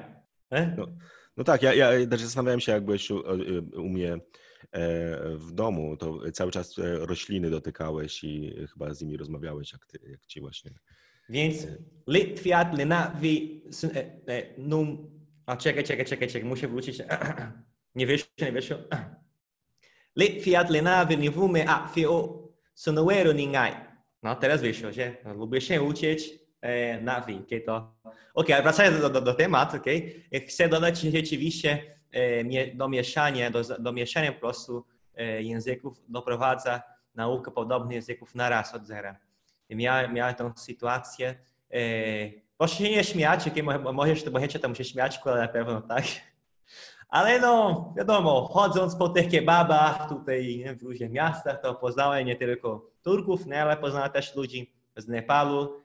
No, 0.77 0.87
no, 1.37 1.43
tak, 1.43 1.61
ja, 1.61 1.73
ja 1.73 2.07
też 2.07 2.21
zastanawiałem 2.21 2.59
się, 2.59 2.71
jak 2.71 2.85
byłeś 2.85 3.11
u, 3.11 3.23
u 3.75 3.89
mnie 3.89 4.13
E, 4.13 4.19
w 5.37 5.51
domu, 5.51 5.97
to 5.97 6.31
cały 6.31 6.51
czas 6.51 6.79
e, 6.79 6.97
rośliny 7.05 7.49
dotykałeś 7.49 8.23
i 8.23 8.55
chyba 8.73 8.93
z 8.93 9.01
nimi 9.01 9.17
rozmawiałeś, 9.17 9.73
jak, 9.73 9.85
ty, 9.85 9.99
jak 10.09 10.25
ci 10.25 10.41
właśnie. 10.41 10.71
Więc 11.29 11.63
e, 11.63 11.77
Litwiat 12.07 12.77
Lenavi 12.77 13.61
num... 14.57 15.17
A 15.45 15.57
czekaj, 15.57 15.83
czekaj, 15.83 16.05
czekaj, 16.05 16.27
czekaj, 16.27 16.49
muszę 16.49 16.67
wrócić. 16.67 17.01
Nie 17.95 18.07
wyszło, 18.07 18.29
nie 18.41 18.51
wyszło. 18.51 18.77
Litwiat 20.19 20.69
Lenavi 20.69 21.17
nivume 21.17 21.65
a 21.67 21.87
fio 21.87 22.43
sonoero 22.73 23.33
ningai. 23.33 23.73
No 24.23 24.35
teraz 24.35 24.61
wyszło, 24.61 24.91
że 24.91 25.15
lubię 25.35 25.61
się 25.61 25.81
uczyć 25.81 26.29
navi, 27.01 27.35
okay, 27.35 27.61
to... 27.61 27.97
Ok, 28.33 28.47
wracając 28.47 29.01
do, 29.01 29.09
do, 29.09 29.21
do 29.21 29.33
tematu, 29.33 29.77
okay? 29.77 30.23
Chcę 30.47 30.69
dodać 30.69 30.99
rzeczywiście 30.99 31.96
E, 32.11 32.75
do 32.75 32.89
mieszania, 32.89 33.51
do, 33.51 33.63
do 33.63 33.91
mieszania 33.93 34.31
po 34.31 34.39
prostu 34.39 34.85
e, 35.15 35.43
języków 35.43 36.01
doprowadza 36.09 36.81
naukę 37.15 37.51
podobnych 37.51 37.95
języków 37.95 38.35
na 38.35 38.49
raz 38.49 38.75
od 38.75 38.85
zera. 38.85 39.15
Miałem, 39.69 40.13
miałem 40.13 40.35
tą 40.35 40.51
sytuację. 40.55 41.35
E, 41.71 41.79
proszę 42.57 42.75
się 42.75 42.91
nie 42.91 43.03
śmiać, 43.03 43.47
okay? 43.47 43.93
możesz, 43.93 44.23
to 44.23 44.31
możecie 44.31 44.59
tam 44.59 44.75
się 44.75 44.83
śmiać, 44.83 45.19
ale 45.25 45.41
na 45.41 45.47
pewno 45.47 45.81
tak. 45.81 46.03
Ale 47.09 47.39
no, 47.39 47.93
wiadomo, 47.97 48.47
chodząc 48.47 48.95
po 48.95 49.09
tych 49.09 49.29
kebabach 49.31 50.09
tutaj 50.09 50.65
w 50.79 50.83
różnych 50.83 51.11
miastach, 51.11 51.61
to 51.61 51.75
poznałem 51.75 52.25
nie 52.27 52.35
tylko 52.35 52.85
Turków, 53.03 53.45
no, 53.45 53.55
ale 53.55 53.77
poznałem 53.77 54.11
też 54.11 54.35
ludzi 54.35 54.71
z 54.97 55.07
Nepalu 55.07 55.81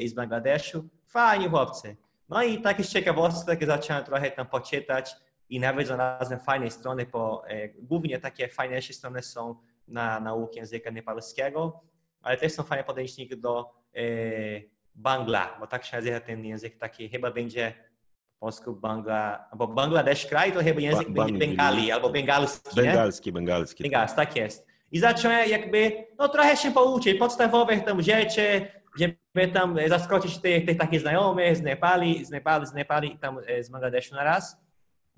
i 0.00 0.08
z 0.08 0.14
Bangladeszu. 0.14 0.88
Fajni 1.06 1.48
chłopcy. 1.48 1.96
No 2.28 2.42
i 2.42 2.62
takie 2.62 2.84
ciekawostek 2.84 3.66
zacząłem 3.66 4.04
trochę 4.04 4.30
tam 4.30 4.46
poczytać 4.46 5.16
i 5.48 5.60
nawet 5.60 5.86
znalazłem 5.86 6.40
fajne 6.40 6.70
strony, 6.70 7.06
bo 7.06 7.48
e, 7.48 7.68
głównie 7.68 8.18
takie 8.18 8.48
fajniejsze 8.48 8.92
strony 8.92 9.22
są 9.22 9.54
na 9.88 10.20
naukę 10.20 10.56
języka 10.56 10.90
nepalskiego, 10.90 11.80
ale 12.22 12.36
też 12.36 12.52
są 12.52 12.62
fajne 12.62 12.84
podejścia 12.84 13.22
do 13.36 13.70
e, 13.96 14.00
Bangla, 14.94 15.56
bo 15.60 15.66
tak 15.66 15.84
się 15.84 15.96
nazywa 15.96 16.20
ten 16.20 16.44
język 16.44 16.78
taki, 16.78 17.08
chyba 17.08 17.30
będzie 17.30 17.74
po 18.38 18.46
polsku 18.46 18.76
Bangla, 18.76 19.48
bo 19.56 19.66
Bangladesz 19.66 20.26
kraj 20.26 20.52
to 20.52 20.62
chyba 20.62 20.80
język 20.80 21.10
ba, 21.10 21.24
będzie 21.24 21.38
bengali 21.38 21.92
albo 21.92 22.10
bengalski, 22.10 22.76
Bengalski, 22.76 23.32
bengalski. 23.32 23.82
Bengalski, 23.82 24.16
tak 24.16 24.36
jest. 24.36 24.66
I 24.92 24.98
zacząłem 24.98 25.50
jakby, 25.50 26.06
no 26.18 26.28
trochę 26.28 26.56
się 26.56 26.70
pouczyć, 26.70 27.18
podstawowych 27.18 27.84
tam 27.84 28.02
rzeczy, 28.02 28.66
żeby 28.98 29.52
tam 29.52 29.76
zaskoczyć 29.88 30.38
tych, 30.38 30.66
tych 30.66 30.78
takich 30.78 31.00
znajomych 31.00 31.56
z 31.56 31.62
Nepali, 31.62 32.24
z 32.24 32.30
Nepali, 32.30 32.66
z 32.66 32.72
Nepali 32.72 33.14
i 33.14 33.18
tam 33.18 33.38
z 33.60 33.68
Bangladeszu 33.68 34.14
na 34.14 34.24
raz. 34.24 34.67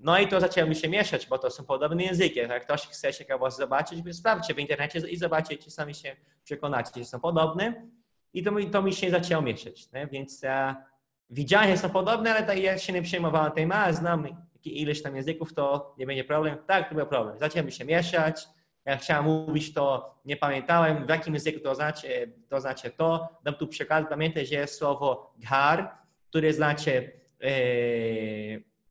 No 0.03 0.19
i 0.19 0.27
to 0.27 0.39
zaczęło 0.39 0.73
się 0.73 0.89
mieszać, 0.89 1.27
bo 1.27 1.37
to 1.37 1.49
są 1.49 1.65
podobne 1.65 2.03
języki. 2.03 2.39
Jak 2.39 2.63
ktoś 2.63 2.87
chce 2.87 3.13
się 3.13 3.25
kogoś 3.25 3.53
zobaczyć, 3.53 4.15
sprawdźcie 4.15 4.53
w 4.53 4.59
internecie 4.59 4.99
i 4.99 5.17
zobaczycie, 5.17 5.71
sami 5.71 5.95
się 5.95 6.15
przekonacie, 6.43 6.91
że 6.95 7.05
są 7.05 7.19
podobne. 7.19 7.87
I 8.33 8.43
to, 8.43 8.51
to 8.71 8.81
mi 8.81 8.93
się 8.93 9.11
zaczęło 9.11 9.41
mieszać. 9.41 9.91
Nie? 9.91 10.07
Więc 10.07 10.41
ja 10.41 10.85
widziałem, 11.29 11.69
że 11.69 11.77
są 11.77 11.89
podobne, 11.89 12.35
ale 12.35 12.43
tak 12.43 12.59
ja 12.59 12.77
się 12.77 12.93
nie 12.93 13.01
przejmowałem 13.01 13.51
tym, 13.51 13.71
a 13.71 13.93
znam 13.93 14.27
ileś 14.65 15.01
tam 15.01 15.15
języków, 15.15 15.53
to 15.53 15.95
nie 15.97 16.05
będzie 16.05 16.23
problem. 16.23 16.57
Tak, 16.67 16.89
to 16.89 16.95
był 16.95 17.05
problem. 17.05 17.39
Zaczęły 17.39 17.71
się 17.71 17.85
mieszać. 17.85 18.47
Jak 18.85 19.01
chciałem 19.01 19.25
mówić, 19.25 19.73
to 19.73 20.15
nie 20.25 20.37
pamiętałem, 20.37 21.05
w 21.05 21.09
jakim 21.09 21.33
języku 21.33 21.59
to 21.59 21.75
znaczy 21.75 22.33
to. 22.49 22.61
Znaczy 22.61 22.89
to. 22.89 23.29
Dam 23.43 23.53
tu 23.53 23.67
przykład. 23.67 24.09
Pamiętaj, 24.09 24.45
że 24.45 24.55
jest 24.55 24.75
słowo 24.75 25.33
ghar, 25.37 25.91
które 26.29 26.53
znaczy 26.53 27.11
e, 27.41 27.49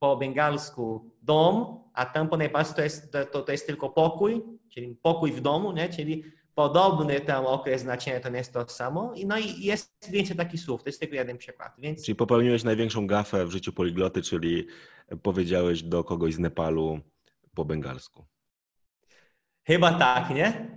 po 0.00 0.16
bengalsku 0.16 1.10
dom, 1.22 1.84
a 1.94 2.06
tam 2.06 2.28
po 2.28 2.36
nepalsku 2.36 2.74
to 2.74 2.82
jest, 2.82 3.12
to, 3.32 3.42
to 3.42 3.52
jest 3.52 3.66
tylko 3.66 3.88
pokój, 3.88 4.42
czyli 4.68 4.96
pokój 5.02 5.32
w 5.32 5.40
domu, 5.40 5.72
nie? 5.72 5.88
czyli 5.88 6.24
podobny 6.54 7.20
tam 7.20 7.46
okres 7.46 7.82
znaczenia 7.82 8.20
to 8.20 8.28
nie 8.28 8.38
jest 8.38 8.52
to 8.52 8.68
samo. 8.68 9.14
No 9.26 9.38
i 9.38 9.62
jest 9.62 10.10
więcej 10.10 10.36
takich 10.36 10.60
słów, 10.60 10.82
to 10.82 10.88
jest 10.88 11.00
tylko 11.00 11.14
jeden 11.14 11.38
przykład. 11.38 11.72
Więc... 11.78 12.04
Czyli 12.04 12.16
popełniłeś 12.16 12.64
największą 12.64 13.06
gafę 13.06 13.46
w 13.46 13.50
życiu 13.50 13.72
poligloty, 13.72 14.22
czyli 14.22 14.66
powiedziałeś 15.22 15.82
do 15.82 16.04
kogoś 16.04 16.34
z 16.34 16.38
Nepalu 16.38 17.00
po 17.54 17.64
bengalsku. 17.64 18.24
Chyba 19.66 19.92
tak, 19.92 20.30
nie? 20.30 20.76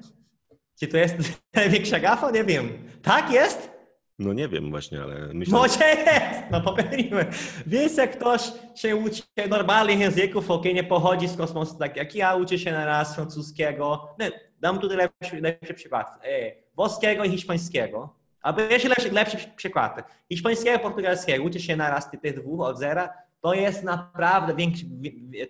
Czy 0.80 0.88
to 0.88 0.98
jest 0.98 1.16
największa 1.54 2.00
gafa? 2.00 2.32
Nie 2.32 2.44
wiem. 2.44 2.70
Tak 3.02 3.32
jest? 3.32 3.73
No 4.20 4.34
nie 4.34 4.48
wiem 4.48 4.70
właśnie, 4.70 5.02
ale 5.02 5.34
myślę... 5.34 5.58
Może 5.58 5.86
jest! 5.86 6.44
No 6.52 6.62
popełniłem. 6.62 7.26
Więc 7.68 7.98
jak 7.98 8.18
ktoś 8.18 8.42
się 8.76 8.96
uczy 8.96 9.22
normalnych 9.50 10.00
języków, 10.00 10.52
ok, 10.52 10.66
nie 10.66 10.84
pochodzi 10.84 11.28
z 11.28 11.38
kosmosu, 11.38 11.78
tak 11.78 11.98
jak 11.98 12.16
ja 12.16 12.36
uczę 12.36 12.60
się 12.60 12.72
na 12.72 12.86
raz 12.86 13.16
francuskiego, 13.16 14.16
nie, 14.20 14.32
dam 14.60 14.80
tutaj 14.80 14.98
lepszy, 14.98 15.42
lepszy 15.42 15.74
przykład. 15.74 16.08
E, 16.24 16.52
włoskiego 16.76 17.24
i 17.24 17.30
hiszpańskiego. 17.30 18.16
Albo 18.42 18.62
jeszcze 18.62 18.90
lepszy, 18.90 19.12
lepszy 19.12 19.38
przykład. 19.56 20.12
Hiszpańskiego 20.30 20.78
i 20.78 20.80
portugalskiego 20.80 21.44
uczę 21.44 21.60
się 21.60 21.76
na 21.76 21.90
raz 21.90 22.12
tych 22.12 22.36
dwóch 22.36 22.62
od 22.62 22.80
zera. 22.80 23.14
To 23.42 23.54
jest 23.54 23.84
naprawdę 23.84 24.56
większy, 24.56 24.86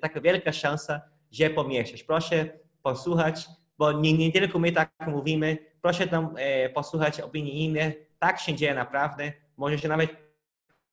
taka 0.01 0.21
wielka 0.21 0.51
szansa, 0.51 1.01
że 1.31 1.49
pomieszasz. 1.49 2.03
Proszę 2.03 2.49
posłuchać, 2.83 3.45
bo 3.77 3.91
nie, 3.91 4.13
nie 4.13 4.31
tylko 4.31 4.59
my 4.59 4.71
tak 4.71 4.91
mówimy. 5.07 5.57
Proszę 5.81 6.07
tam 6.07 6.35
e, 6.37 6.69
posłuchać 6.69 7.21
opinii 7.21 7.65
innych. 7.65 8.12
Tak 8.23 8.39
się 8.39 8.55
dzieje 8.55 8.73
naprawdę. 8.73 9.31
Może 9.57 9.79
się 9.79 9.87
nawet 9.87 10.09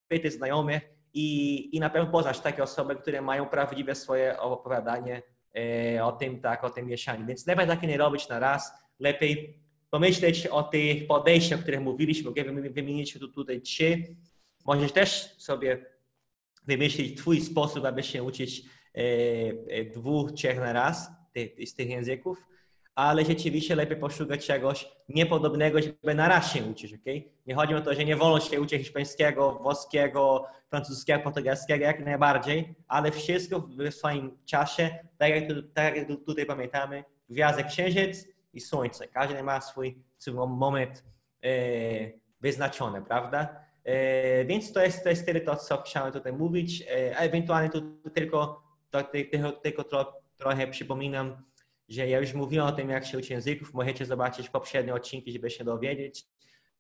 pytać 0.09 0.33
znajomych 0.33 0.83
i, 1.15 1.77
i 1.77 1.81
na 1.81 1.91
pewno 1.91 2.11
poznać 2.11 2.41
takie 2.41 2.63
osoby, 2.63 2.97
które 2.97 3.23
mają 3.23 3.47
prawdziwe 3.47 3.95
swoje 3.95 4.41
opowiadanie 4.41 5.23
e, 5.57 6.05
o 6.05 6.13
tym, 6.13 6.41
tak, 6.41 6.65
o 6.65 6.71
tym 6.71 6.87
mieszaniu. 6.87 7.27
Więc 7.27 7.47
lepiej 7.47 7.67
takie 7.67 7.87
nie 7.87 7.97
robić 7.97 8.29
na 8.29 8.39
raz. 8.39 8.73
Lepiej 8.99 9.59
pomyśleć 9.91 10.47
o 10.47 10.63
tych 10.63 11.07
podejściach, 11.07 11.59
o 11.59 11.63
których 11.63 11.81
mówiliśmy. 11.81 12.31
Wymieniliśmy 12.71 13.21
tu, 13.21 13.29
tutaj 13.29 13.61
trzy. 13.61 14.17
Możesz 14.67 14.93
też 14.93 15.35
sobie 15.39 15.87
wymyślić 16.67 17.19
twój 17.19 17.41
sposób, 17.41 17.85
aby 17.85 18.03
się 18.03 18.23
uczyć 18.23 18.63
e, 18.63 19.01
e, 19.69 19.85
dwóch, 19.85 20.33
trzech 20.33 20.59
na 20.59 20.73
raz 20.73 21.11
z 21.67 21.75
tych 21.75 21.89
języków, 21.91 22.39
ale 23.01 23.25
rzeczywiście 23.25 23.75
lepiej 23.75 23.97
poszukać 23.97 24.47
czegoś 24.47 24.89
niepodobnego, 25.09 25.83
żeby 25.83 26.15
na 26.15 26.29
raz 26.29 26.53
się 26.53 26.65
uczyć, 26.65 26.95
ok? 26.95 27.25
Nie 27.47 27.55
chodzi 27.55 27.75
o 27.75 27.81
to, 27.81 27.95
że 27.95 28.05
nie 28.05 28.17
wolno 28.17 28.41
się 28.41 28.61
uczyć 28.61 28.83
hiszpańskiego, 28.83 29.53
włoskiego, 29.53 30.47
francuskiego, 30.71 31.21
portugalskiego, 31.21 31.85
jak 31.85 32.05
najbardziej, 32.05 32.75
ale 32.89 33.11
wszystko 33.11 33.61
w 33.61 33.93
swoim 33.95 34.39
czasie, 34.45 34.99
tak 35.19 35.31
jak, 35.31 35.45
tak 35.75 35.97
jak 35.97 36.09
tutaj 36.27 36.47
pamiętamy, 36.47 37.05
gwiazdę 37.31 37.65
księżyc 37.65 38.27
i 38.53 38.61
słońce. 38.61 39.09
Każdy 39.09 39.43
ma 39.43 39.61
swój, 39.61 39.99
swój 40.19 40.35
moment 40.35 41.05
e, 41.45 41.51
wyznaczony, 42.41 43.03
prawda? 43.03 43.49
E, 43.85 44.45
więc 44.45 44.73
to 44.73 44.83
jest, 44.83 45.03
to 45.03 45.09
jest 45.11 45.27
tyle 45.27 45.41
to, 45.41 45.57
co 45.57 45.83
chciałem 45.83 46.13
tutaj 46.13 46.33
mówić, 46.33 46.83
e, 46.83 47.19
ewentualnie 47.19 47.71
tu 47.71 48.11
tylko, 48.15 48.63
to, 48.91 49.03
tylko, 49.03 49.53
tylko 49.53 49.85
tro, 49.85 50.21
trochę 50.37 50.67
przypominam, 50.67 51.50
że 51.91 52.09
ja 52.09 52.21
już 52.21 52.35
mówiłem 52.35 52.67
o 52.67 52.73
tym, 52.73 52.91
jak 52.91 53.07
się 53.07 53.19
uczy 53.19 53.33
języków, 53.33 53.75
możecie 53.75 54.07
zobaczyć 54.07 54.49
poprzednie 54.49 54.95
odcinki, 54.95 55.33
żeby 55.33 55.51
się 55.51 55.65
dowiedzieć. 55.65 56.27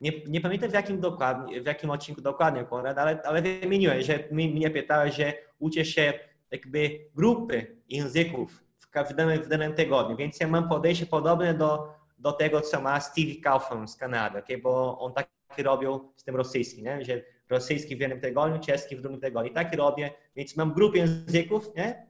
Nie, 0.00 0.12
nie 0.26 0.40
pamiętam 0.40 0.70
w 0.70 0.74
jakim, 0.74 1.00
dokładnie, 1.00 1.62
w 1.62 1.66
jakim 1.66 1.90
odcinku 1.90 2.20
dokładnie, 2.20 2.64
Konrad, 2.64 2.98
ale, 2.98 3.22
ale 3.22 3.42
wymieniłem, 3.42 4.02
że 4.02 4.24
mnie 4.30 4.70
pytałeś, 4.70 5.14
że 5.14 5.32
uczy 5.58 5.84
się 5.84 6.12
jakby 6.50 6.98
grupy 7.14 7.76
języków 7.88 8.64
w 9.10 9.14
danym, 9.14 9.42
w 9.42 9.48
danym 9.48 9.74
tygodniu, 9.74 10.16
więc 10.16 10.40
ja 10.40 10.48
mam 10.48 10.68
podejście 10.68 11.06
podobne 11.06 11.54
do, 11.54 11.94
do 12.18 12.32
tego, 12.32 12.60
co 12.60 12.80
ma 12.80 13.00
Steve 13.00 13.34
Kaufman 13.42 13.88
z 13.88 13.96
Kanady, 13.96 14.38
okay? 14.38 14.58
bo 14.58 14.98
on 14.98 15.12
tak 15.12 15.28
robił 15.58 16.12
z 16.16 16.24
tym 16.24 16.36
rosyjskim, 16.36 16.84
nie? 16.84 17.04
że 17.04 17.22
rosyjski 17.48 17.96
w 17.96 18.00
jednym 18.00 18.20
tygodniu, 18.20 18.60
czeski 18.60 18.96
w 18.96 19.00
drugim 19.00 19.20
tygodniu. 19.20 19.54
Tak 19.54 19.74
robię, 19.74 20.10
więc 20.36 20.56
mam 20.56 20.72
grupę 20.72 20.98
języków, 20.98 21.74
nie? 21.76 22.09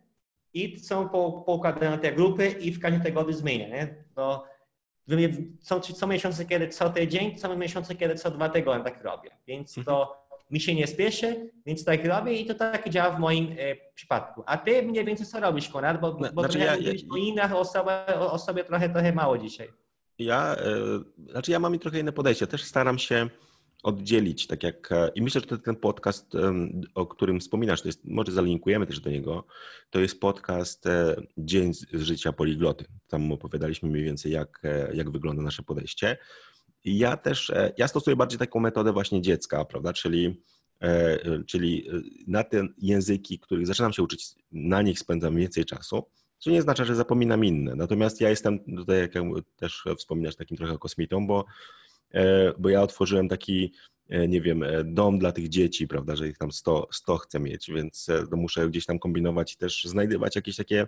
I 0.54 0.78
są 0.78 1.08
poukładane 1.08 1.98
te 1.98 2.12
grupy 2.12 2.48
i 2.48 2.72
w 2.72 2.80
każdym 2.80 3.02
tygodniu 3.02 3.32
zmienia, 3.32 3.68
nie? 3.68 4.04
To 4.14 4.50
są 5.60 5.80
co 5.80 6.06
miesiące, 6.06 6.44
kiedy 6.44 6.68
co 6.68 6.90
tydzień, 6.90 7.36
co 7.36 7.56
miesiące, 7.56 7.94
kiedy 7.94 8.14
co 8.14 8.30
dwa 8.30 8.48
tygodnie 8.48 8.84
tak 8.84 9.04
robię. 9.04 9.30
Więc 9.46 9.74
to 9.74 10.02
mhm. 10.02 10.20
mi 10.50 10.60
się 10.60 10.74
nie 10.74 10.86
spieszy, 10.86 11.50
więc 11.66 11.84
tak 11.84 12.04
robię 12.04 12.32
i 12.32 12.46
to 12.46 12.54
tak 12.54 12.88
działa 12.88 13.10
w 13.10 13.20
moim 13.20 13.56
e, 13.58 13.76
przypadku. 13.94 14.42
A 14.46 14.58
ty 14.58 14.82
mniej 14.82 15.04
więcej 15.04 15.26
co 15.26 15.40
robisz, 15.40 15.68
Konrad? 15.68 16.00
Bo, 16.00 16.12
bo 16.12 16.42
znaczy 16.42 16.58
ja, 16.58 16.76
ja, 16.76 16.92
o 17.12 17.16
innych 17.16 17.54
osobach, 17.54 18.06
o 18.18 18.38
sobie 18.38 18.64
trochę, 18.64 18.88
trochę 18.88 19.12
mało 19.12 19.38
dzisiaj. 19.38 19.68
Ja, 20.18 20.56
e, 20.56 21.30
znaczy 21.30 21.50
ja 21.50 21.58
mam 21.58 21.78
trochę 21.78 22.00
inne 22.00 22.12
podejście. 22.12 22.46
Też 22.46 22.64
staram 22.64 22.98
się 22.98 23.28
oddzielić, 23.82 24.46
tak 24.46 24.62
jak 24.62 24.92
e, 24.92 25.10
i 25.14 25.22
myślę, 25.22 25.40
że 25.50 25.58
ten 25.58 25.76
podcast, 25.76 26.32
o 26.94 27.06
którym 27.06 27.40
wspominasz, 27.40 27.82
to 27.82 27.88
jest, 27.88 28.04
może 28.04 28.32
zalinkujemy 28.32 28.86
też 28.86 29.00
do 29.00 29.10
niego, 29.10 29.44
to 29.90 30.00
jest 30.00 30.20
podcast 30.20 30.86
e, 30.86 31.16
Dzień 31.38 31.74
z 31.74 31.86
życia 31.92 32.32
poligloty. 32.32 32.84
Tam 33.08 33.32
opowiadaliśmy 33.32 33.88
mniej 33.88 34.04
więcej, 34.04 34.32
jak, 34.32 34.60
e, 34.64 34.94
jak 34.94 35.10
wygląda 35.10 35.42
nasze 35.42 35.62
podejście. 35.62 36.16
I 36.84 36.98
ja 36.98 37.16
też, 37.16 37.52
ja 37.78 37.88
stosuję 37.88 38.16
bardziej 38.16 38.38
taką 38.38 38.60
metodę 38.60 38.92
właśnie 38.92 39.22
dziecka, 39.22 39.64
prawda, 39.64 39.92
czyli, 39.92 40.42
czyli 41.46 41.88
na 42.26 42.44
te 42.44 42.68
języki, 42.78 43.38
których 43.38 43.66
zaczynam 43.66 43.92
się 43.92 44.02
uczyć, 44.02 44.26
na 44.52 44.82
nich 44.82 44.98
spędzam 44.98 45.36
więcej 45.36 45.64
czasu, 45.64 46.04
co 46.38 46.50
nie 46.50 46.62
znaczy, 46.62 46.84
że 46.84 46.96
zapominam 46.96 47.44
inne. 47.44 47.74
Natomiast 47.74 48.20
ja 48.20 48.30
jestem 48.30 48.58
tutaj, 48.76 49.00
jak 49.00 49.12
też 49.56 49.84
wspominasz, 49.98 50.36
takim 50.36 50.56
trochę 50.56 50.78
kosmitą, 50.78 51.26
bo 51.26 51.44
bo 52.58 52.68
ja 52.68 52.82
otworzyłem 52.82 53.28
taki, 53.28 53.72
e, 54.08 54.28
nie 54.28 54.40
wiem, 54.40 54.62
e, 54.62 54.84
dom 54.84 55.18
dla 55.18 55.32
tych 55.32 55.48
dzieci, 55.48 55.88
prawda, 55.88 56.16
że 56.16 56.28
ich 56.28 56.38
tam 56.38 56.52
100, 56.52 56.88
100 56.92 57.16
chcę 57.16 57.40
mieć, 57.40 57.70
więc 57.70 58.06
muszę 58.32 58.68
gdzieś 58.68 58.86
tam 58.86 58.98
kombinować 58.98 59.52
i 59.52 59.56
też 59.56 59.84
znajdywać 59.84 60.36
jakieś 60.36 60.56
takie 60.56 60.86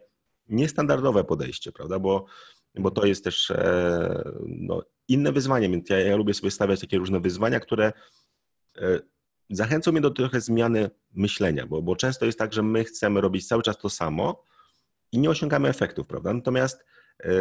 niestandardowe 0.49 1.25
podejście, 1.25 1.73
prawda, 1.73 1.99
bo, 1.99 2.25
bo 2.75 2.91
to 2.91 3.07
jest 3.07 3.25
też 3.25 3.53
no, 4.47 4.83
inne 5.09 5.33
wyzwanie, 5.33 5.69
więc 5.69 5.91
ja, 5.91 6.01
ja 6.01 6.17
lubię 6.17 6.35
sobie 6.35 6.51
stawiać 6.51 6.81
takie 6.81 6.99
różne 6.99 7.21
wyzwania, 7.21 7.61
które 7.61 7.93
zachęcą 9.51 9.93
mnie 9.93 10.01
do 10.01 10.11
trochę 10.11 10.41
zmiany 10.41 10.91
myślenia, 11.15 11.67
bo, 11.67 11.83
bo 11.83 11.97
często 11.97 12.27
jest 12.27 12.39
tak, 12.39 12.53
że 12.53 12.63
my 12.63 12.85
chcemy 12.85 13.21
robić 13.21 13.47
cały 13.47 13.63
czas 13.63 13.79
to 13.79 13.91
samo 13.91 14.45
i 15.13 15.19
nie 15.19 15.31
osiągamy 15.31 15.69
efektów, 15.69 16.07
prawda, 16.07 16.33
natomiast 16.33 16.85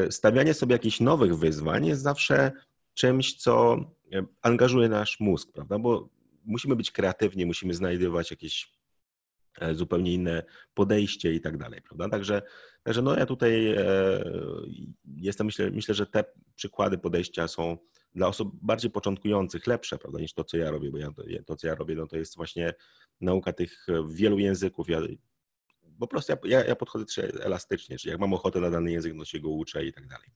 stawianie 0.10 0.54
sobie 0.54 0.74
jakichś 0.74 1.00
nowych 1.00 1.38
wyzwań 1.38 1.86
jest 1.86 2.02
zawsze 2.02 2.52
czymś, 2.94 3.36
co 3.36 3.78
e, 4.14 4.26
angażuje 4.42 4.90
nasz 4.90 5.20
mózg, 5.20 5.52
prawda? 5.52 5.80
Bo 5.80 6.10
musimy 6.46 6.76
być 6.76 6.92
kreatywni, 6.92 7.46
musimy 7.46 7.74
znajdować 7.74 8.32
jakieś 8.32 8.74
e, 9.62 9.76
zupełnie 9.76 10.14
inne 10.14 10.44
podejście 10.74 11.34
i 11.34 11.42
tak 11.42 11.58
dalej, 11.58 11.82
prawda? 11.82 12.10
Także, 12.10 12.42
także 12.84 13.02
no 13.02 13.18
ja 13.18 13.26
tutaj 13.26 13.68
e, 13.68 13.84
jestem, 15.18 15.46
myślę, 15.46 15.72
myślę, 15.72 15.96
że 15.96 16.06
te 16.06 16.24
przykłady 16.56 16.98
podejścia 16.98 17.48
są 17.48 17.78
dla 18.16 18.28
osób 18.28 18.60
bardziej 18.62 18.92
początkujących 18.92 19.68
lepsze, 19.68 19.98
prawda, 19.98 20.20
niż 20.20 20.34
to, 20.34 20.44
co 20.44 20.58
ja 20.58 20.72
robię, 20.72 20.92
bo 20.92 20.98
ja, 20.98 21.12
to, 21.46 21.56
co 21.56 21.68
ja 21.68 21.76
robię, 21.76 21.96
no 21.96 22.08
to 22.08 22.18
jest 22.18 22.36
właśnie 22.36 22.74
nauka 23.22 23.54
tych 23.54 23.88
wielu 24.10 24.40
języków. 24.40 24.90
Ja, 24.90 25.02
po 26.00 26.08
prostu 26.08 26.34
ja, 26.44 26.66
ja 26.66 26.76
podchodzę 26.76 27.06
elastycznie, 27.40 27.98
czyli 27.98 28.12
jak 28.12 28.20
mam 28.20 28.34
ochotę 28.34 28.60
na 28.60 28.70
dany 28.70 28.92
język, 28.92 29.14
no 29.14 29.26
się 29.26 29.40
go 29.40 29.50
uczę 29.50 29.86
i 29.86 29.94
tak 29.94 30.08
dalej. 30.08 30.30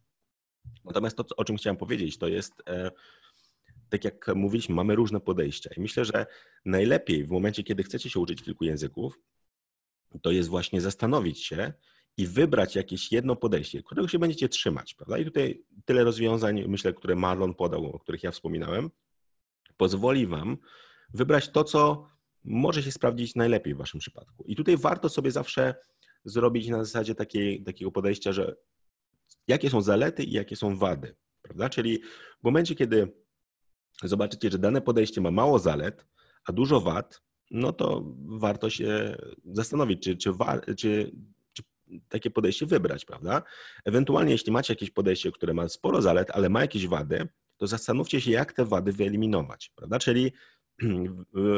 Natomiast 0.85 1.17
to, 1.17 1.25
o 1.37 1.45
czym 1.45 1.57
chciałem 1.57 1.77
powiedzieć, 1.77 2.17
to 2.17 2.27
jest, 2.27 2.53
e, 2.67 2.91
tak 3.89 4.03
jak 4.03 4.27
mówiliśmy, 4.35 4.75
mamy 4.75 4.95
różne 4.95 5.19
podejścia 5.19 5.69
i 5.77 5.81
myślę, 5.81 6.05
że 6.05 6.25
najlepiej 6.65 7.25
w 7.25 7.31
momencie, 7.31 7.63
kiedy 7.63 7.83
chcecie 7.83 8.09
się 8.09 8.19
uczyć 8.19 8.41
kilku 8.41 8.63
języków, 8.63 9.19
to 10.21 10.31
jest 10.31 10.49
właśnie 10.49 10.81
zastanowić 10.81 11.43
się 11.43 11.73
i 12.17 12.27
wybrać 12.27 12.75
jakieś 12.75 13.11
jedno 13.11 13.35
podejście, 13.35 13.83
którego 13.83 14.07
się 14.07 14.19
będziecie 14.19 14.49
trzymać, 14.49 14.93
prawda? 14.93 15.17
I 15.17 15.25
tutaj 15.25 15.63
tyle 15.85 16.03
rozwiązań, 16.03 16.63
myślę, 16.67 16.93
które 16.93 17.15
Marlon 17.15 17.53
podał, 17.53 17.85
o 17.85 17.99
których 17.99 18.23
ja 18.23 18.31
wspominałem, 18.31 18.89
pozwoli 19.77 20.27
Wam 20.27 20.57
wybrać 21.13 21.49
to, 21.49 21.63
co 21.63 22.07
może 22.43 22.83
się 22.83 22.91
sprawdzić 22.91 23.35
najlepiej 23.35 23.73
w 23.73 23.77
Waszym 23.77 23.99
przypadku. 23.99 24.43
I 24.47 24.55
tutaj 24.55 24.77
warto 24.77 25.09
sobie 25.09 25.31
zawsze 25.31 25.75
zrobić 26.25 26.67
na 26.67 26.83
zasadzie 26.83 27.15
takiej, 27.15 27.63
takiego 27.63 27.91
podejścia, 27.91 28.33
że 28.33 28.55
jakie 29.47 29.69
są 29.69 29.81
zalety 29.81 30.23
i 30.23 30.31
jakie 30.31 30.55
są 30.55 30.77
wady, 30.77 31.15
prawda? 31.41 31.69
Czyli 31.69 31.99
w 32.41 32.43
momencie, 32.43 32.75
kiedy 32.75 33.13
zobaczycie, 34.03 34.51
że 34.51 34.59
dane 34.59 34.81
podejście 34.81 35.21
ma 35.21 35.31
mało 35.31 35.59
zalet, 35.59 36.05
a 36.45 36.51
dużo 36.51 36.81
wad, 36.81 37.21
no 37.51 37.73
to 37.73 38.03
warto 38.25 38.69
się 38.69 39.17
zastanowić, 39.45 40.03
czy, 40.03 40.17
czy, 40.17 40.31
czy, 40.77 41.11
czy 41.53 41.63
takie 42.09 42.31
podejście 42.31 42.65
wybrać, 42.65 43.05
prawda? 43.05 43.43
Ewentualnie, 43.85 44.31
jeśli 44.31 44.51
macie 44.51 44.73
jakieś 44.73 44.91
podejście, 44.91 45.31
które 45.31 45.53
ma 45.53 45.69
sporo 45.69 46.01
zalet, 46.01 46.31
ale 46.31 46.49
ma 46.49 46.61
jakieś 46.61 46.87
wady, 46.87 47.27
to 47.57 47.67
zastanówcie 47.67 48.21
się, 48.21 48.31
jak 48.31 48.53
te 48.53 48.65
wady 48.65 48.91
wyeliminować, 48.91 49.71
prawda? 49.75 49.99
Czyli 49.99 50.31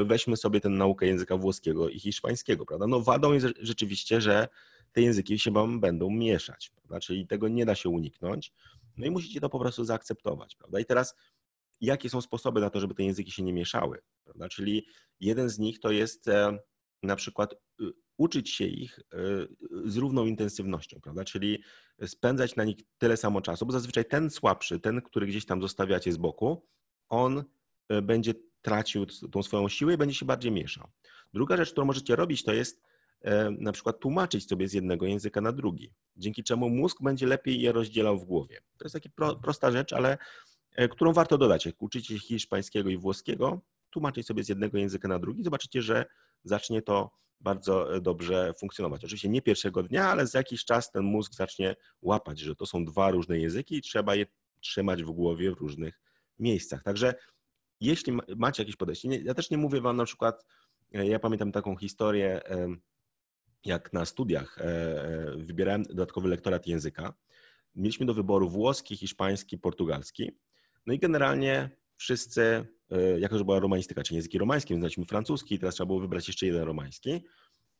weźmy 0.05 0.37
sobie 0.37 0.61
tę 0.61 0.69
naukę 0.69 1.07
języka 1.07 1.37
włoskiego 1.37 1.89
i 1.89 1.99
hiszpańskiego, 1.99 2.65
prawda? 2.65 2.87
No 2.87 3.01
wadą 3.01 3.33
jest 3.33 3.47
rzeczywiście, 3.61 4.21
że 4.21 4.47
te 4.97 5.01
języki 5.01 5.39
się 5.39 5.51
wam 5.51 5.79
będą 5.79 6.09
mieszać, 6.09 6.69
prawda? 6.69 6.99
Czyli 6.99 7.27
tego 7.27 7.47
nie 7.47 7.65
da 7.65 7.75
się 7.75 7.89
uniknąć. 7.89 8.53
No 8.97 9.05
i 9.05 9.11
musicie 9.11 9.41
to 9.41 9.49
po 9.49 9.59
prostu 9.59 9.85
zaakceptować, 9.85 10.55
prawda? 10.55 10.79
I 10.79 10.85
teraz 10.85 11.15
jakie 11.81 12.09
są 12.09 12.21
sposoby 12.21 12.61
na 12.61 12.69
to, 12.69 12.79
żeby 12.79 12.95
te 12.95 13.03
języki 13.03 13.31
się 13.31 13.43
nie 13.43 13.53
mieszały, 13.53 13.99
prawda? 14.23 14.49
Czyli 14.49 14.85
jeden 15.19 15.49
z 15.49 15.59
nich 15.59 15.79
to 15.79 15.91
jest 15.91 16.27
e, 16.27 16.57
na 17.03 17.15
przykład 17.15 17.53
y, 17.53 17.85
uczyć 18.17 18.49
się 18.49 18.65
ich 18.65 18.99
y, 18.99 19.03
z 19.85 19.97
równą 19.97 20.25
intensywnością, 20.25 21.01
prawda? 21.01 21.23
Czyli 21.23 21.63
spędzać 22.05 22.55
na 22.55 22.63
nich 22.63 22.77
tyle 22.97 23.17
samo 23.17 23.41
czasu, 23.41 23.65
bo 23.65 23.71
zazwyczaj 23.71 24.05
ten 24.05 24.29
słabszy, 24.29 24.79
ten, 24.79 25.01
który 25.01 25.27
gdzieś 25.27 25.45
tam 25.45 25.61
zostawiacie 25.61 26.11
z 26.11 26.17
boku, 26.17 26.65
on 27.09 27.43
y, 27.91 28.01
będzie 28.01 28.33
tracił 28.61 29.05
tą 29.05 29.43
swoją 29.43 29.69
siłę 29.69 29.93
i 29.93 29.97
będzie 29.97 30.15
się 30.15 30.25
bardziej 30.25 30.51
mieszał. 30.51 30.87
Druga 31.33 31.57
rzecz, 31.57 31.71
którą 31.71 31.87
możecie 31.87 32.15
robić, 32.15 32.43
to 32.43 32.53
jest 32.53 32.81
e, 32.81 32.86
na 33.59 33.71
przykład 33.71 33.99
tłumaczyć 33.99 34.49
sobie 34.49 34.67
z 34.67 34.73
jednego 34.73 35.05
języka 35.05 35.41
na 35.41 35.51
drugi, 35.51 35.93
dzięki 36.15 36.43
czemu 36.43 36.69
mózg 36.69 36.97
będzie 37.01 37.27
lepiej 37.27 37.61
je 37.61 37.71
rozdzielał 37.71 38.19
w 38.19 38.25
głowie. 38.25 38.59
To 38.77 38.85
jest 38.85 38.93
taka 38.93 39.09
pro, 39.15 39.35
prosta 39.35 39.71
rzecz, 39.71 39.93
ale 39.93 40.17
e, 40.75 40.87
którą 40.87 41.13
warto 41.13 41.37
dodać. 41.37 41.65
Jak 41.65 41.81
uczycie 41.81 42.13
się 42.13 42.19
hiszpańskiego 42.19 42.89
i 42.89 42.97
włoskiego, 42.97 43.61
tłumaczyć 43.89 44.27
sobie 44.27 44.43
z 44.43 44.49
jednego 44.49 44.77
języka 44.77 45.07
na 45.07 45.19
drugi, 45.19 45.43
zobaczycie, 45.43 45.81
że 45.81 46.05
zacznie 46.43 46.81
to 46.81 47.11
bardzo 47.39 47.95
e, 47.95 48.01
dobrze 48.01 48.53
funkcjonować. 48.59 49.03
Oczywiście 49.05 49.29
nie 49.29 49.41
pierwszego 49.41 49.83
dnia, 49.83 50.07
ale 50.09 50.27
za 50.27 50.37
jakiś 50.37 50.65
czas 50.65 50.91
ten 50.91 51.03
mózg 51.03 51.33
zacznie 51.33 51.75
łapać, 52.01 52.39
że 52.39 52.55
to 52.55 52.65
są 52.65 52.85
dwa 52.85 53.11
różne 53.11 53.39
języki 53.39 53.77
i 53.77 53.81
trzeba 53.81 54.15
je 54.15 54.25
trzymać 54.59 55.03
w 55.03 55.11
głowie 55.11 55.51
w 55.51 55.57
różnych 55.57 55.99
miejscach. 56.39 56.83
Także 56.83 57.13
jeśli 57.81 58.17
macie 58.35 58.63
jakieś 58.63 58.75
podejście, 58.75 59.09
ja 59.09 59.33
też 59.33 59.49
nie 59.49 59.57
mówię 59.57 59.81
wam 59.81 59.97
na 59.97 60.05
przykład, 60.05 60.45
e, 60.93 61.07
ja 61.07 61.19
pamiętam 61.19 61.51
taką 61.51 61.77
historię, 61.77 62.41
jak 63.65 63.93
na 63.93 64.05
studiach 64.05 64.57
e, 64.57 64.63
e, 64.63 65.37
wybierałem 65.37 65.83
dodatkowy 65.83 66.29
lektorat 66.29 66.67
języka. 66.67 67.13
Mieliśmy 67.75 68.05
do 68.05 68.13
wyboru 68.13 68.49
włoski, 68.49 68.97
hiszpański, 68.97 69.57
portugalski. 69.57 70.31
No 70.85 70.93
i 70.93 70.99
generalnie 70.99 71.69
wszyscy, 71.97 72.65
jako 73.19 73.37
że 73.37 73.45
była 73.45 73.59
romanistyka, 73.59 74.03
czyli 74.03 74.15
języki 74.15 74.37
romańskie, 74.37 74.73
więc 74.73 74.81
znaliśmy 74.81 75.05
francuski, 75.05 75.59
teraz 75.59 75.75
trzeba 75.75 75.87
było 75.87 75.99
wybrać 75.99 76.27
jeszcze 76.27 76.45
jeden 76.45 76.63
romański. 76.63 77.23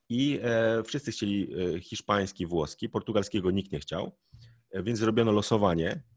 I 0.10 0.40
wszyscy 0.86 1.12
chcieli 1.12 1.50
hiszpański, 1.82 2.46
włoski, 2.46 2.90
portugalskiego 2.90 3.52
nikt 3.52 3.72
nie 3.72 3.80
chciał, 3.80 4.18
więc 4.74 5.00
zrobiono 5.00 5.32
losowanie 5.32 6.04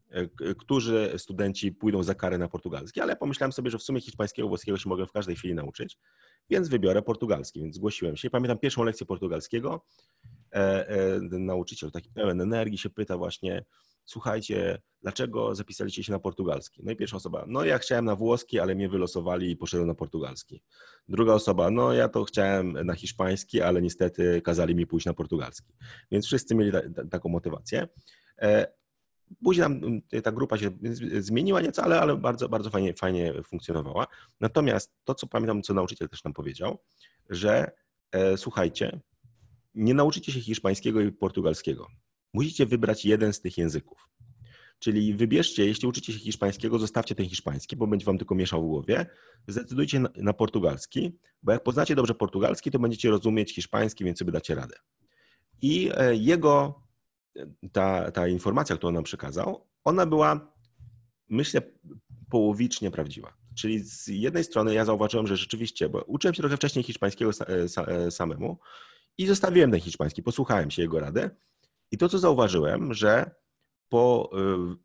którzy 0.57 1.13
studenci 1.17 1.71
pójdą 1.71 2.03
za 2.03 2.15
karę 2.15 2.37
na 2.37 2.47
portugalski, 2.47 3.01
ale 3.01 3.15
pomyślałem 3.15 3.51
sobie, 3.51 3.71
że 3.71 3.77
w 3.77 3.83
sumie 3.83 4.01
hiszpańskiego, 4.01 4.47
włoskiego 4.47 4.77
się 4.77 4.89
mogę 4.89 5.05
w 5.05 5.11
każdej 5.11 5.35
chwili 5.35 5.55
nauczyć, 5.55 5.97
więc 6.49 6.69
wybiorę 6.69 7.01
portugalski, 7.01 7.61
więc 7.61 7.75
zgłosiłem 7.75 8.17
się. 8.17 8.29
Pamiętam 8.29 8.57
pierwszą 8.57 8.83
lekcję 8.83 9.05
portugalskiego, 9.05 9.85
e, 10.53 10.89
e, 10.89 11.19
nauczyciel 11.21 11.91
taki 11.91 12.09
pełen 12.09 12.41
energii 12.41 12.77
się 12.77 12.89
pyta 12.89 13.17
właśnie, 13.17 13.65
słuchajcie, 14.05 14.81
dlaczego 15.01 15.55
zapisaliście 15.55 16.03
się 16.03 16.11
na 16.11 16.19
portugalski? 16.19 16.81
No 16.83 16.91
i 16.91 16.95
pierwsza 16.95 17.17
osoba, 17.17 17.45
no 17.47 17.65
ja 17.65 17.77
chciałem 17.77 18.05
na 18.05 18.15
włoski, 18.15 18.59
ale 18.59 18.75
mnie 18.75 18.89
wylosowali 18.89 19.51
i 19.51 19.57
poszedłem 19.57 19.87
na 19.87 19.95
portugalski. 19.95 20.63
Druga 21.07 21.33
osoba, 21.33 21.71
no 21.71 21.93
ja 21.93 22.09
to 22.09 22.23
chciałem 22.23 22.71
na 22.85 22.93
hiszpański, 22.93 23.61
ale 23.61 23.81
niestety 23.81 24.41
kazali 24.41 24.75
mi 24.75 24.87
pójść 24.87 25.05
na 25.05 25.13
portugalski. 25.13 25.73
Więc 26.11 26.25
wszyscy 26.25 26.55
mieli 26.55 26.71
ta, 26.71 26.81
ta, 26.95 27.07
taką 27.07 27.29
motywację. 27.29 27.87
Później 29.43 29.63
tam 29.63 29.73
mm, 29.73 30.01
ta 30.23 30.31
grupa 30.31 30.57
się 30.57 30.71
zmieniła 31.19 31.61
nieco, 31.61 31.83
ale, 31.83 32.01
ale 32.01 32.17
bardzo, 32.17 32.49
bardzo 32.49 32.69
fajnie, 32.69 32.93
fajnie 32.93 33.33
funkcjonowała. 33.43 34.07
Natomiast 34.39 34.93
to, 35.03 35.15
co 35.15 35.27
pamiętam, 35.27 35.61
co 35.61 35.73
nauczyciel 35.73 36.09
też 36.09 36.23
nam 36.23 36.33
powiedział, 36.33 36.77
że 37.29 37.71
e, 38.11 38.37
słuchajcie, 38.37 38.99
nie 39.75 39.93
nauczycie 39.93 40.31
się 40.31 40.39
hiszpańskiego 40.39 41.01
i 41.01 41.11
portugalskiego. 41.11 41.87
Musicie 42.33 42.65
wybrać 42.65 43.05
jeden 43.05 43.33
z 43.33 43.41
tych 43.41 43.57
języków. 43.57 44.09
Czyli 44.79 45.13
wybierzcie, 45.13 45.65
jeśli 45.65 45.87
uczycie 45.87 46.13
się 46.13 46.19
hiszpańskiego, 46.19 46.79
zostawcie 46.79 47.15
ten 47.15 47.25
hiszpański, 47.25 47.75
bo 47.75 47.87
będzie 47.87 48.05
wam 48.05 48.17
tylko 48.17 48.35
mieszał 48.35 48.63
w 48.63 48.67
głowie. 48.67 49.05
Zdecydujcie 49.47 49.99
na, 49.99 50.09
na 50.15 50.33
portugalski, 50.33 51.17
bo 51.43 51.51
jak 51.51 51.63
poznacie 51.63 51.95
dobrze 51.95 52.15
portugalski, 52.15 52.71
to 52.71 52.79
będziecie 52.79 53.09
rozumieć 53.09 53.55
hiszpański, 53.55 54.03
więc 54.03 54.19
sobie 54.19 54.31
dacie 54.31 54.55
radę. 54.55 54.75
I 55.61 55.89
e, 55.95 56.15
jego 56.15 56.80
ta, 57.71 58.11
ta 58.11 58.27
informacja, 58.27 58.75
którą 58.75 58.93
nam 58.93 59.03
przekazał, 59.03 59.67
ona 59.83 60.05
była, 60.05 60.53
myślę, 61.29 61.61
połowicznie 62.29 62.91
prawdziwa. 62.91 63.33
Czyli 63.55 63.79
z 63.79 64.07
jednej 64.07 64.43
strony 64.43 64.73
ja 64.73 64.85
zauważyłem, 64.85 65.27
że 65.27 65.37
rzeczywiście, 65.37 65.89
bo 65.89 66.01
uczyłem 66.01 66.33
się 66.35 66.41
trochę 66.41 66.57
wcześniej 66.57 66.83
hiszpańskiego 66.83 67.31
e, 67.31 67.83
e, 67.87 68.11
samemu 68.11 68.59
i 69.17 69.27
zostawiłem 69.27 69.71
ten 69.71 69.79
hiszpański, 69.79 70.23
posłuchałem 70.23 70.71
się 70.71 70.81
jego 70.81 70.99
rady 70.99 71.29
i 71.91 71.97
to, 71.97 72.09
co 72.09 72.19
zauważyłem, 72.19 72.93
że 72.93 73.31
po 73.89 74.29
e, 74.33 74.75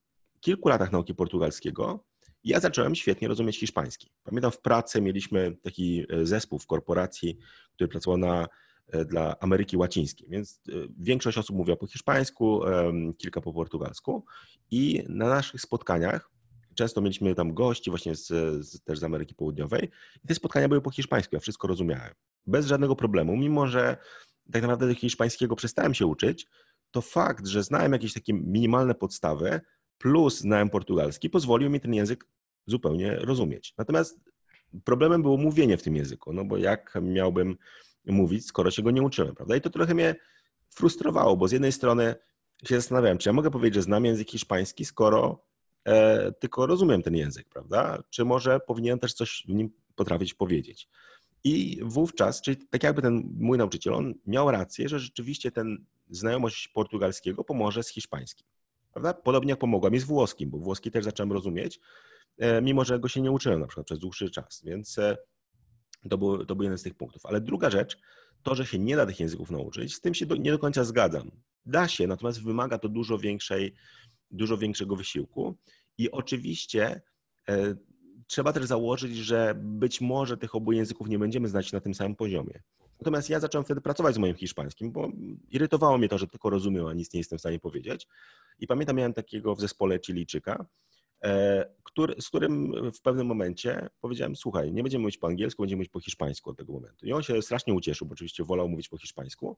kilku 0.40 0.68
latach 0.68 0.92
nauki 0.92 1.14
portugalskiego 1.14 2.04
ja 2.44 2.60
zacząłem 2.60 2.94
świetnie 2.94 3.28
rozumieć 3.28 3.58
hiszpański. 3.58 4.10
Pamiętam 4.22 4.50
w 4.50 4.60
pracy 4.60 5.00
mieliśmy 5.00 5.56
taki 5.62 6.06
zespół 6.22 6.58
w 6.58 6.66
korporacji, 6.66 7.38
który 7.74 7.88
pracował 7.88 8.18
na 8.18 8.48
dla 9.06 9.38
Ameryki 9.38 9.76
Łacińskiej. 9.76 10.28
Więc 10.30 10.60
e, 10.68 10.72
większość 10.98 11.38
osób 11.38 11.56
mówiła 11.56 11.76
po 11.76 11.86
hiszpańsku, 11.86 12.60
kilka 13.18 13.40
po 13.40 13.52
portugalsku 13.52 14.24
i 14.70 15.04
na 15.08 15.28
naszych 15.28 15.60
spotkaniach 15.60 16.36
często 16.76 17.00
mieliśmy 17.00 17.34
tam 17.34 17.54
gości 17.54 17.90
właśnie 17.90 18.16
z, 18.16 18.26
z, 18.66 18.82
też 18.84 18.98
z 18.98 19.04
Ameryki 19.04 19.34
Południowej 19.34 19.90
i 20.24 20.28
te 20.28 20.34
spotkania 20.34 20.68
były 20.68 20.80
po 20.80 20.90
hiszpańsku, 20.90 21.36
ja 21.36 21.40
wszystko 21.40 21.68
rozumiałem. 21.68 22.14
Bez 22.46 22.66
żadnego 22.66 22.96
problemu, 22.96 23.36
mimo 23.36 23.66
że 23.66 23.96
tak 24.52 24.62
naprawdę 24.62 24.94
hiszpańskiego 24.94 25.56
przestałem 25.56 25.94
się 25.94 26.06
uczyć, 26.06 26.46
to 26.90 27.00
fakt, 27.00 27.46
że 27.46 27.62
znałem 27.62 27.92
jakieś 27.92 28.12
takie 28.12 28.32
minimalne 28.32 28.94
podstawy 28.94 29.60
plus 29.98 30.38
znałem 30.38 30.70
portugalski, 30.70 31.30
pozwolił 31.30 31.70
mi 31.70 31.80
ten 31.80 31.94
język 31.94 32.24
zupełnie 32.66 33.16
rozumieć. 33.16 33.74
Natomiast 33.78 34.20
problemem 34.84 35.22
było 35.22 35.36
mówienie 35.36 35.76
w 35.76 35.82
tym 35.82 35.96
języku, 35.96 36.32
no 36.32 36.44
bo 36.44 36.56
jak 36.56 36.98
miałbym 37.02 37.56
mówić, 38.12 38.46
skoro 38.46 38.70
się 38.70 38.82
go 38.82 38.90
nie 38.90 39.02
uczyłem, 39.02 39.34
prawda? 39.34 39.56
I 39.56 39.60
to 39.60 39.70
trochę 39.70 39.94
mnie 39.94 40.14
frustrowało, 40.70 41.36
bo 41.36 41.48
z 41.48 41.52
jednej 41.52 41.72
strony 41.72 42.14
się 42.64 42.76
zastanawiałem, 42.76 43.18
czy 43.18 43.28
ja 43.28 43.32
mogę 43.32 43.50
powiedzieć, 43.50 43.74
że 43.74 43.82
znam 43.82 44.04
język 44.04 44.30
hiszpański, 44.30 44.84
skoro 44.84 45.42
e, 45.84 46.32
tylko 46.32 46.66
rozumiem 46.66 47.02
ten 47.02 47.16
język, 47.16 47.48
prawda? 47.48 48.02
Czy 48.10 48.24
może 48.24 48.60
powinienem 48.60 48.98
też 48.98 49.14
coś 49.14 49.44
w 49.48 49.54
nim 49.54 49.70
potrafić 49.94 50.34
powiedzieć? 50.34 50.88
I 51.44 51.80
wówczas, 51.82 52.40
czyli 52.40 52.56
tak 52.56 52.82
jakby 52.82 53.02
ten 53.02 53.28
mój 53.38 53.58
nauczyciel, 53.58 53.94
on 53.94 54.14
miał 54.26 54.50
rację, 54.50 54.88
że 54.88 54.98
rzeczywiście 54.98 55.52
ten 55.52 55.84
znajomość 56.10 56.68
portugalskiego 56.68 57.44
pomoże 57.44 57.82
z 57.82 57.88
hiszpańskim. 57.88 58.46
Prawda? 58.92 59.14
Podobnie 59.14 59.50
jak 59.50 59.58
pomogła 59.58 59.90
mi 59.90 59.98
z 59.98 60.04
włoskim, 60.04 60.50
bo 60.50 60.58
włoski 60.58 60.90
też 60.90 61.04
zacząłem 61.04 61.32
rozumieć, 61.32 61.80
e, 62.38 62.62
mimo 62.62 62.84
że 62.84 62.98
go 62.98 63.08
się 63.08 63.20
nie 63.20 63.30
uczyłem 63.30 63.60
na 63.60 63.66
przykład 63.66 63.86
przez 63.86 63.98
dłuższy 63.98 64.30
czas. 64.30 64.62
Więc 64.64 64.98
e, 64.98 65.16
to 66.08 66.18
był, 66.18 66.46
to 66.46 66.56
był 66.56 66.62
jeden 66.62 66.78
z 66.78 66.82
tych 66.82 66.94
punktów. 66.94 67.26
Ale 67.26 67.40
druga 67.40 67.70
rzecz, 67.70 67.98
to, 68.42 68.54
że 68.54 68.66
się 68.66 68.78
nie 68.78 68.96
da 68.96 69.06
tych 69.06 69.20
języków 69.20 69.50
nauczyć, 69.50 69.94
z 69.94 70.00
tym 70.00 70.14
się 70.14 70.26
do, 70.26 70.36
nie 70.36 70.50
do 70.50 70.58
końca 70.58 70.84
zgadzam. 70.84 71.30
Da 71.66 71.88
się, 71.88 72.06
natomiast 72.06 72.42
wymaga 72.42 72.78
to 72.78 72.88
dużo 72.88 73.18
większej, 73.18 73.74
dużo 74.30 74.58
większego 74.58 74.96
wysiłku. 74.96 75.56
I 75.98 76.10
oczywiście 76.10 77.02
e, 77.48 77.74
trzeba 78.26 78.52
też 78.52 78.64
założyć, 78.64 79.16
że 79.16 79.54
być 79.58 80.00
może 80.00 80.36
tych 80.36 80.54
obu 80.54 80.72
języków 80.72 81.08
nie 81.08 81.18
będziemy 81.18 81.48
znać 81.48 81.72
na 81.72 81.80
tym 81.80 81.94
samym 81.94 82.16
poziomie. 82.16 82.62
Natomiast 83.00 83.30
ja 83.30 83.40
zacząłem 83.40 83.64
wtedy 83.64 83.80
pracować 83.80 84.14
z 84.14 84.18
moim 84.18 84.34
hiszpańskim, 84.34 84.92
bo 84.92 85.08
irytowało 85.50 85.98
mnie 85.98 86.08
to, 86.08 86.18
że 86.18 86.26
tylko 86.26 86.50
rozumiem, 86.50 86.86
a 86.86 86.92
nic 86.92 87.12
nie 87.12 87.20
jestem 87.20 87.38
w 87.38 87.40
stanie 87.40 87.58
powiedzieć. 87.58 88.06
I 88.58 88.66
pamiętam, 88.66 88.96
miałem 88.96 89.12
takiego 89.12 89.54
w 89.54 89.60
zespole 89.60 89.98
Chilijczyka, 90.06 90.66
który, 91.84 92.14
z 92.20 92.28
którym 92.28 92.72
w 92.92 93.00
pewnym 93.00 93.26
momencie 93.26 93.88
powiedziałem, 94.00 94.36
słuchaj, 94.36 94.72
nie 94.72 94.82
będziemy 94.82 95.02
mówić 95.02 95.18
po 95.18 95.26
angielsku, 95.26 95.62
będziemy 95.62 95.78
mówić 95.78 95.92
po 95.92 96.00
hiszpańsku 96.00 96.50
od 96.50 96.56
tego 96.56 96.72
momentu. 96.72 97.06
I 97.06 97.12
on 97.12 97.22
się 97.22 97.42
strasznie 97.42 97.74
ucieszył, 97.74 98.06
bo 98.06 98.12
oczywiście 98.12 98.44
wolał 98.44 98.68
mówić 98.68 98.88
po 98.88 98.98
hiszpańsku. 98.98 99.56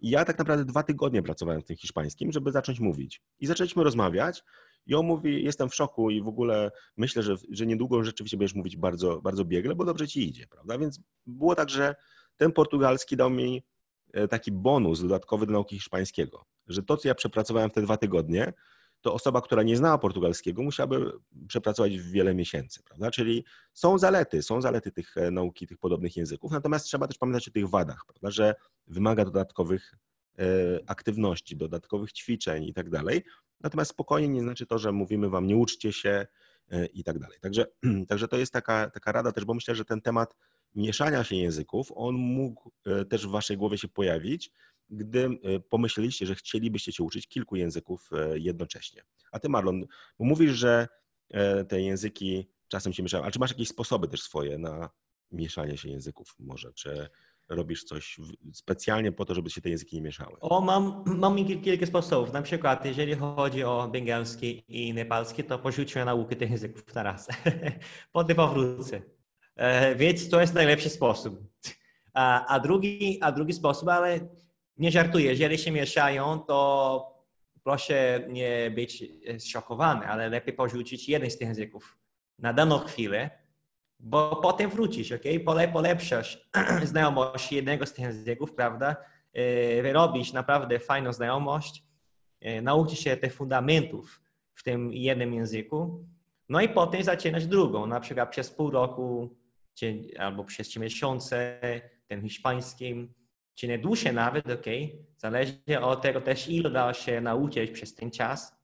I 0.00 0.10
ja 0.10 0.24
tak 0.24 0.38
naprawdę 0.38 0.64
dwa 0.64 0.82
tygodnie 0.82 1.22
pracowałem 1.22 1.62
w 1.62 1.64
tym 1.64 1.76
hiszpańskim, 1.76 2.32
żeby 2.32 2.52
zacząć 2.52 2.80
mówić. 2.80 3.22
I 3.40 3.46
zaczęliśmy 3.46 3.84
rozmawiać 3.84 4.44
i 4.86 4.94
on 4.94 5.06
mówi, 5.06 5.44
jestem 5.44 5.68
w 5.68 5.74
szoku 5.74 6.10
i 6.10 6.22
w 6.22 6.28
ogóle 6.28 6.70
myślę, 6.96 7.22
że, 7.22 7.34
że 7.50 7.66
niedługo 7.66 8.04
rzeczywiście 8.04 8.36
będziesz 8.36 8.54
mówić 8.54 8.76
bardzo, 8.76 9.20
bardzo 9.20 9.44
biegle, 9.44 9.74
bo 9.74 9.84
dobrze 9.84 10.08
ci 10.08 10.28
idzie, 10.28 10.46
prawda? 10.46 10.78
Więc 10.78 11.00
było 11.26 11.54
tak, 11.54 11.70
że 11.70 11.94
ten 12.36 12.52
portugalski 12.52 13.16
dał 13.16 13.30
mi 13.30 13.62
e, 14.12 14.28
taki 14.28 14.52
bonus 14.52 15.02
dodatkowy 15.02 15.46
do 15.46 15.52
nauki 15.52 15.76
hiszpańskiego, 15.76 16.44
że 16.66 16.82
to, 16.82 16.96
co 16.96 17.08
ja 17.08 17.14
przepracowałem 17.14 17.70
w 17.70 17.72
te 17.72 17.82
dwa 17.82 17.96
tygodnie, 17.96 18.52
to 19.02 19.14
osoba, 19.14 19.40
która 19.40 19.62
nie 19.62 19.76
znała 19.76 19.98
portugalskiego, 19.98 20.62
musiałaby 20.62 21.12
przepracować 21.48 21.98
wiele 21.98 22.34
miesięcy, 22.34 22.82
prawda? 22.82 23.10
Czyli 23.10 23.44
są 23.72 23.98
zalety, 23.98 24.42
są 24.42 24.60
zalety 24.60 24.92
tych 24.92 25.16
e, 25.16 25.30
nauki, 25.30 25.66
tych 25.66 25.78
podobnych 25.78 26.16
języków, 26.16 26.52
natomiast 26.52 26.86
trzeba 26.86 27.06
też 27.06 27.18
pamiętać 27.18 27.48
o 27.48 27.50
tych 27.50 27.68
wadach, 27.68 28.04
prawda? 28.06 28.30
Że 28.30 28.54
wymaga 28.86 29.24
dodatkowych 29.24 29.94
e, 30.38 30.44
aktywności, 30.86 31.56
dodatkowych 31.56 32.12
ćwiczeń 32.12 32.64
i 32.64 32.74
tak 32.74 32.90
dalej. 32.90 33.22
Natomiast 33.60 33.90
spokojnie 33.90 34.28
nie 34.28 34.42
znaczy 34.42 34.66
to, 34.66 34.78
że 34.78 34.92
mówimy 34.92 35.28
wam 35.28 35.46
nie 35.46 35.56
uczcie 35.56 35.92
się 35.92 36.26
e, 36.70 36.86
i 36.86 37.04
tak 37.04 37.18
dalej. 37.18 37.38
Także, 37.40 37.66
także 38.08 38.28
to 38.28 38.36
jest 38.36 38.52
taka, 38.52 38.90
taka 38.90 39.12
rada 39.12 39.32
też, 39.32 39.44
bo 39.44 39.54
myślę, 39.54 39.74
że 39.74 39.84
ten 39.84 40.00
temat 40.00 40.36
mieszania 40.74 41.24
się 41.24 41.36
języków, 41.36 41.92
on 41.94 42.14
mógł 42.14 42.72
też 43.08 43.26
w 43.26 43.30
waszej 43.30 43.56
głowie 43.56 43.78
się 43.78 43.88
pojawić, 43.88 44.52
gdy 44.92 45.24
e, 45.24 45.60
pomyśleliście, 45.60 46.26
że 46.26 46.34
chcielibyście 46.34 46.92
się 46.92 47.04
uczyć 47.04 47.28
kilku 47.28 47.56
języków 47.56 48.10
e, 48.12 48.38
jednocześnie. 48.38 49.02
A 49.32 49.38
ty, 49.38 49.48
Marlon, 49.48 49.86
mówisz, 50.18 50.52
że 50.52 50.88
e, 51.30 51.64
te 51.64 51.82
języki 51.82 52.48
czasem 52.68 52.92
się 52.92 53.02
mieszają, 53.02 53.22
ale 53.22 53.32
czy 53.32 53.38
masz 53.38 53.50
jakieś 53.50 53.68
sposoby 53.68 54.08
też 54.08 54.22
swoje 54.22 54.58
na 54.58 54.90
mieszanie 55.32 55.76
się 55.76 55.88
języków 55.88 56.34
może, 56.38 56.72
czy 56.72 57.08
robisz 57.48 57.84
coś 57.84 58.20
specjalnie 58.52 59.12
po 59.12 59.24
to, 59.24 59.34
żeby 59.34 59.50
się 59.50 59.60
te 59.60 59.70
języki 59.70 59.96
nie 59.96 60.02
mieszały? 60.02 60.36
O, 60.40 60.60
mam, 60.60 61.04
mam 61.06 61.44
kilka 61.44 61.86
sposobów. 61.86 62.32
Na 62.32 62.42
przykład, 62.42 62.84
jeżeli 62.84 63.14
chodzi 63.14 63.64
o 63.64 63.88
bengalski 63.92 64.64
i 64.68 64.94
nepalski, 64.94 65.44
to 65.44 65.58
porzuciłem 65.58 66.06
naukę 66.06 66.36
tych 66.36 66.50
języków 66.50 66.84
teraz. 66.84 67.28
Potem 68.12 68.36
powrócę. 68.36 69.02
Więc 69.96 70.28
to 70.28 70.40
jest 70.40 70.54
najlepszy 70.54 70.88
sposób. 70.88 71.40
A, 72.14 72.46
a, 72.46 72.60
drugi, 72.60 73.18
a 73.20 73.32
drugi 73.32 73.52
sposób, 73.52 73.88
ale 73.88 74.20
nie 74.76 74.90
żartuję, 74.90 75.30
jeżeli 75.30 75.58
się 75.58 75.70
mieszają, 75.70 76.38
to 76.38 77.22
proszę 77.64 78.26
nie 78.28 78.70
być 78.74 79.04
zszokowany, 79.38 80.06
ale 80.06 80.28
lepiej 80.28 80.54
porzucić 80.54 81.08
jeden 81.08 81.30
z 81.30 81.38
tych 81.38 81.48
języków 81.48 81.98
na 82.38 82.52
daną 82.52 82.78
chwilę, 82.78 83.30
bo 84.00 84.36
potem 84.36 84.70
wrócisz, 84.70 85.12
ok? 85.12 85.22
Pole, 85.44 85.68
polepszasz 85.68 86.48
znajomość 86.84 87.52
jednego 87.52 87.86
z 87.86 87.92
tych 87.92 88.04
języków, 88.04 88.54
prawda? 88.54 88.96
E, 89.32 89.82
wyrobisz 89.82 90.32
naprawdę 90.32 90.78
fajną 90.78 91.12
znajomość, 91.12 91.84
e, 92.40 92.62
nauczysz 92.62 92.98
się 92.98 93.16
tych 93.16 93.34
fundamentów 93.34 94.22
w 94.54 94.62
tym 94.62 94.92
jednym 94.92 95.34
języku, 95.34 96.06
no 96.48 96.60
i 96.60 96.68
potem 96.68 97.02
zaczynasz 97.02 97.46
drugą, 97.46 97.86
na 97.86 98.00
przykład 98.00 98.30
przez 98.30 98.50
pół 98.50 98.70
roku 98.70 99.36
albo 100.18 100.44
przez 100.44 100.68
trzy 100.68 100.80
miesiące, 100.80 101.60
tym 102.08 102.22
hiszpańskim, 102.22 103.14
czy 103.54 103.68
nie 103.68 103.78
dłuższe 103.78 104.12
nawet, 104.12 104.50
ok? 104.50 104.66
Zależy 105.16 105.80
od 105.80 106.02
tego 106.02 106.20
też, 106.20 106.48
ile 106.48 106.68
udało 106.70 106.92
się 106.92 107.20
nauczyć 107.20 107.70
przez 107.70 107.94
ten 107.94 108.10
czas. 108.10 108.56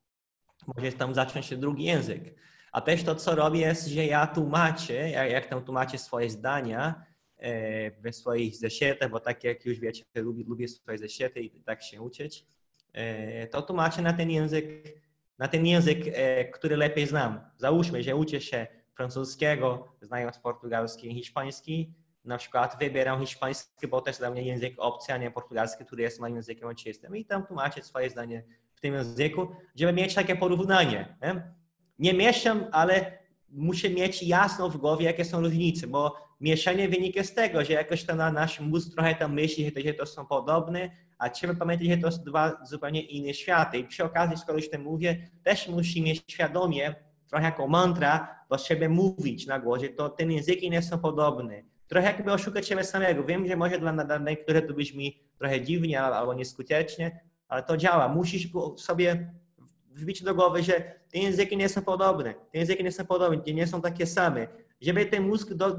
Może 0.76 0.92
tam 0.92 1.14
zacząć 1.14 1.56
drugi 1.56 1.84
język. 1.84 2.34
A 2.72 2.80
też 2.80 3.02
to, 3.02 3.14
co 3.14 3.34
robię, 3.34 3.60
jest, 3.60 3.86
że 3.88 4.06
ja 4.06 4.26
tłumaczę, 4.26 5.10
jak, 5.10 5.30
jak 5.30 5.46
tam 5.46 5.64
tłumaczę 5.64 5.98
swoje 5.98 6.30
zdania 6.30 7.04
e, 7.38 7.90
we 7.90 8.12
swoich 8.12 8.56
zeszytach, 8.56 9.10
bo 9.10 9.20
tak 9.20 9.44
jak 9.44 9.66
już 9.66 9.80
wiecie, 9.80 10.04
lubię, 10.14 10.44
lubię 10.48 10.68
swoje 10.68 10.98
zeszyty 10.98 11.40
i 11.40 11.62
tak 11.62 11.82
się 11.82 12.02
uczyć, 12.02 12.46
e, 12.92 13.46
to 13.46 13.62
tłumaczę 13.62 14.02
na 14.02 14.12
ten 14.12 14.30
język, 14.30 14.66
na 15.38 15.48
ten 15.48 15.66
język, 15.66 15.98
e, 16.06 16.44
który 16.44 16.76
lepiej 16.76 17.06
znam. 17.06 17.40
Załóżmy, 17.56 18.02
że 18.02 18.16
uczę 18.16 18.40
się 18.40 18.66
francuskiego, 18.94 19.96
znając 20.00 20.38
portugalski 20.38 21.10
i 21.10 21.14
hiszpański, 21.14 21.94
na 22.24 22.38
przykład 22.38 22.76
wybieram 22.80 23.20
hiszpański, 23.20 23.88
bo 23.88 24.02
jest 24.06 24.20
dla 24.20 24.30
mnie 24.30 24.42
język 24.42 24.74
obcy, 24.78 25.12
a 25.12 25.16
nie 25.16 25.30
portugalski, 25.30 25.84
który 25.84 26.02
jest 26.02 26.20
moim 26.20 26.36
językiem 26.36 26.68
ojczystym 26.68 27.16
i 27.16 27.24
tam 27.24 27.46
tłumaczę 27.46 27.82
swoje 27.82 28.10
zdanie 28.10 28.44
w 28.74 28.80
tym 28.80 28.94
języku, 28.94 29.48
żeby 29.74 29.92
mieć 29.92 30.14
takie 30.14 30.36
porównanie. 30.36 31.16
Nie, 31.22 31.52
nie 31.98 32.14
mieszam, 32.14 32.66
ale 32.72 33.18
muszę 33.48 33.90
mieć 33.90 34.22
jasno 34.22 34.70
w 34.70 34.76
głowie, 34.76 35.04
jakie 35.04 35.24
są 35.24 35.40
różnice, 35.40 35.86
bo 35.86 36.28
mieszanie 36.40 36.88
wynika 36.88 37.24
z 37.24 37.34
tego, 37.34 37.64
że 37.64 37.72
jakoś 37.72 38.04
to 38.04 38.14
na 38.14 38.32
nasz 38.32 38.60
mózg 38.60 38.94
trochę 38.94 39.14
tam 39.14 39.34
myśli, 39.34 39.72
że 39.84 39.94
to, 39.94 40.06
są 40.06 40.26
podobne, 40.26 40.90
a 41.18 41.30
trzeba 41.30 41.54
pamiętać, 41.54 41.88
że 41.88 41.96
to 41.96 42.10
są 42.12 42.22
dwa 42.22 42.64
zupełnie 42.64 43.00
inne 43.00 43.34
światy. 43.34 43.78
I 43.78 43.84
przy 43.84 44.04
okazji, 44.04 44.36
skoro 44.36 44.58
już 44.58 44.68
mówię, 44.78 45.30
też 45.42 45.68
musi 45.68 46.02
mieć 46.02 46.24
świadomie, 46.28 46.94
trochę 47.28 47.44
jako 47.44 47.68
mantra, 47.68 48.38
do 48.50 48.58
siebie 48.58 48.88
mówić 48.88 49.46
na 49.46 49.58
głos, 49.58 49.82
że 49.82 49.88
to 49.88 50.08
te 50.08 50.24
języki 50.24 50.70
nie 50.70 50.82
są 50.82 50.98
podobne 50.98 51.62
trochę 51.88 52.06
jakby 52.06 52.32
oszukać 52.32 52.68
siebie 52.68 52.84
samego. 52.84 53.24
Wiem, 53.24 53.48
że 53.48 53.56
może 53.56 53.78
dla, 53.78 54.18
niektórych 54.18 54.66
to 54.66 54.74
brzmi 54.74 55.20
trochę 55.38 55.60
dziwnie 55.60 56.02
albo 56.02 56.34
nieskutecznie, 56.34 57.20
ale 57.48 57.62
to 57.62 57.76
działa. 57.76 58.08
Musisz 58.08 58.48
sobie 58.76 59.32
wbić 59.90 60.22
do 60.22 60.34
głowy, 60.34 60.62
że 60.62 60.72
te 61.12 61.18
języki 61.18 61.56
nie 61.56 61.68
są 61.68 61.82
podobne, 61.82 62.34
te 62.52 62.58
języki 62.58 62.84
nie 62.84 62.92
są 62.92 63.06
podobne, 63.06 63.54
nie 63.54 63.66
są 63.66 63.80
takie 63.80 64.06
same. 64.06 64.46
Żeby 64.80 65.06
ten 65.06 65.28
mózg 65.28 65.54
do, 65.54 65.76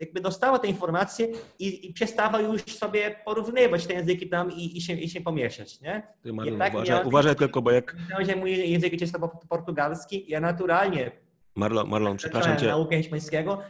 jakby 0.00 0.20
dostała 0.20 0.58
te 0.58 0.68
informacje 0.68 1.28
i, 1.58 1.88
i 1.88 1.92
przestała 1.92 2.40
już 2.40 2.62
sobie 2.62 3.16
porównywać 3.24 3.86
te 3.86 3.94
języki 3.94 4.28
tam 4.28 4.52
i, 4.52 4.76
i, 4.76 4.80
się, 4.80 4.92
i 4.92 5.08
się 5.08 5.20
pomieszać, 5.20 5.80
nie? 5.80 6.02
Ty, 6.22 6.32
tak 6.58 6.74
uważaj, 6.74 7.04
uważaj 7.04 7.36
tylko, 7.36 7.62
bo 7.62 7.70
jak... 7.70 7.96
Że 8.20 8.36
mój 8.36 8.70
język 8.70 9.00
jest 9.00 9.16
portugalski, 9.48 10.24
ja 10.28 10.40
naturalnie 10.40 11.10
Marlon, 11.54 11.88
Marlon 11.88 12.16
przepraszam 12.16 12.56
cię. 12.56 12.66
naukę 12.66 12.96
hiszpańskiego, 12.96 13.62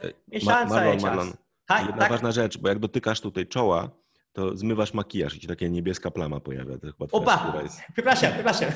Ma, 0.47 0.65
Marlon, 0.65 1.01
Marlon. 1.01 1.33
Tak, 1.71 1.87
Jedna 1.87 1.99
tak. 1.99 2.11
ważna 2.11 2.33
rzecz, 2.33 2.59
bo 2.59 2.69
jak 2.69 2.79
dotykasz 2.79 3.21
tutaj 3.21 3.47
czoła, 3.47 3.91
to 4.33 4.57
zmywasz 4.57 4.95
makijaż 4.95 5.37
i 5.37 5.41
ci 5.41 5.47
taka 5.47 5.67
niebieska 5.67 6.11
plama 6.11 6.41
pojawia. 6.41 6.79
To 6.79 6.87
chyba 6.87 7.07
Opa, 7.13 7.63
jest... 7.63 7.81
przepraszam, 7.93 8.33
przepraszam. 8.33 8.71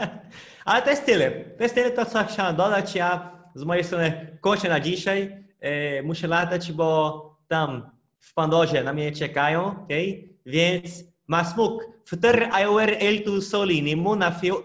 Ale 0.64 0.82
to 0.82 0.90
jest 0.90 1.06
tyle. 1.06 1.30
To 1.30 1.62
jest 1.62 1.74
tyle 1.74 1.90
to, 1.90 2.06
co 2.06 2.24
chciałem 2.24 2.56
dodać. 2.56 2.94
Ja 2.94 3.30
z 3.54 3.64
mojej 3.64 3.84
strony 3.84 4.38
kończę 4.40 4.68
na 4.68 4.80
dzisiaj. 4.80 5.44
E, 5.60 6.02
muszę 6.02 6.26
latać, 6.26 6.72
bo 6.72 7.38
tam 7.48 7.90
w 8.20 8.34
Pandorze 8.34 8.84
na 8.84 8.92
mnie 8.92 9.12
czekają, 9.12 9.66
okay? 9.66 10.28
więc 10.46 11.04
masmuk, 11.26 11.84
futer 12.08 12.48
ayower 12.52 12.96
el 13.00 13.24
tu 13.24 13.42
soli, 13.42 13.82
ni 13.82 13.96
muna 13.96 14.30
fiu, 14.30 14.56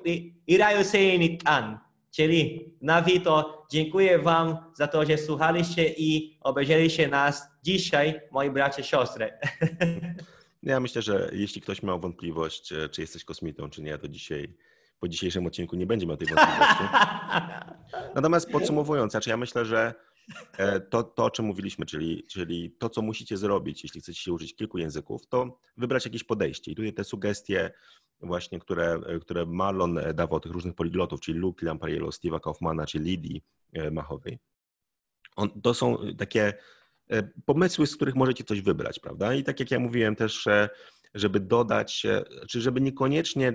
irayo 0.48 0.80
an. 1.46 1.80
Czyli 2.12 2.74
na 2.82 3.02
Wito, 3.02 3.66
dziękuję 3.72 4.20
Wam 4.20 4.58
za 4.74 4.88
to, 4.88 5.06
że 5.06 5.18
słuchaliście 5.18 5.94
i 5.98 6.38
obejrzeliście 6.42 7.08
nas 7.08 7.49
dzisiaj, 7.64 8.22
moi 8.32 8.52
bracia, 8.52 8.84
siostry. 8.84 9.34
Ja 10.64 10.80
myślę, 10.80 11.02
że 11.02 11.30
jeśli 11.34 11.62
ktoś 11.62 11.84
miał 11.84 12.00
wątpliwość, 12.00 12.74
e, 12.74 12.90
czy 12.90 13.02
jesteś 13.02 13.24
kosmitą, 13.24 13.70
czy 13.70 13.82
nie, 13.82 13.98
to 13.98 14.08
dzisiaj 14.08 14.54
po 15.00 15.08
dzisiejszym 15.08 15.46
odcinku 15.46 15.76
nie 15.76 15.86
będzie 15.86 16.08
miał 16.08 16.18
tej 16.18 16.28
wątpliwości. 16.28 16.84
Natomiast 18.16 18.50
podsumowując, 18.52 19.12
znaczy 19.12 19.30
ja 19.30 19.38
myślę, 19.38 19.66
że 19.66 19.94
e, 20.58 20.80
to, 20.80 21.04
to, 21.04 21.26
o 21.26 21.30
czym 21.32 21.46
mówiliśmy, 21.46 21.86
czyli, 21.86 22.24
czyli 22.28 22.72
to, 22.72 22.90
co 22.90 23.02
musicie 23.02 23.38
zrobić, 23.38 23.84
jeśli 23.84 24.02
chcecie 24.02 24.22
się 24.22 24.34
uczyć 24.34 24.56
kilku 24.56 24.78
języków, 24.78 25.28
to 25.28 25.60
wybrać 25.78 26.06
jakieś 26.06 26.24
podejście. 26.24 26.72
I 26.72 26.76
tutaj 26.76 26.94
te 26.94 27.04
sugestie 27.04 27.72
właśnie, 28.22 28.60
które, 28.60 29.00
które 29.22 29.46
Marlon 29.46 30.00
dawał 30.14 30.40
tych 30.40 30.52
różnych 30.52 30.76
poliglotów, 30.76 31.22
czyli 31.22 31.40
Luke 31.40 31.66
Lampariello, 31.66 32.10
Steve'a 32.10 32.40
Kaufmana 32.40 32.86
czy 32.86 33.00
Lidii 33.00 33.44
e, 33.74 33.92
Machowej. 33.92 34.40
On, 35.36 35.62
to 35.62 35.74
są 35.74 35.98
takie 36.18 36.44
e, 36.48 36.54
pomysły, 37.46 37.88
z 37.88 37.96
których 37.96 38.16
możecie 38.16 38.44
coś 38.44 38.62
wybrać, 38.62 39.00
prawda? 39.00 39.34
I 39.34 39.44
tak 39.44 39.60
jak 39.60 39.72
ja 39.72 39.80
mówiłem 39.80 40.16
też, 40.16 40.48
żeby 41.14 41.40
dodać, 41.40 42.06
czy 42.50 42.62
żeby 42.62 42.82
niekoniecznie 42.82 43.54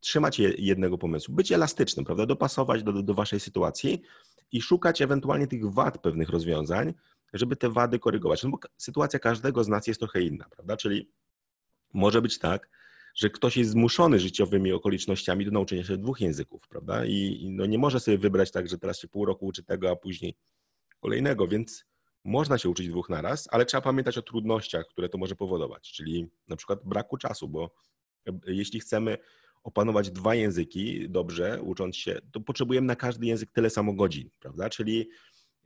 trzymać 0.00 0.38
jednego 0.58 0.98
pomysłu, 0.98 1.34
być 1.34 1.52
elastycznym, 1.52 2.04
prawda? 2.04 2.26
Dopasować 2.26 2.82
do, 2.82 2.92
do 2.92 3.14
waszej 3.14 3.40
sytuacji 3.40 4.02
i 4.52 4.62
szukać 4.62 5.02
ewentualnie 5.02 5.46
tych 5.46 5.72
wad 5.72 5.98
pewnych 5.98 6.28
rozwiązań, 6.28 6.94
żeby 7.32 7.56
te 7.56 7.70
wady 7.70 7.98
korygować. 7.98 8.42
No 8.42 8.50
bo 8.50 8.58
sytuacja 8.76 9.18
każdego 9.18 9.64
z 9.64 9.68
nas 9.68 9.86
jest 9.86 10.00
trochę 10.00 10.22
inna, 10.22 10.44
prawda? 10.50 10.76
Czyli 10.76 11.10
może 11.92 12.22
być 12.22 12.38
tak, 12.38 12.68
że 13.14 13.30
ktoś 13.30 13.56
jest 13.56 13.70
zmuszony 13.70 14.18
życiowymi 14.18 14.72
okolicznościami 14.72 15.44
do 15.44 15.50
nauczenia 15.50 15.84
się 15.84 15.96
dwóch 15.96 16.20
języków, 16.20 16.68
prawda? 16.68 17.04
I, 17.04 17.48
no 17.52 17.66
nie 17.66 17.78
może 17.78 18.00
sobie 18.00 18.18
wybrać 18.18 18.50
tak, 18.50 18.68
że 18.68 18.78
teraz 18.78 19.00
się 19.00 19.08
pół 19.08 19.24
roku 19.24 19.46
uczy 19.46 19.62
tego, 19.62 19.90
a 19.90 19.96
później 19.96 20.36
kolejnego, 21.00 21.48
więc 21.48 21.84
można 22.24 22.58
się 22.58 22.68
uczyć 22.68 22.88
dwóch 22.88 23.08
naraz, 23.08 23.48
ale 23.50 23.66
trzeba 23.66 23.80
pamiętać 23.80 24.18
o 24.18 24.22
trudnościach, 24.22 24.86
które 24.86 25.08
to 25.08 25.18
może 25.18 25.36
powodować, 25.36 25.92
czyli 25.92 26.28
na 26.48 26.56
przykład 26.56 26.80
braku 26.84 27.16
czasu, 27.16 27.48
bo 27.48 27.70
e, 28.26 28.32
jeśli 28.46 28.80
chcemy 28.80 29.18
opanować 29.64 30.10
dwa 30.10 30.34
języki 30.34 31.10
dobrze, 31.10 31.62
ucząc 31.62 31.96
się, 31.96 32.20
to 32.32 32.40
potrzebujemy 32.40 32.86
na 32.86 32.96
każdy 32.96 33.26
język 33.26 33.50
tyle 33.50 33.70
samo 33.70 33.92
godzin, 33.92 34.30
prawda? 34.40 34.70
Czyli 34.70 35.08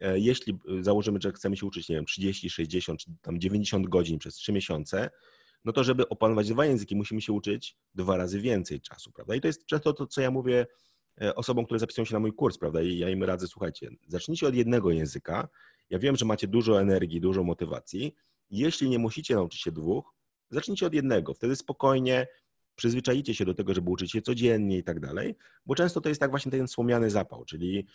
e, 0.00 0.18
jeśli 0.18 0.58
założymy, 0.80 1.18
że 1.22 1.32
chcemy 1.32 1.56
się 1.56 1.66
uczyć, 1.66 1.88
nie 1.88 1.96
wiem, 1.96 2.04
30, 2.04 2.50
60 2.50 3.00
czy 3.00 3.10
tam 3.22 3.40
90 3.40 3.88
godzin 3.88 4.18
przez 4.18 4.34
3 4.34 4.52
miesiące, 4.52 5.10
no 5.64 5.72
to 5.72 5.84
żeby 5.84 6.08
opanować 6.08 6.48
dwa 6.48 6.66
języki, 6.66 6.96
musimy 6.96 7.20
się 7.20 7.32
uczyć 7.32 7.76
dwa 7.94 8.16
razy 8.16 8.40
więcej 8.40 8.80
czasu, 8.80 9.12
prawda? 9.12 9.34
I 9.34 9.40
to 9.40 9.46
jest 9.46 9.66
często 9.66 9.92
to, 9.92 10.06
co 10.06 10.20
ja 10.20 10.30
mówię 10.30 10.66
e, 11.20 11.34
osobom, 11.34 11.64
które 11.64 11.80
zapisują 11.80 12.04
się 12.04 12.14
na 12.14 12.20
mój 12.20 12.32
kurs, 12.32 12.58
prawda? 12.58 12.82
I 12.82 12.98
ja 12.98 13.10
im 13.10 13.24
radzę, 13.24 13.46
słuchajcie, 13.46 13.90
zacznijcie 14.08 14.46
od 14.46 14.54
jednego 14.54 14.90
języka. 14.90 15.48
Ja 15.90 15.98
wiem, 15.98 16.16
że 16.16 16.24
macie 16.24 16.48
dużo 16.48 16.80
energii, 16.80 17.20
dużo 17.20 17.44
motywacji. 17.44 18.14
Jeśli 18.50 18.88
nie 18.88 18.98
musicie 18.98 19.34
nauczyć 19.34 19.60
się 19.60 19.72
dwóch, 19.72 20.14
zacznijcie 20.50 20.86
od 20.86 20.94
jednego. 20.94 21.34
Wtedy 21.34 21.56
spokojnie 21.56 22.26
przyzwyczajicie 22.76 23.34
się 23.34 23.44
do 23.44 23.54
tego, 23.54 23.74
żeby 23.74 23.90
uczyć 23.90 24.12
się 24.12 24.22
codziennie 24.22 24.78
i 24.78 24.84
tak 24.84 25.00
dalej, 25.00 25.36
bo 25.66 25.74
często 25.74 26.00
to 26.00 26.08
jest 26.08 26.20
tak 26.20 26.30
właśnie 26.30 26.52
ten 26.52 26.68
słomiany 26.68 27.10
zapał, 27.10 27.44
czyli 27.44 27.86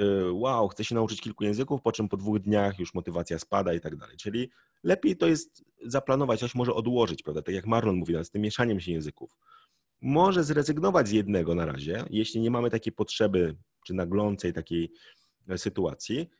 y, 0.00 0.32
wow, 0.32 0.68
chcę 0.68 0.84
się 0.84 0.94
nauczyć 0.94 1.20
kilku 1.20 1.44
języków, 1.44 1.82
po 1.82 1.92
czym 1.92 2.08
po 2.08 2.16
dwóch 2.16 2.38
dniach 2.38 2.78
już 2.78 2.94
motywacja 2.94 3.38
spada 3.38 3.74
i 3.74 3.80
tak 3.80 3.96
dalej. 3.96 4.16
Czyli 4.16 4.50
lepiej 4.82 5.16
to 5.16 5.26
jest 5.26 5.64
zaplanować, 5.84 6.40
coś 6.40 6.54
może 6.54 6.74
odłożyć, 6.74 7.22
prawda? 7.22 7.42
Tak 7.42 7.54
jak 7.54 7.66
Marlon 7.66 7.96
mówił, 7.96 8.24
z 8.24 8.30
tym 8.30 8.42
mieszaniem 8.42 8.80
się 8.80 8.92
języków. 8.92 9.36
Może 10.00 10.44
zrezygnować 10.44 11.08
z 11.08 11.12
jednego 11.12 11.54
na 11.54 11.66
razie, 11.66 12.04
jeśli 12.10 12.40
nie 12.40 12.50
mamy 12.50 12.70
takiej 12.70 12.92
potrzeby 12.92 13.56
czy 13.86 13.94
naglącej 13.94 14.52
takiej 14.52 14.92
e, 15.48 15.58
sytuacji, 15.58 16.30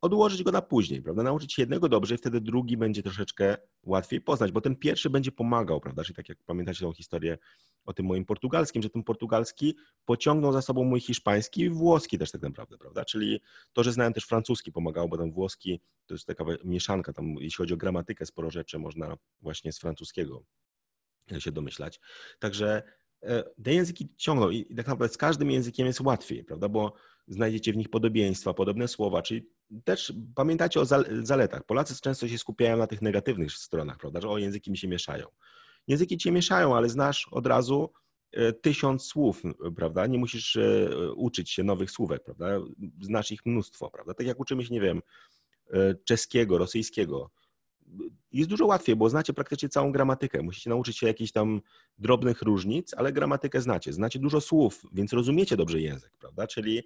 odłożyć 0.00 0.42
go 0.42 0.52
na 0.52 0.62
później, 0.62 1.02
prawda? 1.02 1.22
Nauczyć 1.22 1.52
się 1.52 1.62
jednego 1.62 1.88
dobrze 1.88 2.14
i 2.14 2.18
wtedy 2.18 2.40
drugi 2.40 2.76
będzie 2.76 3.02
troszeczkę 3.02 3.56
łatwiej 3.82 4.20
poznać, 4.20 4.52
bo 4.52 4.60
ten 4.60 4.76
pierwszy 4.76 5.10
będzie 5.10 5.32
pomagał, 5.32 5.80
prawda? 5.80 6.04
Czyli 6.04 6.16
tak 6.16 6.28
jak 6.28 6.38
pamiętacie 6.42 6.80
tą 6.80 6.92
historię 6.92 7.38
o 7.84 7.92
tym 7.92 8.06
moim 8.06 8.24
portugalskim, 8.24 8.82
że 8.82 8.90
ten 8.90 9.02
portugalski 9.02 9.76
pociągnął 10.04 10.52
za 10.52 10.62
sobą 10.62 10.84
mój 10.84 11.00
hiszpański 11.00 11.60
i 11.60 11.70
włoski 11.70 12.18
też 12.18 12.30
tak 12.30 12.42
naprawdę, 12.42 12.78
prawda? 12.78 13.04
Czyli 13.04 13.40
to, 13.72 13.82
że 13.82 13.92
znałem 13.92 14.12
też 14.12 14.24
francuski 14.24 14.72
pomagało, 14.72 15.08
bo 15.08 15.18
ten 15.18 15.32
włoski 15.32 15.80
to 16.06 16.14
jest 16.14 16.26
taka 16.26 16.44
mieszanka, 16.64 17.12
tam 17.12 17.34
jeśli 17.40 17.56
chodzi 17.56 17.74
o 17.74 17.76
gramatykę, 17.76 18.26
sporo 18.26 18.50
rzeczy 18.50 18.78
można 18.78 19.16
właśnie 19.40 19.72
z 19.72 19.78
francuskiego 19.78 20.44
się 21.38 21.52
domyślać. 21.52 22.00
Także 22.38 22.76
e, 22.76 22.92
te 23.64 23.74
języki 23.74 24.08
ciągną 24.16 24.50
i 24.50 24.64
tak 24.64 24.86
naprawdę 24.86 25.14
z 25.14 25.16
każdym 25.16 25.50
językiem 25.50 25.86
jest 25.86 26.00
łatwiej, 26.00 26.44
prawda? 26.44 26.68
Bo 26.68 26.92
znajdziecie 27.28 27.72
w 27.72 27.76
nich 27.76 27.88
podobieństwa, 27.88 28.54
podobne 28.54 28.88
słowa, 28.88 29.22
czyli 29.22 29.46
też 29.84 30.12
pamiętacie 30.34 30.80
o 30.80 30.84
zaletach. 31.22 31.64
Polacy 31.64 32.00
często 32.00 32.28
się 32.28 32.38
skupiają 32.38 32.76
na 32.76 32.86
tych 32.86 33.02
negatywnych 33.02 33.52
stronach, 33.52 33.98
prawda, 33.98 34.20
że 34.20 34.28
o 34.28 34.38
języki 34.38 34.70
mi 34.70 34.78
się 34.78 34.88
mieszają. 34.88 35.26
Języki 35.88 36.18
ci 36.18 36.24
się 36.24 36.32
mieszają, 36.32 36.76
ale 36.76 36.88
znasz 36.88 37.28
od 37.30 37.46
razu 37.46 37.92
e, 38.32 38.52
tysiąc 38.52 39.04
słów, 39.04 39.42
prawda? 39.76 40.06
Nie 40.06 40.18
musisz 40.18 40.56
e, 40.56 40.90
uczyć 41.14 41.50
się 41.50 41.62
nowych 41.64 41.90
słówek, 41.90 42.24
prawda? 42.24 42.46
Znasz 43.00 43.32
ich 43.32 43.46
mnóstwo, 43.46 43.90
prawda? 43.90 44.14
Tak 44.14 44.26
jak 44.26 44.40
uczymy 44.40 44.64
się, 44.64 44.74
nie 44.74 44.80
wiem, 44.80 45.02
e, 45.70 45.94
czeskiego, 45.94 46.58
rosyjskiego, 46.58 47.30
jest 48.32 48.50
dużo 48.50 48.66
łatwiej, 48.66 48.96
bo 48.96 49.08
znacie 49.08 49.32
praktycznie 49.32 49.68
całą 49.68 49.92
gramatykę. 49.92 50.42
Musicie 50.42 50.70
nauczyć 50.70 50.98
się 50.98 51.06
jakichś 51.06 51.32
tam 51.32 51.60
drobnych 51.98 52.42
różnic, 52.42 52.94
ale 52.94 53.12
gramatykę 53.12 53.60
znacie. 53.60 53.92
Znacie 53.92 54.18
dużo 54.18 54.40
słów, 54.40 54.82
więc 54.92 55.12
rozumiecie 55.12 55.56
dobrze 55.56 55.80
język, 55.80 56.12
prawda? 56.18 56.46
Czyli 56.46 56.82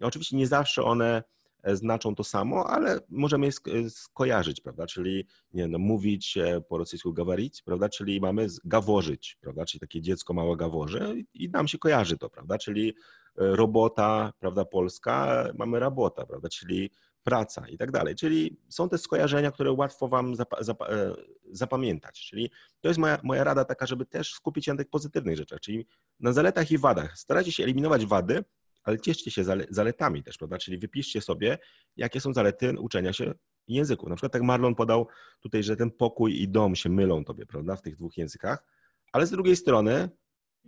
oczywiście 0.00 0.36
nie 0.36 0.46
zawsze 0.46 0.82
one 0.82 1.22
e, 1.62 1.76
znaczą 1.76 2.14
to 2.14 2.24
samo, 2.24 2.66
ale 2.70 3.00
możemy 3.08 3.46
je 3.46 3.52
e, 3.86 3.90
skojarzyć, 3.90 4.60
prawda? 4.60 4.86
Czyli 4.86 5.26
nie 5.54 5.68
no, 5.68 5.78
mówić 5.78 6.36
e, 6.36 6.60
po 6.60 6.78
rosyjsku 6.78 7.12
gawarić, 7.12 7.62
prawda? 7.62 7.88
Czyli 7.88 8.20
mamy 8.20 8.46
gaworzyć, 8.64 9.36
prawda? 9.40 9.64
Czyli 9.64 9.80
takie 9.80 10.00
dziecko 10.00 10.34
małe 10.34 10.56
gaworzy 10.56 11.24
i 11.34 11.48
nam 11.48 11.68
się 11.68 11.78
kojarzy 11.78 12.18
to, 12.18 12.30
prawda? 12.30 12.58
Czyli 12.58 12.94
robota, 13.36 14.32
prawda, 14.38 14.64
polska, 14.64 15.46
mamy 15.58 15.80
rabota, 15.80 16.26
prawda? 16.26 16.48
Czyli 16.48 16.90
praca 17.24 17.68
i 17.68 17.78
tak 17.78 17.90
dalej. 17.90 18.14
Czyli 18.14 18.60
są 18.68 18.88
te 18.88 18.98
skojarzenia, 18.98 19.50
które 19.50 19.72
łatwo 19.72 20.08
Wam 20.08 20.32
e, 20.32 21.14
zapamiętać. 21.52 22.20
Czyli 22.20 22.50
to 22.80 22.88
jest 22.88 22.98
moja, 22.98 23.18
moja 23.22 23.44
rada 23.44 23.64
taka, 23.64 23.86
żeby 23.86 24.06
też 24.06 24.32
skupić 24.32 24.64
się 24.64 24.72
na 24.72 24.78
tych 24.78 24.90
pozytywnych 24.90 25.36
rzeczach, 25.36 25.60
czyli 25.60 25.86
na 26.20 26.32
zaletach 26.32 26.70
i 26.70 26.78
wadach. 26.78 27.18
Starajcie 27.18 27.52
się 27.52 27.62
eliminować 27.62 28.06
wady, 28.06 28.44
ale 28.82 29.00
cieszcie 29.00 29.30
się 29.30 29.44
zaletami 29.70 30.22
też, 30.22 30.38
prawda? 30.38 30.58
Czyli 30.58 30.78
wypiszcie 30.78 31.20
sobie, 31.20 31.58
jakie 31.96 32.20
są 32.20 32.32
zalety 32.32 32.74
uczenia 32.78 33.12
się 33.12 33.34
języków. 33.68 34.08
Na 34.08 34.16
przykład 34.16 34.32
tak 34.32 34.42
Marlon 34.42 34.74
podał 34.74 35.06
tutaj, 35.40 35.62
że 35.62 35.76
ten 35.76 35.90
pokój 35.90 36.42
i 36.42 36.48
dom 36.48 36.76
się 36.76 36.88
mylą 36.90 37.24
tobie, 37.24 37.46
prawda, 37.46 37.76
w 37.76 37.82
tych 37.82 37.96
dwóch 37.96 38.16
językach, 38.16 38.64
ale 39.12 39.26
z 39.26 39.30
drugiej 39.30 39.56
strony 39.56 40.10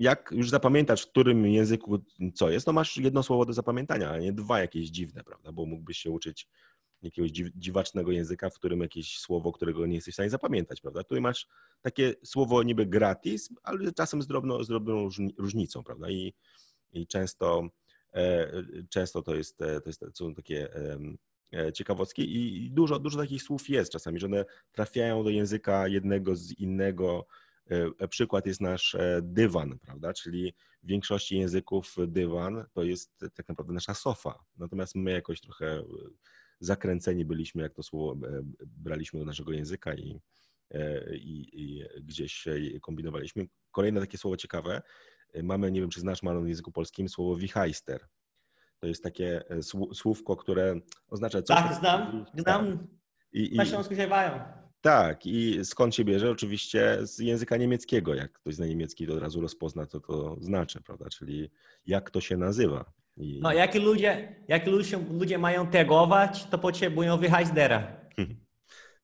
jak 0.01 0.31
już 0.33 0.51
zapamiętasz, 0.51 1.03
w 1.03 1.11
którym 1.11 1.47
języku 1.47 1.99
co 2.35 2.51
jest, 2.51 2.67
to 2.67 2.73
masz 2.73 2.97
jedno 2.97 3.23
słowo 3.23 3.45
do 3.45 3.53
zapamiętania, 3.53 4.11
a 4.11 4.19
nie 4.19 4.33
dwa 4.33 4.61
jakieś 4.61 4.89
dziwne, 4.89 5.25
prawda? 5.25 5.53
Bo 5.53 5.67
mógłbyś 5.67 5.99
się 5.99 6.11
uczyć 6.11 6.49
jakiegoś 7.03 7.31
dziwacznego 7.55 8.13
języka, 8.13 8.51
w 8.51 8.55
którym 8.55 8.81
jakieś 8.81 9.19
słowo, 9.19 9.53
którego 9.53 9.87
nie 9.87 9.95
jesteś 9.95 10.15
w 10.15 10.17
stanie 10.17 10.31
zapamiętać, 10.31 10.81
prawda? 10.81 11.05
Tu 11.05 11.21
masz 11.21 11.49
takie 11.83 12.15
słowo 12.25 12.63
niby 12.63 12.87
gratis, 12.87 13.49
ale 13.63 13.93
czasem 13.93 14.23
z, 14.23 14.27
drobno, 14.27 14.65
z 14.65 14.69
drobną 14.69 15.09
różnicą, 15.39 15.85
prawda? 15.85 16.11
I, 16.11 16.35
i 16.93 17.07
często, 17.07 17.69
e, 18.15 18.53
często 18.89 19.23
to, 19.23 19.35
jest, 19.35 19.59
to, 19.59 19.83
jest, 19.87 20.05
są 20.15 20.35
takie 20.35 20.69
e, 21.53 21.73
ciekawostki 21.73 22.37
i 22.37 22.71
dużo, 22.71 22.99
dużo 22.99 23.19
takich 23.19 23.43
słów 23.43 23.69
jest 23.69 23.93
czasami, 23.93 24.21
że 24.21 24.27
one 24.27 24.45
trafiają 24.73 25.25
do 25.25 25.31
języka 25.31 25.89
jednego 25.89 26.37
z 26.37 26.53
innego, 26.53 27.27
E, 27.27 27.50
przykład 28.09 28.47
jest 28.47 28.61
nasz 28.61 28.95
e, 28.95 29.21
dywan, 29.23 29.79
prawda? 29.79 30.13
Czyli 30.13 30.55
w 30.83 30.87
większości 30.87 31.39
języków 31.39 31.97
dywan 32.07 32.65
to 32.73 32.83
jest 32.83 33.25
tak 33.35 33.49
naprawdę 33.49 33.73
nasza 33.73 33.95
sofa. 33.95 34.45
Natomiast 34.57 34.95
my 34.95 35.11
jakoś 35.11 35.41
trochę 35.41 35.67
e, 35.67 35.85
zakręceni 36.61 37.25
byliśmy, 37.25 37.63
jak 37.63 37.75
to 37.75 37.83
słowo 37.83 38.17
braliśmy 38.67 39.21
do 39.21 39.27
naszego 39.27 39.53
języka 39.53 39.95
i, 39.95 40.21
i, 41.13 41.63
i 41.63 41.85
gdzieś 42.03 42.49
kombinowaliśmy. 42.83 43.47
Kolejne 43.71 44.01
takie 44.01 44.19
słowo 44.19 44.37
ciekawe. 44.37 44.83
Mamy, 45.43 45.73
nie 45.73 45.81
wiem, 45.81 45.91
czy 45.91 46.01
znasz 46.01 46.23
Marlon 46.23 46.45
w 46.45 46.49
języku 46.49 46.73
polskim, 46.73 47.09
słowo 47.09 47.37
wichajster. 47.37 48.07
To 48.79 48.87
jest 48.87 49.03
takie 49.03 49.43
słówko, 49.95 50.37
które 50.37 50.81
oznacza 51.09 51.43
coś. 51.43 51.57
Tak, 51.57 51.75
znam, 51.75 52.27
znam. 52.35 52.79
Tak. 52.79 52.87
I, 53.33 53.55
i, 53.55 53.57
na 53.57 53.67
Śląsku 53.67 53.95
się 53.95 54.09
bają. 54.09 54.61
Tak, 54.81 55.27
i 55.27 55.65
skąd 55.65 55.95
się 55.95 56.05
bierze? 56.05 56.31
Oczywiście 56.31 56.99
z 57.03 57.19
języka 57.19 57.57
niemieckiego. 57.57 58.15
Jak 58.15 58.33
ktoś 58.33 58.55
zna 58.55 58.67
niemiecki, 58.67 59.07
to 59.07 59.13
od 59.13 59.23
razu 59.23 59.41
rozpozna, 59.41 59.87
co 59.87 60.01
to 60.01 60.37
znaczy, 60.41 60.81
prawda? 60.81 61.09
Czyli 61.09 61.51
jak 61.87 62.11
to 62.11 62.21
się 62.21 62.37
nazywa. 62.37 62.93
I... 63.17 63.41
No, 63.43 63.53
jak 63.53 63.75
ludzie, 63.75 64.37
jak 64.49 64.67
ludzie, 64.67 64.99
ludzie 65.11 65.39
mają 65.39 65.67
tegować, 65.67 66.45
to 66.45 66.59
potrzebują 66.59 67.19
wyhajdera. 67.19 67.97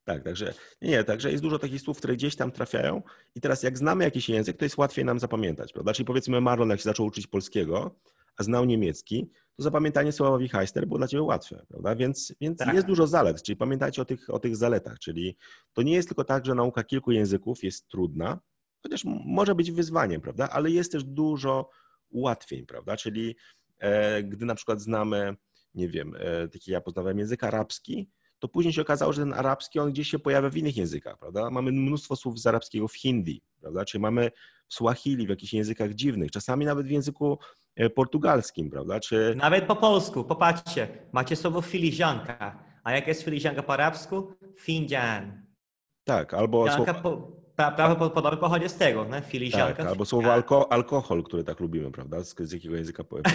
Tak, 0.04 0.22
także 0.24 0.54
nie, 0.82 0.90
nie, 0.90 1.04
także 1.04 1.30
jest 1.30 1.42
dużo 1.42 1.58
takich 1.58 1.80
słów, 1.80 1.98
które 1.98 2.16
gdzieś 2.16 2.36
tam 2.36 2.52
trafiają 2.52 3.02
i 3.34 3.40
teraz 3.40 3.62
jak 3.62 3.78
znamy 3.78 4.04
jakiś 4.04 4.28
język, 4.28 4.56
to 4.56 4.64
jest 4.64 4.78
łatwiej 4.78 5.04
nam 5.04 5.18
zapamiętać, 5.18 5.72
prawda? 5.72 5.92
Czyli 5.92 6.06
powiedzmy 6.06 6.40
Marlon, 6.40 6.70
jak 6.70 6.78
się 6.78 6.84
zaczął 6.84 7.06
uczyć 7.06 7.26
polskiego, 7.26 7.94
a 8.36 8.42
znał 8.42 8.64
niemiecki, 8.64 9.30
to 9.56 9.62
zapamiętanie 9.62 10.12
słowa 10.12 10.38
Wichajster 10.38 10.86
było 10.86 10.98
dla 10.98 11.08
Ciebie 11.08 11.22
łatwe, 11.22 11.66
prawda? 11.68 11.96
Więc, 11.96 12.34
więc 12.40 12.58
tak. 12.58 12.74
jest 12.74 12.86
dużo 12.86 13.06
zalet, 13.06 13.42
czyli 13.42 13.56
pamiętajcie 13.56 14.02
o 14.02 14.04
tych, 14.04 14.30
o 14.30 14.38
tych 14.38 14.56
zaletach, 14.56 14.98
czyli 14.98 15.36
to 15.72 15.82
nie 15.82 15.94
jest 15.94 16.08
tylko 16.08 16.24
tak, 16.24 16.46
że 16.46 16.54
nauka 16.54 16.84
kilku 16.84 17.12
języków 17.12 17.64
jest 17.64 17.88
trudna, 17.88 18.40
chociaż 18.82 19.04
może 19.26 19.54
być 19.54 19.72
wyzwaniem, 19.72 20.20
prawda? 20.20 20.48
Ale 20.50 20.70
jest 20.70 20.92
też 20.92 21.04
dużo 21.04 21.70
ułatwień, 22.10 22.66
prawda? 22.66 22.96
Czyli 22.96 23.36
e, 23.78 24.22
gdy 24.22 24.46
na 24.46 24.54
przykład 24.54 24.80
znamy, 24.80 25.36
nie 25.74 25.88
wiem, 25.88 26.14
e, 26.18 26.48
taki 26.48 26.70
ja 26.70 26.80
poznawałem 26.80 27.18
język 27.18 27.44
arabski, 27.44 28.10
to 28.38 28.48
później 28.48 28.72
się 28.72 28.82
okazało, 28.82 29.12
że 29.12 29.22
ten 29.22 29.32
arabski 29.32 29.78
on 29.78 29.92
gdzieś 29.92 30.10
się 30.10 30.18
pojawia 30.18 30.50
w 30.50 30.56
innych 30.56 30.76
językach, 30.76 31.18
prawda? 31.18 31.50
Mamy 31.50 31.72
mnóstwo 31.72 32.16
słów 32.16 32.40
z 32.40 32.46
arabskiego 32.46 32.88
w 32.88 32.96
hindi, 32.96 33.42
prawda? 33.60 33.84
Czyli 33.84 34.02
mamy 34.02 34.30
w 34.68 34.74
Swahili, 34.74 35.26
w 35.26 35.30
jakichś 35.30 35.52
językach 35.52 35.94
dziwnych, 35.94 36.30
czasami 36.30 36.66
nawet 36.66 36.86
w 36.86 36.90
języku 36.90 37.38
portugalskim, 37.94 38.70
prawda? 38.70 39.00
Czy... 39.00 39.34
Nawet 39.36 39.64
po 39.64 39.76
polsku, 39.76 40.24
popatrzcie, 40.24 40.88
macie 41.12 41.36
słowo 41.36 41.62
filiżanka, 41.62 42.58
a 42.84 42.92
jak 42.92 43.06
jest 43.06 43.22
filiżanka 43.22 43.62
po 43.62 43.72
arabsku? 43.72 44.32
Finjan. 44.60 45.46
Tak, 46.04 46.34
albo 46.34 46.72
słowo... 46.72 46.94
po, 46.94 47.36
prawdopodobnie 47.56 48.38
pochodzi 48.38 48.68
z 48.68 48.74
tego, 48.74 49.04
nie? 49.04 49.22
filiżanka. 49.22 49.76
Tak, 49.76 49.86
albo 49.86 50.04
słowo 50.04 50.32
alko, 50.32 50.72
alkohol, 50.72 51.22
które 51.22 51.44
tak 51.44 51.60
lubimy, 51.60 51.90
prawda? 51.90 52.24
Z, 52.24 52.36
z 52.38 52.52
jakiego 52.52 52.76
języka 52.76 53.04
powiem. 53.04 53.24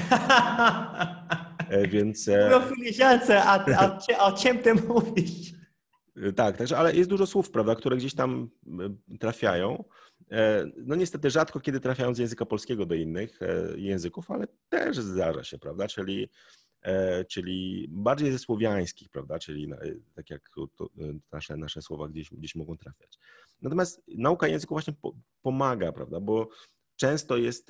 E, 1.70 1.88
więc... 1.88 2.28
E, 2.28 2.44
Mówię 2.44 2.56
o 2.56 2.62
filiżance, 2.76 3.44
a, 3.44 3.66
a, 3.78 4.00
a 4.18 4.26
o 4.26 4.32
czym 4.32 4.60
ty 4.60 4.74
mówisz? 4.74 5.54
Tak, 6.36 6.58
także, 6.58 6.78
ale 6.78 6.96
jest 6.96 7.10
dużo 7.10 7.28
słów, 7.28 7.52
prawda, 7.52 7.76
które 7.76 7.98
gdzieś 7.98 8.16
tam 8.16 8.50
trafiają. 9.20 9.84
E, 10.32 10.66
no 10.78 10.96
niestety 10.96 11.30
rzadko 11.30 11.60
kiedy 11.60 11.80
trafiają 11.80 12.16
z 12.16 12.18
języka 12.18 12.46
polskiego 12.46 12.86
do 12.86 12.96
innych 12.96 13.42
e, 13.42 13.80
języków, 13.80 14.32
ale 14.32 14.48
też 14.70 14.98
zdarza 14.98 15.44
się, 15.44 15.58
prawda? 15.58 15.88
Czyli, 15.88 16.30
e, 16.82 17.26
czyli 17.26 17.88
bardziej 17.90 18.32
ze 18.32 18.40
słowiańskich, 18.40 19.10
prawda? 19.10 19.40
Czyli 19.40 19.70
tak 20.16 20.30
jak 20.30 20.50
nasze, 21.32 21.58
nasze 21.58 21.82
słowa 21.82 22.08
gdzieś, 22.08 22.30
gdzieś 22.30 22.56
mogą 22.56 22.78
trafiać. 22.78 23.20
Natomiast 23.62 24.02
nauka 24.08 24.48
języków 24.48 24.76
właśnie 24.76 24.94
pomaga, 25.42 25.92
prawda? 25.92 26.20
Bo 26.20 26.50
często 26.96 27.38
jest 27.38 27.68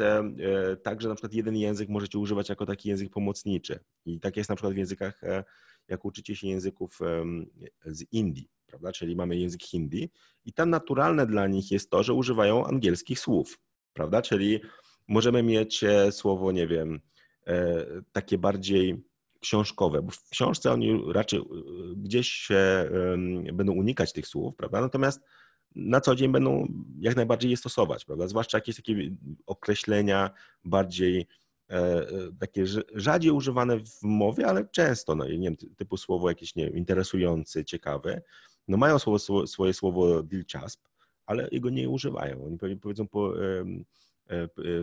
tak, 0.84 1.01
że 1.01 1.09
na 1.09 1.16
przykład 1.16 1.34
jeden 1.34 1.55
język 1.55 1.89
możecie 1.89 2.20
używać 2.20 2.49
jako 2.49 2.66
taki 2.66 2.89
język 2.89 3.09
pomocniczy. 3.09 3.80
I 4.05 4.20
tak 4.20 4.38
jest 4.38 4.49
na 4.49 4.55
przykład 4.55 4.74
w 4.74 4.78
językach, 4.78 5.22
jak 5.88 6.05
uczycie 6.05 6.36
się 6.36 6.47
języków 6.47 6.99
z 7.86 8.03
Indii 8.12 8.49
prawda? 8.72 8.91
Czyli 8.91 9.15
mamy 9.15 9.38
język 9.38 9.63
hindi 9.63 10.09
i 10.45 10.53
tam 10.53 10.69
naturalne 10.69 11.26
dla 11.26 11.47
nich 11.47 11.72
jest 11.72 11.89
to, 11.89 12.03
że 12.03 12.13
używają 12.13 12.65
angielskich 12.65 13.19
słów, 13.19 13.59
prawda? 13.93 14.22
Czyli 14.22 14.59
możemy 15.07 15.43
mieć 15.43 15.84
e, 15.84 16.11
słowo, 16.11 16.51
nie 16.51 16.67
wiem, 16.67 16.99
e, 17.47 17.86
takie 18.11 18.38
bardziej 18.38 19.03
książkowe, 19.39 20.01
bo 20.01 20.11
w 20.11 20.30
książce 20.30 20.72
oni 20.72 21.01
raczej 21.13 21.39
e, 21.39 21.43
gdzieś 21.95 22.49
będą 23.53 23.74
unikać 23.74 24.13
tych 24.13 24.28
słów, 24.28 24.55
prawda? 24.55 24.82
Natomiast 24.82 25.22
na 25.76 26.01
co 26.01 26.15
dzień 26.15 26.32
będą 26.32 26.67
jak 26.99 27.15
najbardziej 27.15 27.51
je 27.51 27.57
stosować, 27.57 28.05
prawda? 28.05 28.28
Zwłaszcza 28.28 28.57
jakieś 28.57 28.76
takie 28.76 28.95
określenia 29.45 30.32
bardziej 30.63 31.28
takie 32.39 32.65
rzadziej 32.95 33.32
używane 33.32 33.80
w 33.80 34.03
mowie, 34.03 34.47
ale 34.47 34.67
często, 34.67 35.15
no 35.15 35.26
nie 35.26 35.39
wiem, 35.39 35.55
typu 35.78 35.97
słowo 35.97 36.30
jakieś, 36.30 36.55
nie 36.55 36.65
wiem, 36.65 36.78
interesujący, 36.78 37.65
ciekawe, 37.65 38.22
no 38.68 38.78
mają 38.78 38.99
słowo, 38.99 39.47
swoje 39.47 39.74
słowo 39.74 40.24
dilchasp, 40.24 40.82
ale 41.26 41.47
jego 41.51 41.70
nie 41.70 41.89
używają. 41.89 42.57
Oni 42.64 42.78
powiedzą 42.78 43.07
po, 43.07 43.34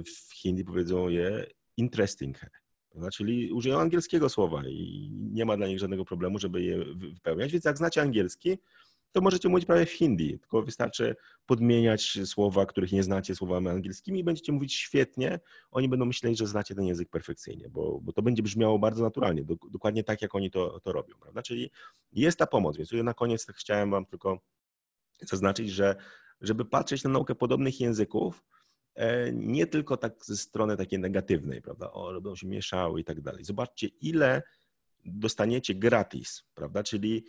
w 0.05 0.43
hindi 0.43 0.65
powiedzą 0.65 1.09
je 1.09 1.47
interesting, 1.77 2.41
czyli 3.13 3.53
użyją 3.53 3.79
angielskiego 3.79 4.29
słowa 4.29 4.63
i 4.69 5.11
nie 5.33 5.45
ma 5.45 5.57
dla 5.57 5.67
nich 5.67 5.79
żadnego 5.79 6.05
problemu, 6.05 6.39
żeby 6.39 6.63
je 6.63 6.85
wypełniać, 6.95 7.53
więc 7.53 7.65
jak 7.65 7.79
znacie 7.79 8.03
angielski, 8.03 8.59
to 9.13 9.21
możecie 9.21 9.49
mówić 9.49 9.67
prawie 9.67 9.87
w 9.87 9.93
hindi, 9.93 10.39
tylko 10.39 10.63
wystarczy 10.63 11.17
podmieniać 11.47 12.19
słowa, 12.25 12.67
których 12.67 12.93
nie 12.93 13.03
znacie 13.03 13.35
słowami 13.35 13.69
angielskimi 13.69 14.21
i 14.21 14.25
będziecie 14.25 14.53
mówić 14.53 14.75
świetnie. 14.75 15.41
Oni 15.71 15.89
będą 15.89 16.05
myśleli, 16.05 16.37
że 16.37 16.47
znacie 16.47 16.75
ten 16.75 16.85
język 16.85 17.09
perfekcyjnie, 17.09 17.69
bo, 17.69 18.01
bo 18.03 18.13
to 18.13 18.23
będzie 18.23 18.43
brzmiało 18.43 18.79
bardzo 18.79 19.05
naturalnie, 19.05 19.45
do, 19.45 19.57
dokładnie 19.71 20.05
tak, 20.05 20.23
jak 20.23 20.35
oni 20.35 20.51
to, 20.51 20.81
to 20.81 20.93
robią, 20.93 21.15
prawda? 21.21 21.43
Czyli 21.43 21.71
jest 22.13 22.39
ta 22.39 22.47
pomoc, 22.47 22.77
więc 22.77 22.93
na 22.93 23.15
koniec 23.15 23.47
tak 23.47 23.57
chciałem 23.57 23.91
wam 23.91 24.07
tylko 24.07 24.41
zaznaczyć, 25.23 25.71
że 25.71 25.97
żeby 26.41 26.65
patrzeć 26.65 27.05
na 27.05 27.11
naukę 27.11 27.35
podobnych 27.35 27.81
języków, 27.81 28.45
e, 28.95 29.33
nie 29.33 29.67
tylko 29.67 29.97
tak 29.97 30.25
ze 30.25 30.37
strony 30.37 30.77
takiej 30.77 30.99
negatywnej, 30.99 31.63
prawda, 31.63 31.93
o, 31.93 32.13
będą 32.13 32.37
się 32.37 32.47
mieszały 32.47 33.01
i 33.01 33.05
tak 33.05 33.21
dalej. 33.21 33.45
Zobaczcie, 33.45 33.87
ile 33.87 34.43
dostaniecie 35.05 35.75
gratis, 35.75 36.45
prawda, 36.55 36.83
czyli 36.83 37.25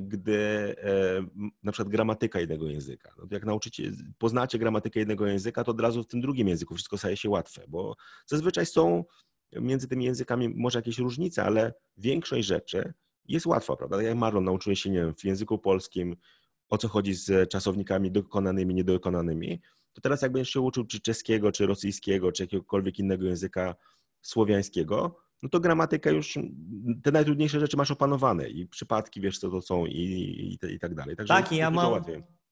gdy 0.00 0.36
e, 0.78 1.24
na 1.62 1.72
przykład 1.72 1.88
gramatyka 1.92 2.40
jednego 2.40 2.68
języka. 2.68 3.14
No 3.18 3.26
jak 3.30 3.44
nauczycie, 3.44 3.92
poznacie 4.18 4.58
gramatykę 4.58 4.98
jednego 4.98 5.26
języka, 5.26 5.64
to 5.64 5.70
od 5.70 5.80
razu 5.80 6.02
w 6.02 6.06
tym 6.06 6.20
drugim 6.20 6.48
języku 6.48 6.74
wszystko 6.74 6.98
staje 6.98 7.16
się 7.16 7.30
łatwe, 7.30 7.64
bo 7.68 7.96
zazwyczaj 8.26 8.66
są 8.66 9.04
między 9.52 9.88
tymi 9.88 10.04
językami 10.04 10.48
może 10.48 10.78
jakieś 10.78 10.98
różnice, 10.98 11.44
ale 11.44 11.74
większość 11.96 12.46
rzeczy 12.46 12.92
jest 13.28 13.46
łatwa, 13.46 13.76
prawda? 13.76 13.96
Tak 13.96 14.06
jak 14.06 14.16
Marlon 14.16 14.44
nauczyłeś 14.44 14.82
się, 14.82 14.90
nie 14.90 14.98
wiem, 14.98 15.14
w 15.14 15.24
języku 15.24 15.58
polskim, 15.58 16.16
o 16.68 16.78
co 16.78 16.88
chodzi 16.88 17.14
z 17.14 17.50
czasownikami 17.50 18.10
dokonanymi, 18.10 18.74
niedokonanymi, 18.74 19.60
to 19.92 20.00
teraz 20.00 20.22
jak 20.22 20.32
będziesz 20.32 20.52
się 20.52 20.60
uczył 20.60 20.86
czy 20.86 21.00
czeskiego, 21.00 21.52
czy 21.52 21.66
rosyjskiego, 21.66 22.32
czy 22.32 22.42
jakiegokolwiek 22.42 22.98
innego 22.98 23.26
języka 23.26 23.74
słowiańskiego, 24.22 25.16
no 25.42 25.48
to 25.48 25.60
gramatykę 25.60 26.12
już, 26.12 26.38
te 27.02 27.12
najtrudniejsze 27.12 27.60
rzeczy 27.60 27.76
masz 27.76 27.90
opanowane 27.90 28.48
i 28.48 28.66
przypadki 28.66 29.20
wiesz, 29.20 29.38
co 29.38 29.50
to 29.50 29.62
są 29.62 29.86
i, 29.86 29.98
i, 30.62 30.74
i 30.74 30.78
tak 30.78 30.94
dalej. 30.94 31.16
Także 31.16 31.34
tak, 31.34 31.52
ja 31.52 31.70
mam, 31.70 32.02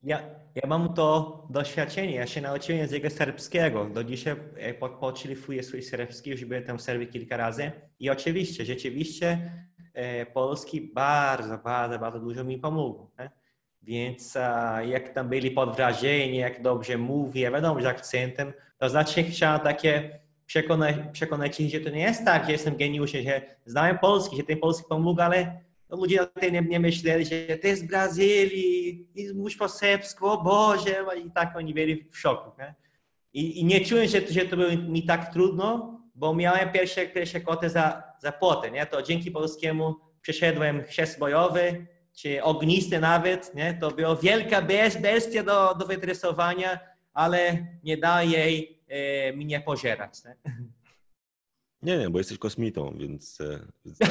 ja, 0.03 0.23
ja 0.55 0.69
mam 0.69 0.95
to 0.95 1.47
doświadczenie. 1.51 2.15
Ja 2.15 2.27
się 2.27 2.41
nauczyłem 2.41 2.81
języka 2.81 3.11
serbskiego. 3.11 3.85
Do 3.85 4.05
dzisiaj 4.05 4.37
po, 4.81 4.89
podszlifuję 4.89 5.63
swój 5.63 5.83
serbski, 5.83 6.31
już 6.31 6.45
byłem 6.45 6.65
tam 6.65 6.79
w 6.79 6.83
Serbii 6.83 7.09
kilka 7.09 7.37
razy. 7.37 7.73
I 7.99 8.11
oczywiście, 8.11 8.65
rzeczywiście 8.65 9.53
e, 9.95 10.27
polski 10.27 10.81
bardzo, 10.81 11.59
bardzo, 11.59 11.99
bardzo 11.99 12.21
dużo 12.21 12.45
mi 12.45 12.59
pomógł. 12.59 13.11
Nie? 13.19 13.31
Więc 13.83 14.37
a, 14.37 14.83
jak 14.83 15.15
tam 15.15 15.29
byli 15.29 15.51
pod 15.51 15.77
wrażeniem, 15.77 16.35
jak 16.35 16.63
dobrze 16.63 16.99
mówię, 16.99 17.51
wiadomo, 17.51 17.83
z 17.83 17.87
akcentem, 17.87 18.53
to 18.79 18.89
znaczy 18.89 19.23
chciałem 19.23 19.61
takie 19.61 20.21
przekonać, 20.51 20.97
przekonać 21.13 21.61
ich, 21.61 21.73
że 21.73 21.81
to 21.81 21.91
nie 21.91 22.01
jest 22.01 22.25
tak, 22.25 22.47
że 22.47 22.53
jestem 22.53 22.77
geniuszem, 22.77 23.23
że 23.23 23.43
znałem 23.67 23.99
polski, 23.99 24.37
że 24.37 24.43
ten 24.43 24.59
polski 24.59 24.85
pomógł, 24.89 25.21
ale 25.21 25.61
no, 25.91 25.97
ludzie 25.97 26.17
na 26.17 26.27
tym 26.27 26.55
nie, 26.55 26.61
nie 26.61 26.81
myśleli, 26.81 27.25
że 27.25 27.57
ty 27.57 27.77
z 27.77 27.83
Brazylii 27.83 29.07
mówisz 29.35 29.57
po 29.57 29.69
serbsku, 29.69 30.27
o 30.27 30.43
Boże, 30.43 31.05
i 31.27 31.31
tak 31.31 31.57
oni 31.57 31.75
byli 31.75 32.09
w 32.11 32.19
szoku. 32.19 32.51
Nie? 32.59 32.75
I, 33.33 33.61
I, 33.61 33.65
nie 33.65 33.81
czułem, 33.81 34.09
że, 34.09 34.21
że 34.31 34.41
to 34.41 34.57
było 34.57 34.69
mi 34.89 35.07
tak 35.07 35.33
trudno, 35.33 36.01
bo 36.15 36.35
miałem 36.35 36.73
pierwsze, 36.73 37.07
pierwsze 37.07 37.41
kotę 37.41 37.71
za, 37.71 38.03
za 38.19 38.33
płotę, 38.33 38.71
nie? 38.71 38.87
To 38.87 39.03
dzięki 39.03 39.31
polskiemu 39.31 39.95
przeszedłem 40.21 40.83
chrzest 40.83 41.19
bojowy, 41.19 41.87
czy 42.13 42.43
ognisty 42.43 43.01
nawet, 43.01 43.55
nie? 43.55 43.75
To 43.75 43.91
była 43.91 44.17
wielka 44.17 44.63
bestia 45.03 45.43
do, 45.43 45.75
do 45.75 45.87
wytresowania, 45.87 46.81
ale 47.13 47.67
nie 47.85 47.97
daje 47.97 48.39
jej 48.39 48.80
mnie 49.37 49.61
pożerać. 49.61 50.25
Nie? 50.25 50.37
nie, 51.83 51.99
nie, 51.99 52.11
bo 52.11 52.19
jesteś 52.19 52.39
kosmitą, 52.39 52.97
więc... 52.99 53.41
E, 53.41 53.67
więc 53.85 53.99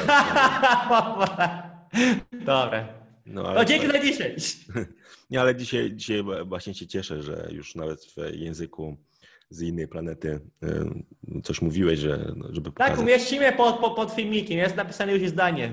Dobra. 2.46 2.88
No, 3.26 3.48
ale... 3.48 3.54
no 3.54 3.64
dzięki 3.64 3.86
za 3.86 3.98
dzisiaj. 3.98 4.36
Nie, 5.30 5.40
ale 5.40 5.56
dzisiaj, 5.56 5.92
dzisiaj 5.94 6.22
właśnie 6.46 6.74
się 6.74 6.86
cieszę, 6.86 7.22
że 7.22 7.48
już 7.52 7.74
nawet 7.74 8.04
w 8.04 8.16
języku 8.34 8.96
z 9.50 9.62
innej 9.62 9.88
planety 9.88 10.40
e, 10.62 11.40
coś 11.42 11.62
mówiłeś, 11.62 11.98
że, 11.98 12.32
no, 12.36 12.48
żeby 12.52 12.70
tak, 12.70 12.74
pokazać. 12.74 12.96
Tak, 12.96 13.00
umieścimy 13.00 13.52
pod, 13.52 13.78
pod, 13.78 13.96
pod 13.96 14.12
filmikiem. 14.12 14.58
Jest 14.58 14.76
napisane 14.76 15.12
już 15.12 15.28
zdanie. 15.28 15.72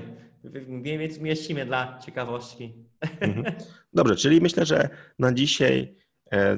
Więc 0.82 1.18
umieścimy 1.18 1.66
dla 1.66 1.98
ciekawości. 1.98 2.74
Mhm. 3.20 3.56
Dobrze, 3.92 4.16
czyli 4.16 4.40
myślę, 4.40 4.66
że 4.66 4.88
na 5.18 5.32
dzisiaj 5.32 5.94
E, 6.07 6.07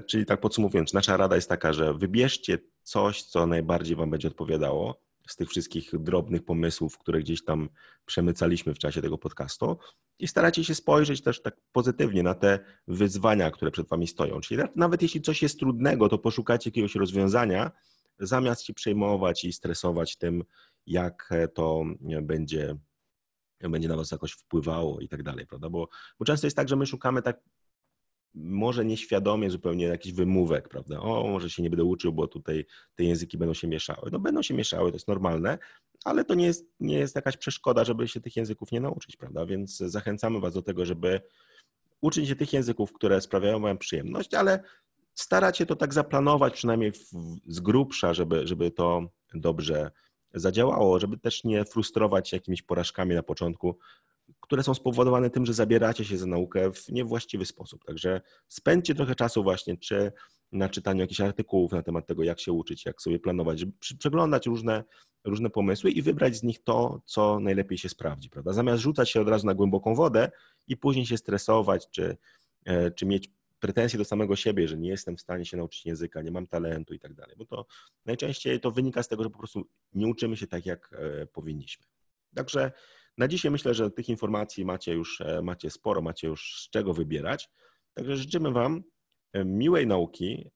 czyli 0.06 0.26
tak 0.26 0.40
podsumowując, 0.40 0.94
nasza 0.94 1.16
rada 1.16 1.36
jest 1.36 1.48
taka, 1.48 1.72
że 1.72 1.94
wybierzcie 1.94 2.58
coś, 2.82 3.22
co 3.22 3.46
najbardziej 3.46 3.96
Wam 3.96 4.10
będzie 4.10 4.28
odpowiadało 4.28 5.00
z 5.28 5.36
tych 5.36 5.48
wszystkich 5.48 5.90
drobnych 5.98 6.44
pomysłów, 6.44 6.98
które 6.98 7.20
gdzieś 7.20 7.44
tam 7.44 7.68
przemycaliśmy 8.06 8.74
w 8.74 8.78
czasie 8.78 9.02
tego 9.02 9.18
podcastu 9.18 9.78
i 10.18 10.28
starajcie 10.28 10.64
się 10.64 10.74
spojrzeć 10.74 11.22
też 11.22 11.42
tak 11.42 11.56
pozytywnie 11.72 12.22
na 12.22 12.34
te 12.34 12.58
wyzwania, 12.88 13.50
które 13.50 13.70
przed 13.70 13.88
Wami 13.88 14.06
stoją. 14.06 14.40
Czyli 14.40 14.62
nawet 14.76 15.02
jeśli 15.02 15.20
coś 15.20 15.42
jest 15.42 15.58
trudnego, 15.58 16.08
to 16.08 16.18
poszukajcie 16.18 16.70
jakiegoś 16.70 16.94
rozwiązania, 16.94 17.70
zamiast 18.18 18.62
się 18.62 18.74
przejmować 18.74 19.44
i 19.44 19.52
stresować 19.52 20.16
tym, 20.16 20.44
jak 20.86 21.30
to 21.54 21.84
będzie, 22.22 22.76
będzie 23.60 23.88
na 23.88 23.96
Was 23.96 24.10
jakoś 24.10 24.32
wpływało 24.32 25.00
i 25.00 25.08
tak 25.08 25.22
dalej, 25.22 25.46
prawda? 25.46 25.70
Bo, 25.70 25.88
bo 26.18 26.24
często 26.24 26.46
jest 26.46 26.56
tak, 26.56 26.68
że 26.68 26.76
my 26.76 26.86
szukamy 26.86 27.22
tak 27.22 27.40
może 28.34 28.84
nieświadomie 28.84 29.50
zupełnie 29.50 29.84
jakiś 29.84 30.12
wymówek, 30.12 30.68
prawda? 30.68 31.00
O, 31.00 31.28
może 31.28 31.50
się 31.50 31.62
nie 31.62 31.70
będę 31.70 31.84
uczył, 31.84 32.12
bo 32.12 32.28
tutaj 32.28 32.66
te 32.94 33.04
języki 33.04 33.38
będą 33.38 33.54
się 33.54 33.68
mieszały. 33.68 34.10
No 34.12 34.18
będą 34.18 34.42
się 34.42 34.54
mieszały, 34.54 34.90
to 34.90 34.96
jest 34.96 35.08
normalne, 35.08 35.58
ale 36.04 36.24
to 36.24 36.34
nie 36.34 36.46
jest, 36.46 36.66
nie 36.80 36.98
jest 36.98 37.16
jakaś 37.16 37.36
przeszkoda, 37.36 37.84
żeby 37.84 38.08
się 38.08 38.20
tych 38.20 38.36
języków 38.36 38.72
nie 38.72 38.80
nauczyć, 38.80 39.16
prawda? 39.16 39.46
Więc 39.46 39.76
zachęcamy 39.76 40.40
Was 40.40 40.54
do 40.54 40.62
tego, 40.62 40.86
żeby 40.86 41.20
uczyć 42.00 42.28
się 42.28 42.36
tych 42.36 42.52
języków, 42.52 42.92
które 42.92 43.20
sprawiają 43.20 43.60
Wam 43.60 43.78
przyjemność, 43.78 44.34
ale 44.34 44.62
starać 45.14 45.58
się 45.58 45.66
to 45.66 45.76
tak 45.76 45.94
zaplanować 45.94 46.54
przynajmniej 46.54 46.92
w, 46.92 47.10
z 47.46 47.60
grubsza, 47.60 48.14
żeby, 48.14 48.46
żeby 48.46 48.70
to 48.70 49.02
dobrze 49.34 49.90
zadziałało, 50.34 51.00
żeby 51.00 51.18
też 51.18 51.44
nie 51.44 51.64
frustrować 51.64 52.32
jakimiś 52.32 52.62
porażkami 52.62 53.14
na 53.14 53.22
początku, 53.22 53.78
które 54.50 54.62
są 54.62 54.74
spowodowane 54.74 55.30
tym, 55.30 55.46
że 55.46 55.54
zabieracie 55.54 56.04
się 56.04 56.18
za 56.18 56.26
naukę 56.26 56.72
w 56.72 56.88
niewłaściwy 56.88 57.46
sposób. 57.46 57.84
Także 57.84 58.20
spędźcie 58.48 58.94
trochę 58.94 59.14
czasu 59.14 59.42
właśnie, 59.42 59.76
czy 59.76 60.12
na 60.52 60.68
czytaniu 60.68 61.00
jakichś 61.00 61.20
artykułów 61.20 61.72
na 61.72 61.82
temat 61.82 62.06
tego, 62.06 62.22
jak 62.22 62.40
się 62.40 62.52
uczyć, 62.52 62.86
jak 62.86 63.02
sobie 63.02 63.18
planować, 63.18 63.64
przeglądać 63.98 64.46
różne, 64.46 64.84
różne 65.24 65.50
pomysły 65.50 65.90
i 65.90 66.02
wybrać 66.02 66.36
z 66.36 66.42
nich 66.42 66.62
to, 66.62 67.02
co 67.04 67.40
najlepiej 67.40 67.78
się 67.78 67.88
sprawdzi, 67.88 68.30
prawda? 68.30 68.52
Zamiast 68.52 68.82
rzucać 68.82 69.10
się 69.10 69.20
od 69.20 69.28
razu 69.28 69.46
na 69.46 69.54
głęboką 69.54 69.94
wodę 69.94 70.30
i 70.68 70.76
później 70.76 71.06
się 71.06 71.16
stresować, 71.16 71.90
czy, 71.90 72.16
e, 72.64 72.90
czy 72.90 73.06
mieć 73.06 73.30
pretensje 73.60 73.98
do 73.98 74.04
samego 74.04 74.36
siebie, 74.36 74.68
że 74.68 74.78
nie 74.78 74.88
jestem 74.88 75.16
w 75.16 75.20
stanie 75.20 75.44
się 75.44 75.56
nauczyć 75.56 75.86
języka, 75.86 76.22
nie 76.22 76.30
mam 76.30 76.46
talentu 76.46 76.94
i 76.94 76.98
tak 76.98 77.14
dalej, 77.14 77.36
bo 77.36 77.44
to 77.44 77.66
najczęściej 78.06 78.60
to 78.60 78.70
wynika 78.70 79.02
z 79.02 79.08
tego, 79.08 79.22
że 79.22 79.30
po 79.30 79.38
prostu 79.38 79.66
nie 79.94 80.06
uczymy 80.06 80.36
się 80.36 80.46
tak, 80.46 80.66
jak 80.66 80.90
e, 80.92 81.26
powinniśmy. 81.26 81.86
Także 82.34 82.72
na 83.20 83.28
dzisiaj 83.28 83.50
myślę, 83.50 83.74
że 83.74 83.90
tych 83.90 84.08
informacji 84.08 84.64
macie 84.64 84.92
już 84.94 85.20
e, 85.20 85.42
macie 85.42 85.70
sporo, 85.70 86.02
macie 86.02 86.28
już 86.28 86.62
z 86.64 86.70
czego 86.70 86.94
wybierać. 86.94 87.50
Także 87.94 88.16
życzymy 88.16 88.52
Wam 88.52 88.82
e, 89.32 89.44
miłej 89.44 89.86
nauki, 89.86 90.50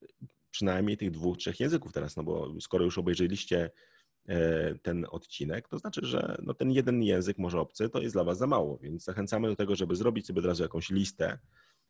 przynajmniej 0.50 0.96
tych 0.96 1.10
dwóch, 1.10 1.36
trzech 1.36 1.60
języków 1.60 1.92
teraz, 1.92 2.16
no 2.16 2.22
bo 2.22 2.60
skoro 2.60 2.84
już 2.84 2.98
obejrzeliście 2.98 3.70
e, 4.26 4.74
ten 4.78 5.06
odcinek, 5.10 5.68
to 5.68 5.78
znaczy, 5.78 6.00
że 6.06 6.36
no 6.42 6.54
ten 6.54 6.70
jeden 6.70 7.02
język 7.02 7.38
może 7.38 7.60
obcy 7.60 7.88
to 7.88 8.00
jest 8.00 8.14
dla 8.14 8.24
Was 8.24 8.38
za 8.38 8.46
mało, 8.46 8.78
więc 8.78 9.04
zachęcamy 9.04 9.48
do 9.48 9.56
tego, 9.56 9.76
żeby 9.76 9.96
zrobić 9.96 10.26
sobie 10.26 10.38
od 10.38 10.46
razu 10.46 10.62
jakąś 10.62 10.90
listę, 10.90 11.38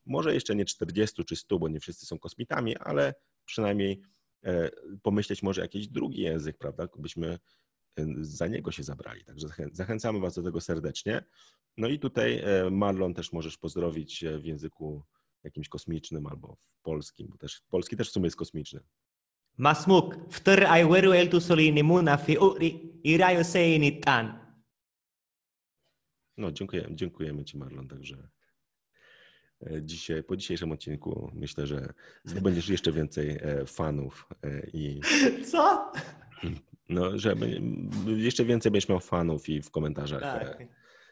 może 0.07 0.35
jeszcze 0.35 0.57
nie 0.57 0.65
40 0.65 1.25
czy 1.25 1.37
100, 1.37 1.59
bo 1.59 1.69
nie 1.69 1.81
wszyscy 1.81 2.07
są 2.07 2.19
kosmitami, 2.19 2.77
ale 2.77 3.15
przynajmniej 3.45 4.01
pomyśleć 5.03 5.43
może 5.43 5.61
jakiś 5.61 5.89
drugi 5.89 6.23
język, 6.23 6.59
prawda, 6.59 6.89
byśmy 6.99 7.39
za 8.21 8.47
niego 8.47 8.73
się 8.73 8.83
zabrali. 8.83 9.25
Także 9.25 9.49
zachęcamy 9.73 10.21
Was 10.21 10.35
do 10.35 10.43
tego 10.43 10.61
serdecznie. 10.61 11.25
No 11.77 11.89
i 11.89 11.99
tutaj 11.99 12.39
e, 12.39 12.71
Marlon 12.71 13.15
też 13.15 13.33
możesz 13.33 13.59
pozdrowić 13.59 14.25
w 14.39 14.45
języku 14.45 15.03
jakimś 15.45 15.69
kosmicznym 15.69 16.27
albo 16.27 16.57
w 16.57 16.83
polskim, 16.83 17.29
bo 17.29 17.37
też 17.37 17.63
polski 17.69 17.97
też 17.97 18.09
w 18.09 18.13
sumie 18.13 18.27
jest 18.27 18.37
kosmiczny. 18.37 18.81
Masmuk, 19.57 20.17
wtr 20.31 20.67
ay 20.67 20.89
weru 20.89 21.13
el 21.13 21.29
tu 21.29 21.41
solini 21.41 21.83
muna 21.83 22.17
fi 22.17 22.39
uri 22.39 23.01
irayo 23.05 23.45
seini 23.45 24.01
tan. 24.01 24.45
No, 26.37 26.53
dziękujemy, 26.53 26.97
dziękujemy 26.97 27.45
Ci 27.45 27.59
Marlon, 27.59 27.89
także 27.89 28.29
e, 29.67 29.83
dzisiaj, 29.83 30.23
po 30.23 30.37
dzisiejszym 30.37 30.73
odcinku 30.73 31.31
myślę, 31.35 31.67
że 31.67 31.93
zdobędziesz 32.25 32.69
jeszcze 32.69 32.93
więcej 32.93 33.31
e, 33.31 33.67
fanów 33.67 34.29
i... 34.73 35.01
Co? 35.53 35.93
No, 36.89 37.19
żeby 37.19 37.61
jeszcze 38.17 38.45
więcej 38.45 38.73
będziesz 38.73 38.89
miał 38.89 39.01
fanów 39.01 39.49
i 39.49 39.63
w 39.63 39.71
komentarzach. 39.71 40.21
Tak. 40.21 40.59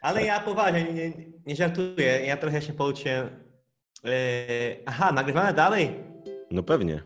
Ale 0.00 0.18
tak. 0.18 0.26
ja 0.26 0.40
poważnie, 0.40 0.92
nie, 0.92 1.12
nie 1.46 1.56
żartuję, 1.56 2.20
ja 2.26 2.36
trochę 2.36 2.62
się 2.62 2.72
pouczyłem. 2.72 3.28
aha, 4.86 5.12
nagrywamy 5.12 5.52
dalej? 5.52 5.90
No 6.50 6.62
pewnie. 6.62 7.02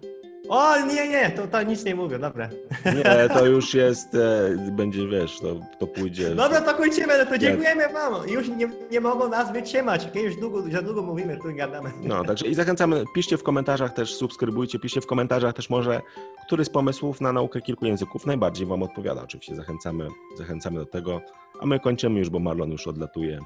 O, 0.49 0.87
nie, 0.87 1.09
nie, 1.09 1.31
to, 1.31 1.47
to 1.47 1.63
nic 1.63 1.85
nie 1.85 1.95
mówię, 1.95 2.19
dobra. 2.19 2.49
Nie, 2.85 3.29
to 3.29 3.47
już 3.47 3.75
jest, 3.75 4.15
e, 4.15 4.71
będzie, 4.73 5.09
wiesz, 5.09 5.41
to, 5.41 5.61
to 5.79 5.87
pójdzie. 5.87 6.35
Dobra, 6.35 6.61
to 6.61 6.75
kończymy, 6.75 7.19
no 7.19 7.27
to 7.27 7.39
dziękujemy 7.39 7.89
wam. 7.89 8.29
Już 8.29 8.49
nie, 8.49 8.71
nie 8.91 9.01
mogą 9.01 9.29
nas 9.29 9.53
wytrzymać, 9.53 10.09
już 10.15 10.37
długo, 10.37 10.63
za 10.71 10.83
długo 10.83 11.03
mówimy, 11.03 11.37
tu 11.37 11.55
gadamy. 11.55 11.93
No, 12.03 12.25
także 12.25 12.47
i 12.47 12.55
zachęcamy, 12.55 13.05
piszcie 13.15 13.37
w 13.39 13.43
komentarzach 13.43 13.93
też, 13.93 14.15
subskrybujcie, 14.15 14.79
piszcie 14.79 15.01
w 15.01 15.07
komentarzach 15.07 15.55
też 15.55 15.71
może, 15.71 16.01
który 16.47 16.65
z 16.65 16.71
pomysłów 16.71 17.21
na 17.21 17.33
naukę 17.33 17.61
kilku 17.61 17.87
języków 17.87 18.27
najbardziej 18.27 18.67
wam 18.67 18.83
odpowiada. 18.83 19.23
Oczywiście 19.23 19.57
zachęcamy, 19.57 20.09
zachęcamy 20.39 20.79
do 20.79 20.87
tego, 20.87 21.21
a 21.61 21.67
my 21.67 21.81
kończymy 21.81 22.19
już, 22.19 22.31
bo 22.31 22.39
Marlon 22.39 22.71
już 22.71 22.87
odlatuje 22.87 23.41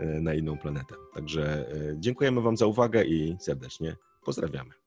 e, 0.00 0.04
na 0.04 0.34
inną 0.34 0.58
planetę. 0.58 0.94
Także 1.14 1.42
e, 1.44 1.64
dziękujemy 1.98 2.40
wam 2.40 2.56
za 2.56 2.66
uwagę 2.66 3.04
i 3.04 3.36
serdecznie 3.40 3.96
pozdrawiamy. 4.24 4.81